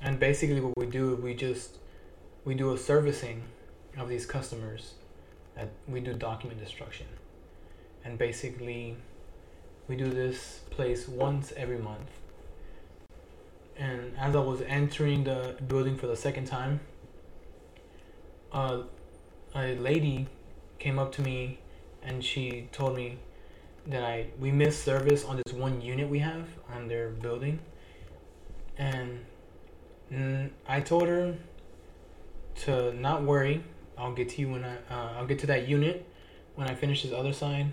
and 0.00 0.18
basically 0.18 0.60
what 0.60 0.76
we 0.76 0.86
do 0.86 1.16
we 1.16 1.34
just 1.34 1.78
we 2.44 2.54
do 2.54 2.72
a 2.72 2.78
servicing 2.78 3.42
of 3.98 4.08
these 4.08 4.24
customers 4.24 4.94
that 5.56 5.70
we 5.88 6.00
do 6.00 6.12
document 6.12 6.60
destruction, 6.60 7.06
and 8.04 8.18
basically, 8.18 8.96
we 9.88 9.96
do 9.96 10.10
this 10.10 10.60
place 10.70 11.08
once 11.08 11.52
every 11.56 11.78
month. 11.78 12.10
And 13.76 14.16
as 14.18 14.34
I 14.34 14.40
was 14.40 14.62
entering 14.62 15.24
the 15.24 15.56
building 15.68 15.96
for 15.96 16.06
the 16.06 16.16
second 16.16 16.46
time, 16.46 16.80
uh, 18.52 18.82
a 19.54 19.74
lady 19.76 20.28
came 20.78 20.98
up 20.98 21.12
to 21.12 21.22
me 21.22 21.58
and 22.02 22.24
she 22.24 22.68
told 22.72 22.96
me 22.96 23.18
that 23.86 24.02
I 24.02 24.26
we 24.40 24.50
missed 24.50 24.84
service 24.84 25.24
on 25.24 25.40
this 25.44 25.54
one 25.54 25.80
unit 25.80 26.08
we 26.08 26.18
have 26.20 26.48
on 26.74 26.88
their 26.88 27.10
building, 27.10 27.58
and 28.78 29.20
I 30.66 30.80
told 30.80 31.08
her 31.08 31.36
to 32.64 32.92
not 32.94 33.22
worry. 33.22 33.62
I'll 33.98 34.12
get 34.12 34.28
to 34.30 34.40
you 34.40 34.50
when 34.50 34.64
I 34.64 34.76
uh, 34.90 35.12
I'll 35.18 35.26
get 35.26 35.38
to 35.40 35.46
that 35.46 35.68
unit 35.68 36.06
when 36.54 36.68
I 36.68 36.74
finish 36.74 37.02
this 37.02 37.12
other 37.12 37.32
side, 37.32 37.72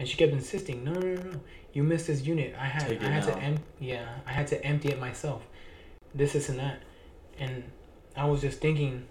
and 0.00 0.08
she 0.08 0.16
kept 0.16 0.32
insisting, 0.32 0.82
no, 0.82 0.92
no, 0.94 1.00
no, 1.14 1.22
no, 1.22 1.40
you 1.74 1.82
missed 1.84 2.06
this 2.08 2.22
unit. 2.22 2.54
I 2.58 2.64
had 2.64 2.88
Take 2.88 3.02
I 3.02 3.10
had 3.10 3.22
to 3.24 3.36
em- 3.38 3.58
yeah 3.78 4.08
I 4.26 4.32
had 4.32 4.46
to 4.48 4.64
empty 4.64 4.88
it 4.88 4.98
myself. 4.98 5.42
This, 6.14 6.32
this, 6.32 6.48
and 6.48 6.58
that, 6.58 6.82
and 7.38 7.62
I 8.16 8.24
was 8.24 8.40
just 8.40 8.60
thinking. 8.60 9.06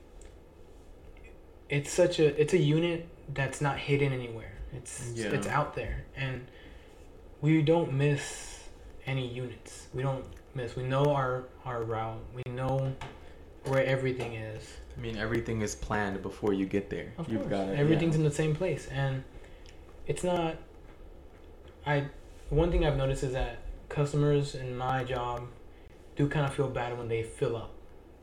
It's 1.70 1.92
such 1.92 2.18
a 2.20 2.26
it's 2.42 2.54
a 2.54 2.58
unit 2.58 3.08
that's 3.36 3.62
not 3.62 3.78
hidden 3.78 4.12
anywhere. 4.12 4.54
It's 4.74 5.12
Yeah. 5.16 5.28
it's 5.28 5.46
out 5.48 5.76
there, 5.76 6.04
and 6.18 6.48
we 7.42 7.62
don't 7.62 7.94
miss 7.94 8.64
any 9.06 9.28
units. 9.28 9.88
We 9.94 10.02
don't 10.02 10.26
miss. 10.56 10.76
We 10.76 10.84
know 10.84 11.06
our 11.14 11.46
our 11.66 11.84
route. 11.84 12.20
We 12.34 12.52
know 12.52 12.96
where 13.66 13.86
everything 13.86 14.34
is. 14.34 14.64
I 14.98 15.00
mean, 15.02 15.18
everything 15.18 15.62
is 15.62 15.76
planned 15.76 16.22
before 16.24 16.52
you 16.54 16.66
get 16.66 16.90
there. 16.90 17.14
Of 17.20 17.30
You've 17.30 17.42
course, 17.42 17.52
got 17.52 17.70
it. 17.70 17.78
everything's 17.80 18.16
in 18.16 18.24
the 18.24 18.32
same 18.32 18.56
place, 18.56 18.88
and 18.92 19.24
it's 20.08 20.24
not. 20.24 20.58
I 21.86 22.06
one 22.50 22.72
thing 22.72 22.86
I've 22.86 22.98
noticed 22.98 23.24
is 23.24 23.34
that 23.34 23.60
customers 23.90 24.56
in 24.56 24.76
my 24.78 25.04
job 25.04 25.44
do 26.16 26.28
kind 26.28 26.46
of 26.46 26.54
feel 26.54 26.68
bad 26.68 26.98
when 26.98 27.08
they 27.08 27.24
fill 27.24 27.56
up, 27.56 27.72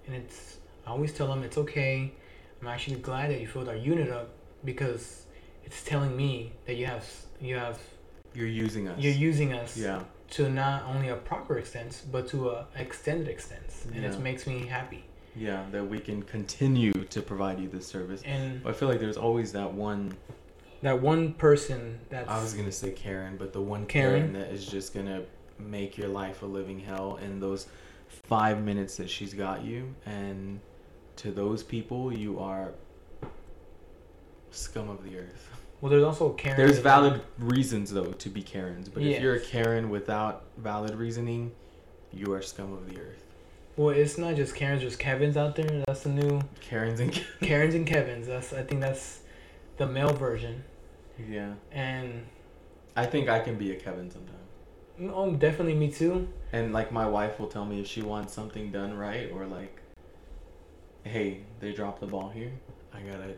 and 0.07 0.15
it's. 0.15 0.59
I 0.87 0.91
always 0.91 1.13
tell 1.13 1.27
them 1.27 1.43
it's 1.43 1.59
okay. 1.59 2.13
I'm 2.61 2.69
actually 2.69 2.97
glad 2.97 3.31
that 3.31 3.41
you 3.41 3.47
filled 3.49 3.69
our 3.69 3.77
unit 3.77 4.11
up 4.11 4.31
because 4.65 5.25
it's 5.65 5.83
telling 5.83 6.17
me 6.17 6.53
that 6.67 6.77
you 6.77 6.87
have 6.87 7.05
you 7.41 7.57
have 7.57 7.79
You're 8.35 8.47
using 8.47 8.89
us. 8.89 8.99
you're 9.01 9.13
using 9.13 9.53
us 9.53 9.77
Yeah. 9.77 10.03
to 10.31 10.49
not 10.49 10.85
only 10.85 11.09
a 11.09 11.17
proper 11.17 11.59
extent 11.59 12.03
but 12.13 12.29
to 12.29 12.51
a 12.51 12.67
extended 12.77 13.29
extent, 13.29 13.65
and 13.95 14.05
it 14.05 14.19
makes 14.21 14.47
me 14.47 14.67
happy. 14.67 15.05
Yeah, 15.35 15.65
that 15.73 15.85
we 15.87 15.99
can 15.99 16.23
continue 16.23 16.93
to 16.93 17.21
provide 17.21 17.61
you 17.61 17.69
this 17.69 17.87
service. 17.87 18.23
And 18.25 18.63
I 18.67 18.73
feel 18.73 18.89
like 18.89 19.01
there's 19.01 19.19
always 19.19 19.53
that 19.53 19.71
one. 19.73 20.15
That 20.83 21.01
one 21.01 21.33
person 21.35 21.99
that's 22.11 22.29
I 22.29 22.41
was 22.43 22.55
gonna 22.55 22.73
say 22.73 22.91
Karen, 22.91 23.37
but 23.37 23.53
the 23.53 23.61
one 23.61 23.87
Karen? 23.87 24.31
Karen, 24.31 24.33
that 24.35 24.53
is 24.53 24.67
just 24.67 24.95
gonna 24.95 25.23
make 25.59 25.97
your 25.97 26.09
life 26.09 26.43
a 26.43 26.47
living 26.47 26.79
hell 26.81 27.17
in 27.17 27.41
those 27.41 27.67
five 28.09 28.63
minutes 28.63 28.97
that 28.97 29.09
she's 29.11 29.35
got 29.35 29.65
you, 29.65 29.95
and 30.05 30.61
to 31.17 31.31
those 31.31 31.63
people, 31.63 32.13
you 32.13 32.39
are 32.39 32.73
scum 34.51 34.89
of 34.89 35.03
the 35.05 35.19
earth. 35.19 35.49
well, 35.81 35.91
there's 35.91 36.05
also 36.05 36.31
Karen. 36.31 36.57
There's 36.59 36.79
valid 36.79 37.21
reasons 37.39 37.93
though 37.93 38.13
to 38.13 38.29
be 38.29 38.43
Karens, 38.43 38.89
but 38.89 39.03
if 39.03 39.21
you're 39.23 39.35
a 39.37 39.41
Karen 39.41 39.91
without 39.91 40.45
valid 40.59 40.95
reasoning, 40.95 41.53
you 42.13 42.33
are 42.33 42.43
scum 42.43 42.73
of 42.73 42.89
the 42.89 42.99
earth. 43.01 43.23
Well, 43.77 43.91
it's 43.91 44.17
not 44.17 44.37
just 44.37 44.55
Karens, 44.55 44.81
there's 44.81 44.97
Kevins 44.97 45.37
out 45.37 45.55
there. 45.55 45.85
That's 45.87 46.05
the 46.05 46.09
new 46.09 46.41
Karens 46.61 47.01
and 47.01 47.13
Karens 47.43 47.75
and 47.79 47.87
Kevins. 47.87 48.27
That's 48.27 48.53
I 48.55 48.63
think 48.63 48.81
that's 48.81 49.21
the 49.77 49.87
male 49.87 50.13
version. 50.13 50.65
yeah, 51.29 51.55
And 51.73 52.27
I 52.97 53.07
think 53.07 53.29
I 53.29 53.41
can 53.41 53.57
be 53.57 53.73
a 53.73 53.77
Kevin 53.77 54.11
sometimes. 54.11 55.13
oh, 55.15 55.33
definitely 55.33 55.75
me 55.75 55.91
too. 55.91 56.29
And 56.53 56.73
like 56.73 56.93
my 56.93 57.07
wife 57.09 57.39
will 57.39 57.49
tell 57.49 57.65
me 57.65 57.81
if 57.81 57.87
she 57.87 58.03
wants 58.03 58.33
something 58.33 58.71
done 58.71 58.95
right 58.95 59.31
or 59.33 59.47
like, 59.47 59.81
hey, 61.05 61.41
they 61.61 61.73
dropped 61.73 62.01
the 62.01 62.07
ball 62.07 62.29
here. 62.31 62.53
I 62.95 63.01
gotta, 63.01 63.35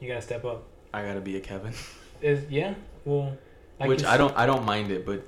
You 0.00 0.08
gotta 0.08 0.22
step 0.22 0.44
up. 0.44 0.64
I 0.94 1.02
gotta 1.04 1.20
be 1.20 1.36
a 1.36 1.40
Kevin. 1.40 1.72
Is 2.20 2.48
yeah. 2.50 2.74
Well, 3.04 3.36
like 3.80 3.88
Which 3.88 4.04
I 4.04 4.16
don't, 4.16 4.36
I 4.36 4.46
don't 4.46 4.64
mind 4.64 4.92
it, 4.92 5.04
but 5.04 5.26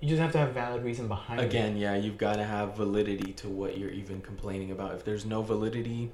You 0.00 0.08
just 0.08 0.20
have 0.20 0.30
to 0.32 0.38
have 0.38 0.52
valid 0.52 0.84
reason 0.84 1.08
behind 1.08 1.40
it. 1.40 1.46
again, 1.46 1.76
yeah, 1.76 1.96
you've 1.96 2.18
got 2.18 2.34
to 2.36 2.44
have 2.44 2.76
validity 2.76 3.32
to 3.32 3.48
what 3.48 3.76
you're 3.76 3.90
even 3.90 4.20
complaining 4.20 4.70
about. 4.70 4.94
If 4.94 5.04
there's 5.04 5.24
no 5.26 5.42
validity, 5.42 6.12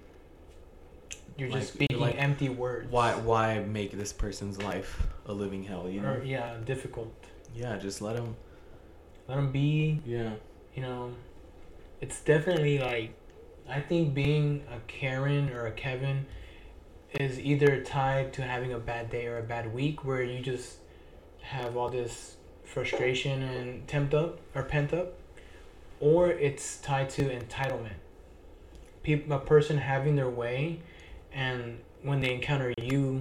You're 1.36 1.48
like- 1.48 1.60
just 1.60 1.74
speaking 1.74 1.98
like, 1.98 2.16
empty 2.16 2.48
words. 2.48 2.90
why, 2.90 3.16
why 3.16 3.60
make 3.60 3.92
this 3.92 4.12
person's 4.12 4.62
life 4.62 5.06
a 5.26 5.32
living 5.32 5.64
hell? 5.64 5.88
You 5.88 6.00
know? 6.00 6.12
Or, 6.14 6.24
yeah, 6.24 6.56
difficult. 6.64 7.12
Yeah, 7.54 7.76
just 7.76 8.00
let 8.00 8.16
them. 8.16 8.36
Let 9.28 9.36
them 9.36 9.52
be. 9.52 10.00
Yeah. 10.04 10.34
You 10.74 10.82
know, 10.82 11.12
it's 12.00 12.20
definitely 12.20 12.78
like, 12.78 13.14
I 13.68 13.80
think 13.80 14.12
being 14.14 14.64
a 14.70 14.78
Karen 14.86 15.50
or 15.50 15.66
a 15.66 15.72
Kevin 15.72 16.26
is 17.18 17.38
either 17.38 17.80
tied 17.82 18.32
to 18.34 18.42
having 18.42 18.72
a 18.72 18.78
bad 18.78 19.08
day 19.08 19.26
or 19.26 19.38
a 19.38 19.42
bad 19.42 19.72
week, 19.72 20.04
where 20.04 20.22
you 20.22 20.40
just 20.40 20.78
have 21.40 21.76
all 21.76 21.88
this 21.88 22.36
frustration 22.64 23.42
and 23.42 23.86
tempt 23.86 24.14
up 24.14 24.40
or 24.54 24.64
pent 24.64 24.92
up, 24.92 25.14
or 26.00 26.28
it's 26.28 26.78
tied 26.78 27.08
to 27.10 27.22
entitlement. 27.22 27.94
Peop 29.02 29.30
a 29.30 29.38
person 29.38 29.78
having 29.78 30.16
their 30.16 30.28
way, 30.28 30.80
and 31.34 31.80
when 32.02 32.20
they 32.20 32.32
encounter 32.34 32.72
you, 32.80 33.20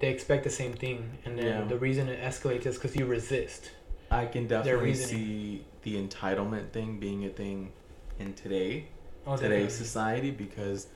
they 0.00 0.08
expect 0.08 0.44
the 0.44 0.50
same 0.50 0.72
thing, 0.74 1.18
and 1.24 1.38
then 1.38 1.46
Yeah. 1.46 1.64
the 1.64 1.78
reason 1.78 2.08
it 2.08 2.20
escalates 2.20 2.66
is 2.66 2.74
because 2.76 2.94
you 2.96 3.06
resist. 3.06 3.70
I 4.10 4.26
can 4.26 4.46
definitely 4.46 4.94
see 4.94 5.64
the 5.82 5.96
entitlement 5.96 6.70
thing 6.70 6.98
being 6.98 7.24
a 7.24 7.28
thing 7.28 7.72
in 8.18 8.34
today 8.34 8.86
Oh, 9.26 9.36
today's 9.36 9.74
society 9.74 10.30
because 10.30 10.86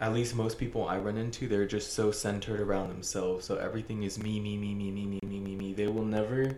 at 0.00 0.12
least 0.12 0.36
most 0.36 0.58
people 0.58 0.86
I 0.86 0.98
run 0.98 1.16
into 1.16 1.48
they're 1.48 1.66
just 1.66 1.92
so 1.92 2.12
centered 2.12 2.60
around 2.60 2.90
themselves. 2.90 3.46
So 3.46 3.56
everything 3.56 4.04
is 4.04 4.18
me, 4.18 4.38
me, 4.38 4.56
me, 4.56 4.74
me, 4.74 4.90
me, 4.92 5.06
me, 5.06 5.20
me, 5.24 5.40
me, 5.40 5.56
me. 5.56 5.72
They 5.72 5.88
will 5.88 6.04
never 6.04 6.56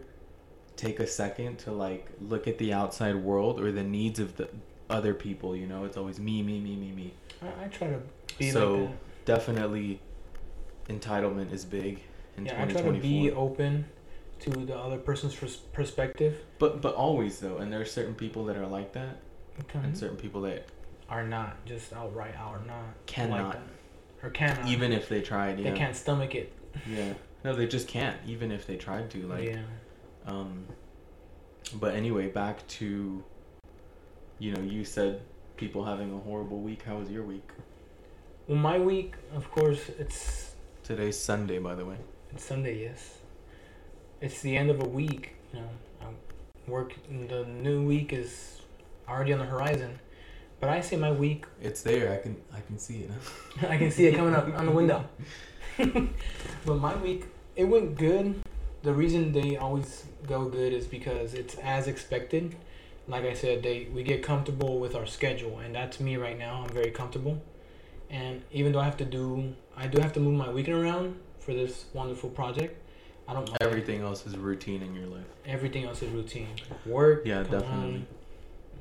take 0.77 1.01
a 1.01 1.07
second 1.07 1.59
to 1.61 1.73
like 1.73 2.09
look 2.21 2.47
at 2.47 2.59
the 2.59 2.73
outside 2.73 3.17
world 3.17 3.61
or 3.61 3.73
the 3.73 3.83
needs 3.83 4.19
of 4.19 4.37
the 4.37 4.49
other 4.91 5.15
people. 5.15 5.57
You 5.57 5.67
know, 5.67 5.85
it's 5.85 5.97
always 5.97 6.21
me, 6.21 6.43
me, 6.43 6.61
me, 6.61 6.77
me, 6.77 6.93
me. 6.93 7.15
I, 7.41 7.65
I 7.65 7.69
try 7.69 7.89
to 7.89 8.01
be 8.39 8.51
So, 8.51 8.75
like. 8.77 8.91
Definitely, 9.25 10.01
entitlement 10.89 11.53
is 11.53 11.65
big 11.65 12.01
in 12.37 12.47
Yeah, 12.47 12.63
I 12.63 12.67
try 12.67 12.81
to 12.81 12.93
be 12.93 13.31
open 13.31 13.85
to 14.41 14.51
the 14.51 14.75
other 14.77 14.97
person's 14.97 15.35
perspective. 15.73 16.39
But 16.59 16.81
but 16.81 16.95
always 16.95 17.39
though, 17.41 17.59
and 17.59 17.71
there 17.73 17.81
are 17.81 17.85
certain 17.85 18.15
people 18.15 18.45
that 18.47 18.57
are 18.57 18.67
like 18.67 18.93
that, 18.95 19.19
Okay. 19.61 19.81
and 19.81 19.97
certain 19.97 20.17
people 20.17 20.41
that 20.43 20.65
Are 21.11 21.27
not 21.27 21.65
just 21.67 21.93
outright 21.93 22.37
are 22.39 22.61
not 22.67 22.95
Cannot. 23.07 23.49
like 23.55 23.57
or 24.23 24.31
cannot. 24.31 24.67
even 24.67 24.93
if 24.93 25.09
they 25.09 25.21
tried, 25.21 25.59
Yeah. 25.59 25.71
they 25.73 25.77
can't 25.77 25.95
stomach 25.97 26.35
it. 26.35 26.53
yeah, 26.89 27.13
no, 27.45 27.55
they 27.55 27.67
just 27.67 27.87
can't. 27.87 28.17
Even 28.27 28.51
if 28.51 28.67
they 28.67 28.77
tried 28.77 29.11
to, 29.11 29.27
like, 29.27 29.45
yeah. 29.49 29.63
um. 30.27 30.65
But 31.75 31.95
anyway, 31.95 32.29
back 32.29 32.67
to. 32.79 33.23
You 34.39 34.55
know, 34.55 34.63
you 34.63 34.85
said 34.85 35.21
people 35.57 35.85
having 35.85 36.15
a 36.15 36.19
horrible 36.19 36.61
week. 36.61 36.83
How 36.85 36.97
was 36.97 37.11
your 37.11 37.25
week? 37.25 37.51
Well, 38.49 38.57
my 38.57 38.79
week, 38.79 39.13
of 39.37 39.51
course, 39.51 39.91
it's 39.99 40.53
Today's 40.83 41.19
Sunday, 41.19 41.59
by 41.59 41.75
the 41.75 41.85
way. 41.85 41.97
it's 42.33 42.43
Sunday. 42.43 42.81
Yes, 42.83 43.19
it's 44.23 44.41
the 44.41 44.57
end 44.57 44.71
of 44.71 44.81
a 44.83 44.89
week. 44.89 45.35
You 45.53 45.61
know, 45.61 45.69
I 46.01 46.07
work. 46.71 46.95
The 47.29 47.45
new 47.45 47.83
week 47.87 48.15
is 48.15 48.63
already 49.07 49.35
on 49.35 49.39
the 49.39 49.45
horizon. 49.45 49.99
But 50.61 50.71
I 50.71 50.81
say 50.81 50.97
my 50.97 51.13
week 51.13 51.45
It's 51.61 51.83
there. 51.83 52.11
I 52.11 52.17
can 52.17 52.37
I 52.51 52.61
can 52.61 52.79
see 52.79 53.01
it. 53.01 53.11
I 53.69 53.77
can 53.77 53.91
see 53.91 54.07
it 54.07 54.17
coming 54.17 54.35
up 54.35 54.49
on 54.59 54.65
the 54.65 54.73
window. 54.73 55.05
but 55.77 56.77
my 56.77 56.97
week, 56.97 57.27
it 57.55 57.65
went 57.65 57.99
good. 57.99 58.35
The 58.83 58.95
reason 58.95 59.31
they 59.33 59.59
always 59.59 60.07
go 60.27 60.47
good 60.47 60.73
is 60.73 60.87
because 60.87 61.35
it's 61.35 61.57
as 61.57 61.87
expected. 61.87 62.57
Like 63.09 63.25
I 63.25 63.35
said, 63.35 63.63
they 63.63 63.89
we 63.93 64.03
get 64.03 64.23
comfortable 64.23 64.79
with 64.81 64.95
our 64.95 65.05
schedule, 65.07 65.59
and 65.59 65.75
that's 65.75 66.01
me 66.01 66.17
right 66.17 66.39
now. 66.39 66.63
I'm 66.65 66.71
very 66.73 66.91
comfortable, 66.91 67.43
and 68.11 68.43
even 68.53 68.73
though 68.73 68.81
I 68.81 68.85
have 68.85 68.97
to 68.99 69.05
do, 69.05 69.55
I 69.77 69.87
do 69.87 70.01
have 70.01 70.13
to 70.15 70.21
move 70.21 70.35
my 70.35 70.51
weekend 70.51 70.79
around 70.83 71.17
for 71.39 71.53
this 71.55 71.85
wonderful 71.93 72.31
project. 72.31 72.77
I 73.27 73.35
don't 73.35 73.47
mind. 73.47 73.59
Everything 73.61 74.01
else 74.03 74.27
is 74.27 74.37
routine 74.37 74.83
in 74.83 74.95
your 74.95 75.07
life. 75.07 75.27
Everything 75.47 75.85
else 75.85 76.03
is 76.03 76.11
routine. 76.11 76.49
Work. 76.87 77.23
Yeah, 77.27 77.43
definitely. 77.43 77.67
home. 77.69 78.07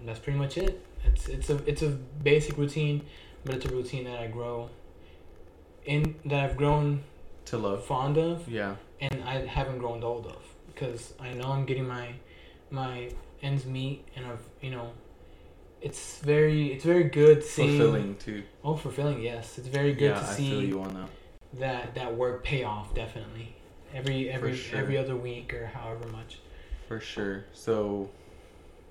That's 0.06 0.20
pretty 0.20 0.40
much 0.40 0.58
it. 0.58 0.82
It's 1.04 1.28
it's 1.28 1.50
a 1.50 1.56
it's 1.66 1.82
a 1.82 1.90
basic 2.24 2.58
routine, 2.58 3.06
but 3.44 3.56
it's 3.56 3.66
a 3.66 3.70
routine 3.70 4.06
that 4.06 4.20
I 4.20 4.28
grow 4.28 4.70
in 5.86 6.16
that 6.26 6.44
I've 6.44 6.58
grown 6.58 7.04
To 7.46 7.58
love. 7.58 7.86
fond 7.86 8.18
of, 8.18 8.48
Yeah. 8.48 8.76
and 9.02 9.24
I 9.24 9.46
haven't 9.46 9.80
grown 9.80 10.04
old 10.04 10.26
of 10.28 10.42
because 10.68 11.14
I 11.20 11.34
know 11.34 11.46
I'm 11.52 11.66
getting 11.66 11.88
my 11.88 12.14
my 12.72 13.10
ends 13.42 13.66
meet, 13.66 14.06
and 14.16 14.26
I've 14.26 14.44
you 14.62 14.72
know, 14.72 14.92
it's 15.82 16.20
very 16.20 16.74
it's 16.74 16.84
very 16.84 17.06
good 17.06 17.44
seeing 17.44 17.78
Fulfilling 17.78 18.16
too. 18.18 18.44
Oh, 18.64 18.76
fulfilling, 18.76 19.22
yes. 19.22 19.58
It's 19.58 19.68
very 19.68 19.94
good 19.94 20.12
yeah, 20.12 20.20
to 20.20 20.28
I 20.28 20.34
see 20.34 20.50
feel 20.50 20.64
you 20.64 20.82
on 20.82 20.94
that. 20.94 21.10
that 21.60 21.96
that 21.96 22.16
work 22.16 22.44
pay 22.44 22.64
off 22.64 22.94
definitely 22.94 23.56
every 23.94 24.30
every 24.30 24.56
sure. 24.56 24.80
every 24.80 24.98
other 24.98 25.16
week 25.16 25.54
or 25.54 25.68
however 25.68 26.08
much. 26.08 26.40
For 26.88 27.00
sure. 27.00 27.46
So, 27.54 28.10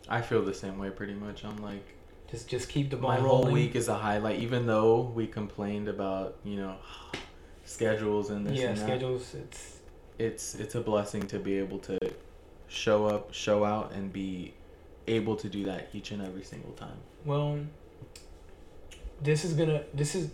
I 0.09 0.21
feel 0.21 0.43
the 0.43 0.55
same 0.55 0.79
way 0.79 0.91
pretty 0.91 1.15
much. 1.15 1.45
I'm 1.45 1.57
like, 1.63 1.83
Just 2.31 2.49
just 2.49 2.69
keep 2.69 2.91
the 2.91 2.97
ball 2.97 3.11
my 3.13 3.19
rolling. 3.19 3.45
whole 3.45 3.53
week 3.53 3.75
is 3.75 3.89
a 3.89 3.95
highlight. 3.95 4.39
Even 4.41 4.67
though 4.67 5.01
we 5.01 5.27
complained 5.27 5.89
about 5.89 6.37
you 6.45 6.57
know 6.57 6.77
schedules 7.65 8.31
and 8.31 8.47
this 8.47 8.59
yeah, 8.59 8.69
and 8.69 8.79
that, 8.79 8.85
schedules. 8.85 9.35
It's 9.35 9.77
it's 10.19 10.55
it's 10.55 10.75
a 10.75 10.81
blessing 10.81 11.27
to 11.29 11.39
be 11.39 11.59
able 11.59 11.79
to 11.81 11.99
show 12.69 13.07
up, 13.07 13.33
show 13.33 13.65
out, 13.65 13.93
and 13.93 14.13
be 14.13 14.55
able 15.07 15.37
to 15.37 15.49
do 15.49 15.65
that 15.65 15.89
each 15.93 16.11
and 16.11 16.23
every 16.23 16.43
single 16.43 16.73
time. 16.73 16.99
well. 17.25 17.59
This 19.23 19.45
is 19.45 19.55
gonna. 19.55 19.83
This 19.95 20.15
is 20.15 20.31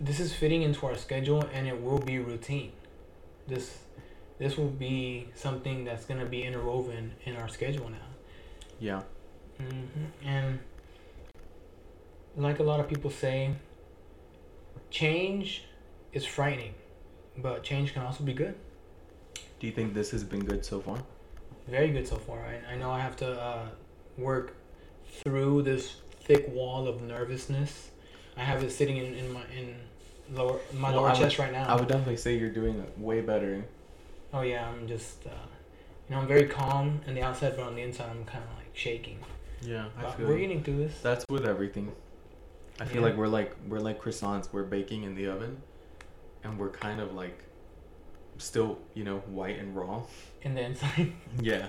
this 0.00 0.18
is 0.18 0.34
fitting 0.34 0.62
into 0.62 0.86
our 0.86 0.96
schedule, 0.96 1.42
and 1.52 1.68
it 1.68 1.80
will 1.80 2.00
be 2.00 2.18
routine. 2.18 2.72
This 3.46 3.78
this 4.38 4.56
will 4.56 4.70
be 4.70 5.28
something 5.36 5.84
that's 5.84 6.04
gonna 6.04 6.26
be 6.26 6.42
interwoven 6.42 7.12
in 7.24 7.36
our 7.36 7.48
schedule 7.48 7.88
now. 7.88 8.08
Yeah. 8.80 9.02
hmm 9.58 10.06
And 10.24 10.58
like 12.36 12.58
a 12.58 12.64
lot 12.64 12.80
of 12.80 12.88
people 12.88 13.10
say, 13.10 13.54
change 14.90 15.62
is 16.12 16.24
frightening, 16.26 16.74
but 17.38 17.62
change 17.62 17.92
can 17.92 18.02
also 18.02 18.24
be 18.24 18.32
good. 18.32 18.56
Do 19.60 19.68
you 19.68 19.72
think 19.72 19.94
this 19.94 20.10
has 20.10 20.24
been 20.24 20.44
good 20.44 20.64
so 20.64 20.80
far? 20.80 20.98
Very 21.68 21.90
good 21.90 22.08
so 22.08 22.16
far. 22.16 22.40
I, 22.44 22.72
I 22.72 22.76
know 22.76 22.90
I 22.90 22.98
have 23.00 23.16
to 23.18 23.30
uh, 23.40 23.66
work 24.18 24.54
through 25.22 25.62
this 25.62 25.96
thick 26.22 26.48
wall 26.52 26.86
of 26.88 27.02
nervousness. 27.02 27.90
I 28.36 28.40
have 28.44 28.62
it 28.62 28.70
sitting 28.72 28.96
in, 28.96 29.14
in 29.14 29.32
my 29.32 29.42
in 29.56 29.76
lower 30.34 30.58
my 30.72 30.90
Well, 30.90 31.02
lower 31.02 31.10
would- 31.10 31.18
chest 31.18 31.38
right 31.38 31.52
now. 31.52 31.66
I 31.68 31.76
would 31.76 31.88
definitely 31.88 32.16
say 32.16 32.36
you're 32.36 32.50
doing 32.50 32.84
way 32.96 33.20
better. 33.20 33.64
oh 34.32 34.42
yeah, 34.42 34.68
I'm 34.68 34.88
just 34.88 35.26
uh, 35.26 35.30
you 36.08 36.14
know 36.16 36.22
I'm 36.22 36.28
very 36.28 36.46
calm 36.48 37.00
on 37.06 37.14
the 37.14 37.22
outside, 37.22 37.56
but 37.56 37.64
on 37.66 37.74
the 37.76 37.82
inside 37.82 38.10
I'm 38.10 38.24
kind 38.24 38.42
of 38.44 38.50
like 38.56 38.70
shaking. 38.74 39.18
Yeah, 39.62 39.86
I 39.96 40.02
But 40.02 40.16
feel 40.16 40.26
we're 40.28 40.38
getting 40.38 40.62
through 40.62 40.78
this. 40.78 41.00
That's 41.00 41.24
with 41.28 41.46
everything. 41.46 41.92
I 42.80 42.84
feel 42.84 43.00
Yeah. 43.02 43.08
like 43.08 43.16
we're 43.16 43.28
like 43.28 43.54
we're 43.68 43.78
like 43.80 44.02
croissants. 44.02 44.48
We're 44.52 44.64
baking 44.64 45.04
in 45.04 45.14
the 45.14 45.28
oven, 45.28 45.62
and 46.42 46.58
we're 46.58 46.70
kind 46.70 47.00
of 47.00 47.14
like 47.14 47.38
still, 48.38 48.78
you 48.94 49.04
know, 49.04 49.18
white 49.28 49.58
and 49.58 49.76
raw. 49.76 50.02
in 50.42 50.54
the 50.54 50.62
inside. 50.62 51.12
Yeah, 51.40 51.68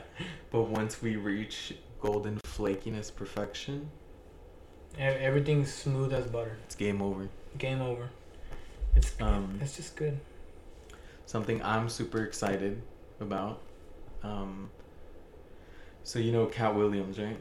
but 0.51 0.63
once 0.63 1.01
we 1.01 1.15
reach 1.15 1.75
golden 2.05 2.37
flakiness 2.45 3.13
perfection, 3.13 3.89
Everything's 4.97 5.73
smooth 5.73 6.13
as 6.13 6.25
butter. 6.27 6.57
it's 6.65 6.75
game 6.75 7.01
over. 7.01 7.27
Game 7.57 7.81
over. 7.81 8.09
It's 8.95 9.11
Um, 9.19 9.59
it's 9.61 9.75
just 9.75 9.95
good. 9.97 10.17
something 11.25 11.61
I'm 11.63 11.89
super 11.89 12.23
excited 12.23 12.81
about. 13.19 13.61
Um, 14.23 14.69
so 16.03 16.19
you 16.19 16.31
know 16.31 16.45
Katt 16.45 16.75
Williams, 16.75 17.19
right? 17.19 17.37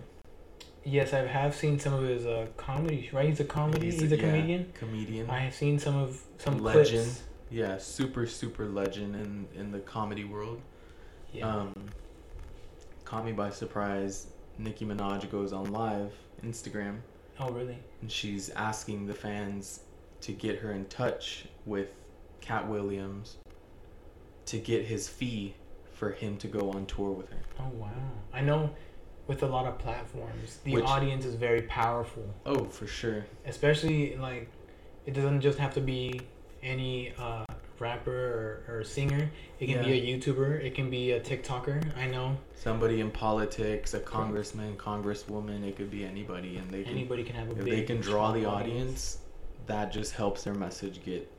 Yes, 0.85 1.13
I 1.15 1.21
have 1.27 1.55
seen 1.55 1.79
some 1.79 1.95
of 1.95 2.03
his 2.09 2.27
uh, 2.27 2.47
comedy. 2.57 3.09
Right, 3.13 3.29
he's 3.29 3.41
a 3.41 3.45
comedy. 3.45 3.91
He's, 3.91 4.03
a 4.03 4.17
yeah, 4.17 4.23
comedian. 4.23 4.73
Comedian. 4.75 5.31
I 5.31 5.39
have 5.41 5.55
seen 5.55 5.79
some 5.79 5.97
of 5.97 6.21
some 6.39 6.59
Legend. 6.59 7.05
clips. 7.05 7.23
yeah, 7.51 7.79
super 7.79 8.27
super 8.27 8.67
legend 8.67 9.15
in 9.15 9.47
in 9.61 9.71
the 9.71 9.81
comedy 9.81 10.25
world. 10.25 10.61
Yeah. 11.33 11.49
Um, 11.49 11.73
caught 13.05 13.25
me 13.25 13.33
by 13.33 13.51
surprise. 13.51 14.27
Nicki 14.59 14.85
Minaj 14.85 15.31
goes 15.31 15.53
on 15.53 15.73
live 15.73 16.13
Instagram 16.45 16.99
oh 17.41 17.51
really? 17.51 17.79
and 18.01 18.11
she's 18.11 18.51
asking 18.51 19.07
the 19.07 19.15
fans 19.15 19.81
to 20.21 20.33
get 20.33 20.59
her 20.59 20.73
in 20.73 20.85
touch 20.87 21.45
with 21.67 21.89
Katt 22.41 22.69
Williams 22.69 23.37
to 24.47 24.59
get 24.59 24.85
his 24.85 25.09
fee 25.09 25.55
for 25.93 26.11
him 26.13 26.37
to 26.39 26.47
go 26.49 26.71
on 26.73 26.87
tour 26.87 27.11
with 27.11 27.29
her. 27.31 27.39
Oh 27.59 27.69
wow. 27.75 27.91
I 28.33 28.41
know. 28.41 28.71
With 29.27 29.43
a 29.43 29.47
lot 29.47 29.65
of 29.65 29.79
platforms, 29.79 30.59
the 30.65 30.75
Which- 30.75 30.85
audience 30.85 31.25
is 31.25 31.35
very 31.35 31.63
powerful. 31.63 32.25
Oh, 32.45 32.65
for 32.65 32.87
sure. 32.87 33.25
Especially 33.47 34.17
like, 34.17 34.51
it 35.07 35.15
doesn't 35.15 35.41
just 35.41 35.59
have 35.59 35.73
to 35.75 35.81
be 35.81 36.21
any 36.63 37.15
uh, 37.19 37.47
rapper 37.79 38.65
or, 38.69 38.79
or 38.79 38.85
singer. 38.85 39.31
It 39.61 39.67
can 39.67 39.85
be 39.85 39.93
a 39.93 40.19
YouTuber. 40.19 40.63
It 40.63 40.75
can 40.75 40.91
be 40.91 41.13
a 41.13 41.21
TikToker. 41.21 41.97
I 41.97 42.07
know 42.07 42.37
Somebody 42.55 43.01
in 43.01 43.11
politics, 43.11 43.93
a 43.95 44.01
congressman, 44.01 44.77
congresswoman, 44.77 45.67
it 45.67 45.77
could 45.77 45.91
be 45.91 46.05
anybody, 46.05 46.57
and 46.57 46.71
they 46.71 46.83
can 46.83 46.93
anybody 46.93 47.23
can 47.25 47.37
have 47.37 47.49
a 47.49 47.59
if 47.59 47.65
they 47.65 47.83
can 47.83 48.01
draw 48.01 48.33
the 48.33 48.47
audience, 48.47 49.19
that 49.67 49.93
just 49.93 50.15
helps 50.15 50.45
their 50.45 50.55
message 50.55 51.05
get 51.05 51.31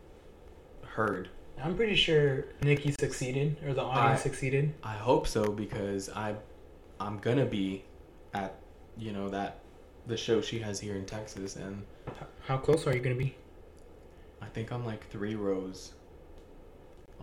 heard. 0.83 1.29
I'm 1.63 1.75
pretty 1.75 1.95
sure 1.95 2.45
Nicki 2.61 2.91
succeeded, 2.91 3.57
or 3.65 3.73
the 3.73 3.81
audience 3.81 4.19
I- 4.19 4.23
succeeded. 4.23 4.73
I 4.83 4.93
hope 4.93 5.27
so 5.27 5.51
because 5.51 6.09
I, 6.09 6.35
I'm 6.99 7.17
gonna 7.19 7.45
be 7.45 7.83
at, 8.33 8.59
you 8.97 9.11
know 9.11 9.29
that, 9.29 9.59
the 10.07 10.17
show 10.17 10.41
she 10.41 10.59
has 10.59 10.79
here 10.79 10.95
in 10.95 11.05
Texas, 11.05 11.55
and 11.55 11.83
How 12.45 12.57
close 12.57 12.85
are 12.85 12.93
you 12.93 12.99
gonna 12.99 13.15
be? 13.15 13.35
I 14.41 14.45
think 14.45 14.71
I'm 14.71 14.85
like 14.85 15.09
three 15.09 15.33
rows. 15.33 15.93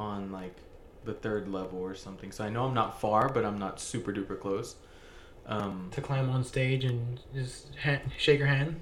On 0.03 0.32
like, 0.32 0.57
the 1.05 1.12
third 1.12 1.48
level 1.48 1.80
or 1.80 1.94
something. 1.94 2.30
So 2.32 2.44
I 2.44 2.48
know 2.48 2.64
I'm 2.64 2.74
not 2.74 3.00
far, 3.00 3.28
but 3.28 3.44
I'm 3.44 3.59
not 3.59 3.80
super 3.80 4.12
duper 4.12 4.38
close. 4.38 4.76
Um, 5.46 5.88
To 5.92 6.00
climb 6.00 6.30
on 6.30 6.44
stage 6.44 6.84
and 6.84 7.20
just 7.34 7.74
ha- 7.82 8.00
shake 8.16 8.38
your 8.38 8.48
hand. 8.48 8.80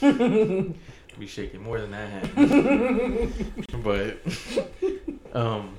be 1.18 1.26
shaking 1.26 1.62
more 1.62 1.80
than 1.80 1.90
that 1.92 2.08
hand. 2.08 3.56
but 3.84 4.18
um 5.32 5.76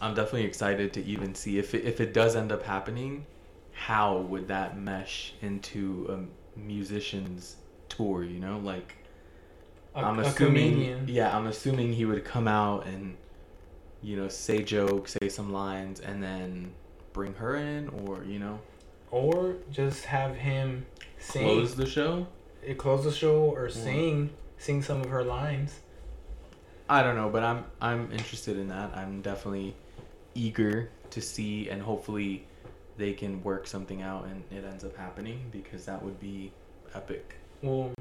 I'm 0.00 0.14
definitely 0.14 0.44
excited 0.44 0.94
to 0.94 1.04
even 1.04 1.34
see 1.34 1.58
if 1.58 1.74
it, 1.74 1.84
if 1.84 2.00
it 2.00 2.14
does 2.14 2.34
end 2.34 2.52
up 2.52 2.62
happening, 2.62 3.26
how 3.72 4.18
would 4.18 4.48
that 4.48 4.78
mesh 4.78 5.34
into 5.42 6.06
a 6.08 6.58
musician's 6.58 7.56
tour, 7.90 8.24
you 8.24 8.38
know? 8.38 8.58
Like 8.58 8.96
I'm 9.94 10.18
assuming 10.20 11.08
yeah, 11.08 11.36
I'm 11.36 11.46
assuming 11.46 11.92
he 11.92 12.06
would 12.06 12.24
come 12.24 12.48
out 12.48 12.86
and 12.86 13.16
you 14.02 14.16
know, 14.16 14.28
say 14.28 14.62
jokes, 14.62 15.16
say 15.20 15.28
some 15.28 15.52
lines 15.52 16.00
and 16.00 16.22
then 16.22 16.72
bring 17.12 17.34
her 17.34 17.56
in 17.56 17.88
or, 17.88 18.24
you 18.24 18.38
know, 18.38 18.60
Or 19.10 19.56
just 19.70 20.04
have 20.06 20.36
him 20.36 20.86
sing. 21.18 21.42
close 21.44 21.74
the 21.74 21.86
show. 21.86 22.26
it 22.62 22.78
close 22.78 23.04
the 23.04 23.12
show 23.12 23.36
or 23.54 23.68
sing 23.68 24.30
sing 24.58 24.82
some 24.82 25.00
of 25.00 25.08
her 25.10 25.24
lines. 25.24 25.80
I 26.88 27.02
don't 27.02 27.16
know, 27.16 27.28
but 27.30 27.42
I'm 27.42 27.64
I'm 27.80 28.10
interested 28.12 28.56
in 28.58 28.68
that. 28.68 28.96
I'm 28.96 29.20
definitely 29.22 29.74
eager 30.34 30.90
to 31.10 31.20
see, 31.20 31.68
and 31.68 31.82
hopefully, 31.82 32.46
they 32.96 33.12
can 33.12 33.42
work 33.42 33.66
something 33.66 34.02
out 34.02 34.26
and 34.26 34.42
it 34.50 34.64
ends 34.64 34.84
up 34.84 34.96
happening 34.96 35.46
because 35.50 35.86
that 35.86 36.02
would 36.02 36.20
be 36.20 36.52
epic. 36.94 37.34
Well, 37.62 37.92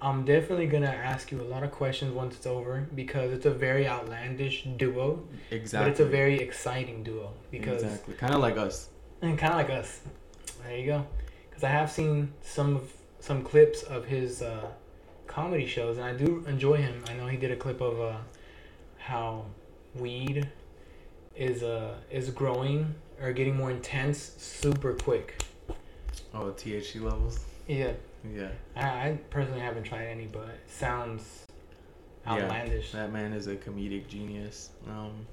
I'm 0.00 0.24
definitely 0.24 0.66
gonna 0.66 0.86
ask 0.86 1.32
you 1.32 1.40
a 1.40 1.44
lot 1.44 1.62
of 1.62 1.70
questions 1.72 2.12
once 2.12 2.36
it's 2.36 2.46
over 2.46 2.86
because 2.94 3.32
it's 3.32 3.46
a 3.46 3.50
very 3.50 3.88
outlandish 3.88 4.64
duo, 4.76 5.26
Exactly. 5.50 5.84
but 5.84 5.90
it's 5.90 6.00
a 6.00 6.04
very 6.04 6.38
exciting 6.38 7.02
duo 7.02 7.32
because 7.50 7.82
exactly 7.82 8.14
kind 8.14 8.34
of 8.34 8.40
like 8.40 8.56
us. 8.58 8.88
and 9.22 9.38
kind 9.38 9.52
of 9.54 9.58
like 9.58 9.70
us. 9.70 10.00
There 10.62 10.76
you 10.76 10.86
go. 10.86 11.06
Because 11.48 11.64
I 11.64 11.68
have 11.70 11.90
seen 11.90 12.32
some 12.42 12.76
of 12.76 12.92
some 13.20 13.42
clips 13.42 13.82
of 13.84 14.04
his 14.04 14.42
uh, 14.42 14.66
comedy 15.26 15.66
shows, 15.66 15.96
and 15.96 16.04
I 16.06 16.12
do 16.12 16.44
enjoy 16.46 16.76
him. 16.76 17.02
I 17.08 17.14
know 17.14 17.26
he 17.26 17.38
did 17.38 17.50
a 17.50 17.56
clip 17.56 17.80
of 17.80 17.98
uh, 18.00 18.16
how 18.98 19.46
weed 19.94 20.46
is 21.34 21.62
uh 21.62 21.94
is 22.10 22.30
growing 22.30 22.94
or 23.20 23.32
getting 23.32 23.56
more 23.56 23.70
intense 23.70 24.34
super 24.38 24.92
quick. 24.92 25.42
Oh, 26.34 26.52
THC 26.52 27.00
levels. 27.00 27.40
Yeah, 27.66 27.92
Yeah, 28.34 28.50
I, 28.74 29.08
I 29.08 29.18
personally 29.30 29.60
haven't 29.60 29.84
tried 29.84 30.06
any, 30.06 30.26
but 30.26 30.48
it 30.48 30.60
sounds 30.68 31.44
Yeah. 32.26 32.32
outlandish. 32.32 32.92
that 32.92 33.12
man 33.12 33.32
is 33.32 33.46
a 33.46 33.56
comedic 33.56 34.08
genius. 34.08 34.70
Um, 34.88 35.26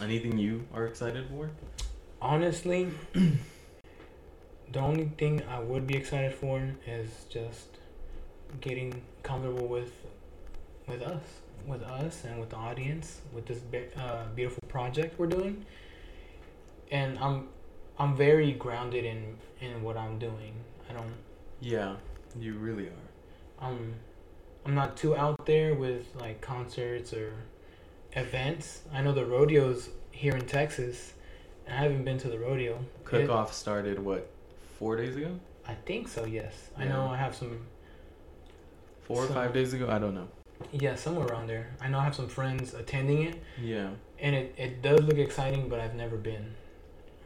anything 0.00 0.38
you 0.38 0.66
are 0.74 0.86
excited 0.86 1.26
for? 1.28 1.50
Honestly, 2.20 2.88
the 3.12 4.78
only 4.80 5.06
thing 5.18 5.42
I 5.48 5.58
would 5.60 5.86
be 5.86 5.96
excited 5.96 6.34
for 6.34 6.60
is 6.86 7.08
just 7.28 7.78
getting 8.60 9.02
comfortable 9.22 9.66
with 9.66 9.92
with 10.86 11.02
us, 11.02 11.22
with 11.66 11.82
us, 11.82 12.24
and 12.24 12.40
with 12.40 12.48
the 12.50 12.56
audience, 12.56 13.20
with 13.34 13.46
this 13.46 13.58
be- 13.58 13.88
uh, 13.96 14.24
beautiful 14.34 14.62
project 14.68 15.18
we're 15.18 15.26
doing. 15.26 15.64
And 16.90 17.18
I'm 17.18 17.48
I'm 17.98 18.16
very 18.16 18.52
grounded 18.52 19.04
in 19.04 19.36
in 19.60 19.82
what 19.82 19.96
I'm 19.96 20.18
doing. 20.18 20.54
I 20.88 20.92
don't 20.94 21.12
Yeah, 21.60 21.96
you 22.38 22.54
really 22.54 22.86
are. 22.86 23.66
I'm 23.66 23.94
I'm 24.64 24.74
not 24.74 24.96
too 24.96 25.16
out 25.16 25.46
there 25.46 25.74
with 25.74 26.06
like 26.20 26.40
concerts 26.40 27.12
or 27.12 27.32
events. 28.12 28.82
I 28.92 29.02
know 29.02 29.12
the 29.12 29.24
rodeos 29.26 29.88
here 30.10 30.34
in 30.36 30.46
Texas. 30.46 31.12
and 31.66 31.76
I 31.76 31.82
haven't 31.82 32.04
been 32.04 32.18
to 32.18 32.28
the 32.28 32.38
rodeo. 32.38 32.78
Cook 33.04 33.28
off 33.30 33.52
started 33.52 33.98
what 33.98 34.30
four 34.78 34.96
days 34.96 35.16
ago, 35.16 35.38
I 35.66 35.74
think 35.74 36.08
so. 36.08 36.24
Yes, 36.24 36.70
I 36.76 36.84
know. 36.84 37.06
I 37.08 37.16
have 37.16 37.34
some. 37.34 37.60
four 39.02 39.24
or 39.24 39.26
So- 39.28 39.34
five 39.34 39.52
days 39.52 39.72
ago. 39.72 39.88
I 39.88 39.98
don't 39.98 40.14
know. 40.14 40.28
Yeah, 40.72 40.96
somewhere 40.96 41.26
around 41.28 41.46
there. 41.46 41.68
I 41.80 41.88
know 41.88 41.98
I 42.00 42.04
have 42.04 42.16
some 42.16 42.26
friends 42.28 42.74
attending 42.74 43.22
it, 43.22 43.36
Yeah. 43.62 43.90
and 44.18 44.34
it, 44.34 44.54
it 44.58 44.82
does 44.82 45.00
look 45.02 45.16
exciting, 45.16 45.68
but 45.68 45.78
I've 45.78 45.94
never 45.94 46.16
been. 46.16 46.52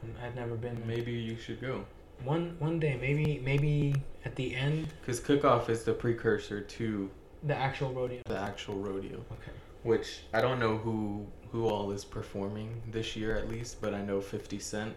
Um, 0.02 0.10
I've 0.22 0.34
never 0.34 0.54
been. 0.54 0.82
Maybe 0.86 1.12
you 1.12 1.36
should 1.38 1.58
go. 1.60 1.86
One 2.24 2.56
one 2.58 2.78
day, 2.78 2.96
maybe 3.00 3.40
maybe 3.44 3.94
at 4.24 4.36
the 4.36 4.54
end, 4.54 4.88
Because 5.00 5.20
Cookoff 5.20 5.68
is 5.68 5.84
the 5.84 5.92
precursor 5.92 6.60
to 6.60 7.10
the 7.42 7.56
actual 7.56 7.92
rodeo. 7.92 8.22
the 8.26 8.38
actual 8.38 8.76
rodeo. 8.76 9.16
Okay. 9.16 9.52
Which 9.82 10.20
I 10.32 10.40
don't 10.40 10.58
know 10.60 10.76
who 10.78 11.26
who 11.50 11.68
all 11.68 11.90
is 11.92 12.04
performing 12.04 12.80
this 12.90 13.16
year 13.16 13.36
at 13.36 13.48
least, 13.50 13.80
but 13.80 13.92
I 13.94 14.00
know 14.02 14.20
50 14.20 14.58
Cent 14.58 14.94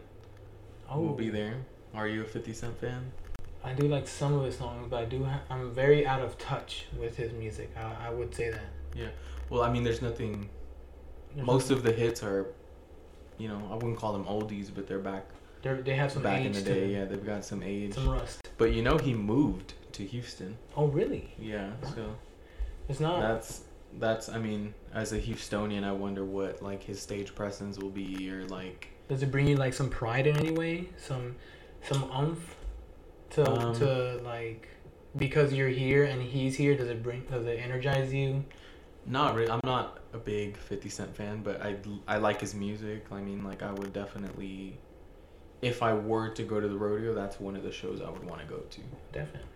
Oh, 0.89 0.99
will 1.01 1.13
be 1.15 1.30
oh. 1.30 1.34
there. 1.34 1.55
Are 1.93 2.07
you 2.07 2.21
a 2.21 2.26
50 2.26 2.53
Cent 2.53 2.80
fan? 2.80 3.11
I 3.63 3.73
do 3.73 3.88
like 3.88 4.07
some 4.07 4.34
of 4.34 4.45
his 4.45 4.57
songs, 4.57 4.88
but 4.89 4.97
I 4.97 5.05
do. 5.05 5.23
Ha- 5.23 5.41
I'm 5.49 5.71
very 5.73 6.05
out 6.05 6.21
of 6.21 6.38
touch 6.38 6.86
with 6.99 7.17
his 7.17 7.34
music. 7.34 7.71
I, 7.76 8.07
I 8.07 8.09
would 8.11 8.34
say 8.36 8.51
that. 8.51 8.69
Yeah 8.95 9.09
well, 9.49 9.61
I 9.61 9.71
mean, 9.71 9.84
there's 9.84 10.01
nothing. 10.01 10.49
Most 11.36 11.69
of 11.69 11.84
the 11.84 11.91
hits 11.91 12.23
are, 12.23 12.47
you 13.38 13.47
know, 13.47 13.61
I 13.71 13.76
wouldn't 13.76 13.97
call 13.97 14.13
them 14.13 14.26
oldies, 14.26 14.71
but 14.73 14.88
they're 14.88 14.97
back 14.99 15.26
They're, 15.66 15.82
they 15.82 15.95
have 15.95 16.11
some 16.11 16.22
back 16.22 16.41
age 16.41 16.45
in 16.45 16.51
the 16.53 16.61
day. 16.61 16.93
Yeah, 16.93 17.05
they've 17.05 17.26
got 17.26 17.43
some 17.43 17.63
age. 17.63 17.95
some 17.95 18.07
rust. 18.07 18.47
But 18.59 18.74
you 18.74 18.84
know, 18.84 18.99
he 18.99 19.16
moved 19.16 19.74
to 19.93 20.05
Houston. 20.05 20.59
Oh 20.78 20.86
really? 20.86 21.34
Yeah, 21.39 21.72
so 21.95 22.16
It's 22.88 22.99
not. 22.99 23.20
that's 23.20 23.63
that's. 23.99 24.30
I 24.30 24.38
mean, 24.38 24.76
as 24.93 25.11
a 25.11 25.20
Houstonian, 25.20 25.84
I 25.84 25.91
wonder 25.91 26.24
what 26.24 26.61
like 26.61 26.84
his 26.84 27.01
stage 27.01 27.34
presence 27.34 27.80
will 27.80 27.89
be, 27.89 28.30
or 28.30 28.45
like. 28.45 28.89
Does 29.09 29.24
it 29.24 29.32
bring 29.32 29.47
you 29.47 29.55
like 29.55 29.74
some 29.74 29.89
pride 29.89 30.28
in 30.28 30.38
any 30.38 30.51
way? 30.51 30.89
Some 30.97 31.36
some 31.82 32.11
umph 32.11 32.55
to 33.32 33.49
Um, 33.49 33.76
to 33.78 34.22
like 34.24 34.68
because 35.18 35.51
you're 35.51 35.70
here 35.70 36.03
and 36.03 36.22
he's 36.22 36.55
here. 36.55 36.78
Does 36.78 36.89
it 36.89 37.01
bring? 37.01 37.22
Does 37.32 37.47
it 37.47 37.59
energize 37.59 38.13
you? 38.13 38.45
Not 39.07 39.34
really. 39.34 39.49
I'm 39.49 39.61
not 39.63 39.97
a 40.13 40.20
big 40.20 40.57
50 40.57 40.89
Cent 40.89 41.16
fan, 41.16 41.41
but 41.41 41.59
I 41.63 41.78
I 42.07 42.18
like 42.18 42.39
his 42.39 42.53
music. 42.53 43.07
I 43.11 43.22
mean, 43.22 43.43
like 43.43 43.63
I 43.63 43.72
would 43.72 43.93
definitely, 43.93 44.78
if 45.61 45.81
I 45.81 45.93
were 45.93 46.29
to 46.29 46.43
go 46.43 46.59
to 46.59 46.67
the 46.67 46.77
rodeo, 46.77 47.13
that's 47.13 47.39
one 47.39 47.55
of 47.55 47.63
the 47.63 47.71
shows 47.71 48.01
I 48.01 48.09
would 48.09 48.23
want 48.23 48.41
to 48.41 48.47
go 48.47 48.57
to. 48.59 48.81
Definitely. 49.11 49.49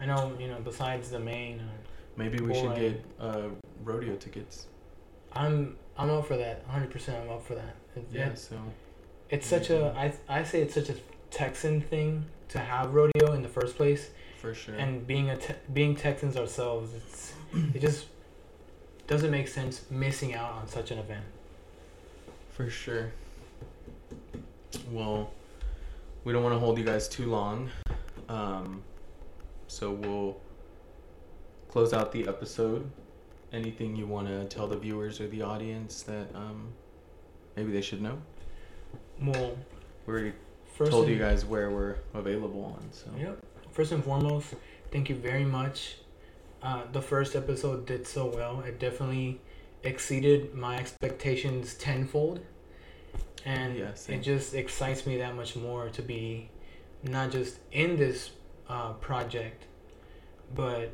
I 0.00 0.06
know. 0.06 0.32
You 0.38 0.48
know. 0.48 0.58
Besides 0.62 1.10
the 1.10 1.18
main, 1.20 1.60
uh, 1.60 1.62
Maybe 2.16 2.40
we 2.40 2.52
should 2.54 2.74
get 2.74 3.04
uh, 3.20 3.48
rodeo 3.84 4.16
tickets. 4.16 4.66
I'm 5.32 5.76
I'm 5.96 6.10
up 6.10 6.26
for 6.26 6.36
that. 6.36 6.62
100. 6.66 6.90
percent 6.90 7.18
I'm 7.22 7.30
up 7.30 7.44
for 7.46 7.54
that. 7.54 7.76
It, 7.96 8.06
Yeah. 8.12 8.28
it- 8.30 8.38
So 8.38 8.56
it's 9.30 9.46
such 9.46 9.70
a 9.70 9.92
I 9.96 10.12
I 10.28 10.42
say 10.42 10.62
it's 10.62 10.74
such 10.74 10.88
a 10.90 10.94
Texan 11.30 11.80
thing 11.80 12.24
to 12.48 12.58
have 12.58 12.92
rodeo 12.94 13.32
in 13.32 13.42
the 13.42 13.48
first 13.48 13.76
place. 13.76 14.10
for 14.40 14.54
sure. 14.54 14.74
and 14.76 15.06
being 15.06 15.30
a 15.30 15.36
te- 15.36 15.54
being 15.72 15.94
Texans 15.96 16.36
ourselves, 16.36 16.94
it's 16.94 17.32
it 17.74 17.80
just 17.80 18.06
doesn't 19.06 19.30
make 19.30 19.48
sense 19.48 19.84
missing 19.90 20.34
out 20.34 20.52
on 20.52 20.66
such 20.68 20.90
an 20.90 20.98
event. 20.98 21.24
For 22.52 22.68
sure. 22.70 23.12
Well, 24.90 25.30
we 26.24 26.32
don't 26.32 26.42
want 26.42 26.54
to 26.54 26.58
hold 26.58 26.78
you 26.78 26.84
guys 26.84 27.08
too 27.08 27.26
long. 27.26 27.70
Um, 28.28 28.82
so 29.66 29.90
we'll 29.90 30.40
close 31.68 31.92
out 31.92 32.12
the 32.12 32.26
episode. 32.28 32.90
Anything 33.52 33.96
you 33.96 34.06
want 34.06 34.28
to 34.28 34.44
tell 34.46 34.66
the 34.66 34.76
viewers 34.76 35.20
or 35.20 35.28
the 35.28 35.42
audience 35.42 36.02
that 36.02 36.26
um, 36.34 36.68
maybe 37.56 37.72
they 37.72 37.80
should 37.80 38.02
know? 38.02 38.18
Well, 39.22 39.56
we 40.06 40.12
already 40.12 40.32
first 40.74 40.90
told 40.90 41.08
you 41.08 41.18
guys 41.18 41.44
where 41.44 41.70
we're 41.70 41.96
available 42.14 42.64
on. 42.64 42.88
So 42.92 43.10
Yep. 43.18 43.44
First 43.72 43.92
and 43.92 44.04
foremost, 44.04 44.54
thank 44.90 45.08
you 45.08 45.14
very 45.14 45.44
much. 45.44 45.96
Uh, 46.62 46.82
the 46.92 47.00
first 47.00 47.36
episode 47.36 47.86
did 47.86 48.06
so 48.06 48.26
well. 48.26 48.60
It 48.60 48.78
definitely 48.78 49.40
exceeded 49.84 50.54
my 50.54 50.76
expectations 50.76 51.74
tenfold, 51.74 52.40
and 53.44 53.76
Yeah, 53.76 53.92
it 54.08 54.22
just 54.22 54.54
excites 54.54 55.06
me 55.06 55.18
that 55.18 55.34
much 55.34 55.56
more 55.56 55.88
to 55.90 56.02
be 56.02 56.50
not 57.02 57.30
just 57.30 57.58
in 57.72 57.96
this 57.96 58.30
uh, 58.68 58.92
project, 58.94 59.64
but 60.54 60.92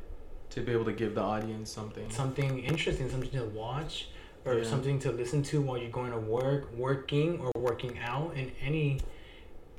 to 0.51 0.61
be 0.61 0.73
able 0.73 0.85
to 0.85 0.93
give 0.93 1.15
the 1.15 1.21
audience 1.23 1.71
something. 1.71 2.09
something 2.11 2.61
interesting, 2.61 3.11
something 3.11 3.31
to 3.31 3.45
watch, 3.47 4.09
or 4.45 4.59
Yeah. 4.59 4.65
something 4.65 4.99
to 5.01 5.11
listen 5.13 5.43
to 5.45 5.61
while 5.61 5.79
you're 5.79 5.91
going 5.91 6.13
to 6.13 6.19
work, 6.21 6.73
working, 6.77 7.41
or 7.41 7.51
working 7.57 7.99
out 7.99 8.37
in 8.37 8.53
any 8.61 9.01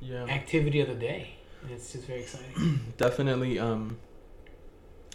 Yeah. 0.00 0.24
activity 0.24 0.80
of 0.80 0.88
the 0.88 0.94
day. 0.94 1.30
It's 1.70 1.92
just 1.92 2.04
very 2.06 2.20
exciting. 2.20 2.92
definitely 2.98 3.58
um 3.58 3.96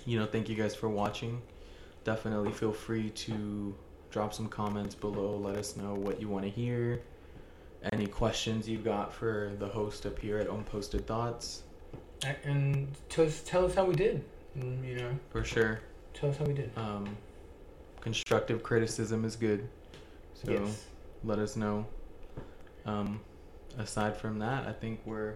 you 0.06 0.18
know 0.20 0.26
thank 0.26 0.49
you 0.49 0.56
guys 0.56 0.76
for 0.76 0.89
watching 0.89 1.41
definitely 2.04 2.52
feel 2.52 2.72
free 2.74 3.10
to 3.12 3.76
drop 4.10 4.34
some 4.34 4.47
comments 4.49 4.95
below 4.95 5.38
let 5.38 5.56
us 5.56 5.76
know 5.78 5.93
what 5.93 6.20
you 6.20 6.28
want 6.28 6.43
to 6.43 6.49
hear 6.49 7.02
any 7.92 8.08
questions 8.08 8.68
you've 8.70 8.84
got 8.84 9.14
for 9.14 9.52
the 9.60 9.68
host 9.68 10.06
up 10.06 10.20
here 10.20 10.38
at 10.38 10.48
unposted 10.48 11.06
thoughts 11.06 11.64
and 12.44 12.88
tell 13.10 13.26
us, 13.26 13.42
tell 13.46 13.66
us 13.66 13.74
how 13.74 13.86
we 13.86 13.96
did. 13.96 14.24
You 14.56 14.96
know, 14.96 15.18
for 15.32 15.44
sure 15.44 15.80
tell 16.14 16.30
us 16.30 16.38
how 16.38 16.46
we 16.46 16.54
did. 16.54 16.70
um 16.76 17.16
constructive 18.02 18.62
criticism 18.64 19.24
is 19.24 19.36
good 19.36 19.68
so 20.34 20.52
yes. 20.52 20.86
let 21.24 21.40
us 21.40 21.56
know 21.56 21.86
um 22.86 23.20
aside 23.78 24.18
from 24.18 24.40
that 24.40 24.68
i 24.68 24.74
think 24.74 25.00
we're 25.06 25.36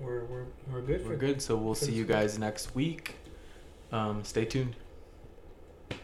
We're, 0.00 0.24
we're, 0.24 0.44
we're 0.70 0.80
good 0.80 1.06
we're 1.06 1.16
good 1.16 1.40
so 1.40 1.56
we'll 1.56 1.74
see 1.74 1.92
you 1.92 2.04
guys 2.04 2.38
next 2.38 2.74
week 2.74 3.16
um 3.92 4.24
stay 4.24 4.44
tuned 4.44 4.74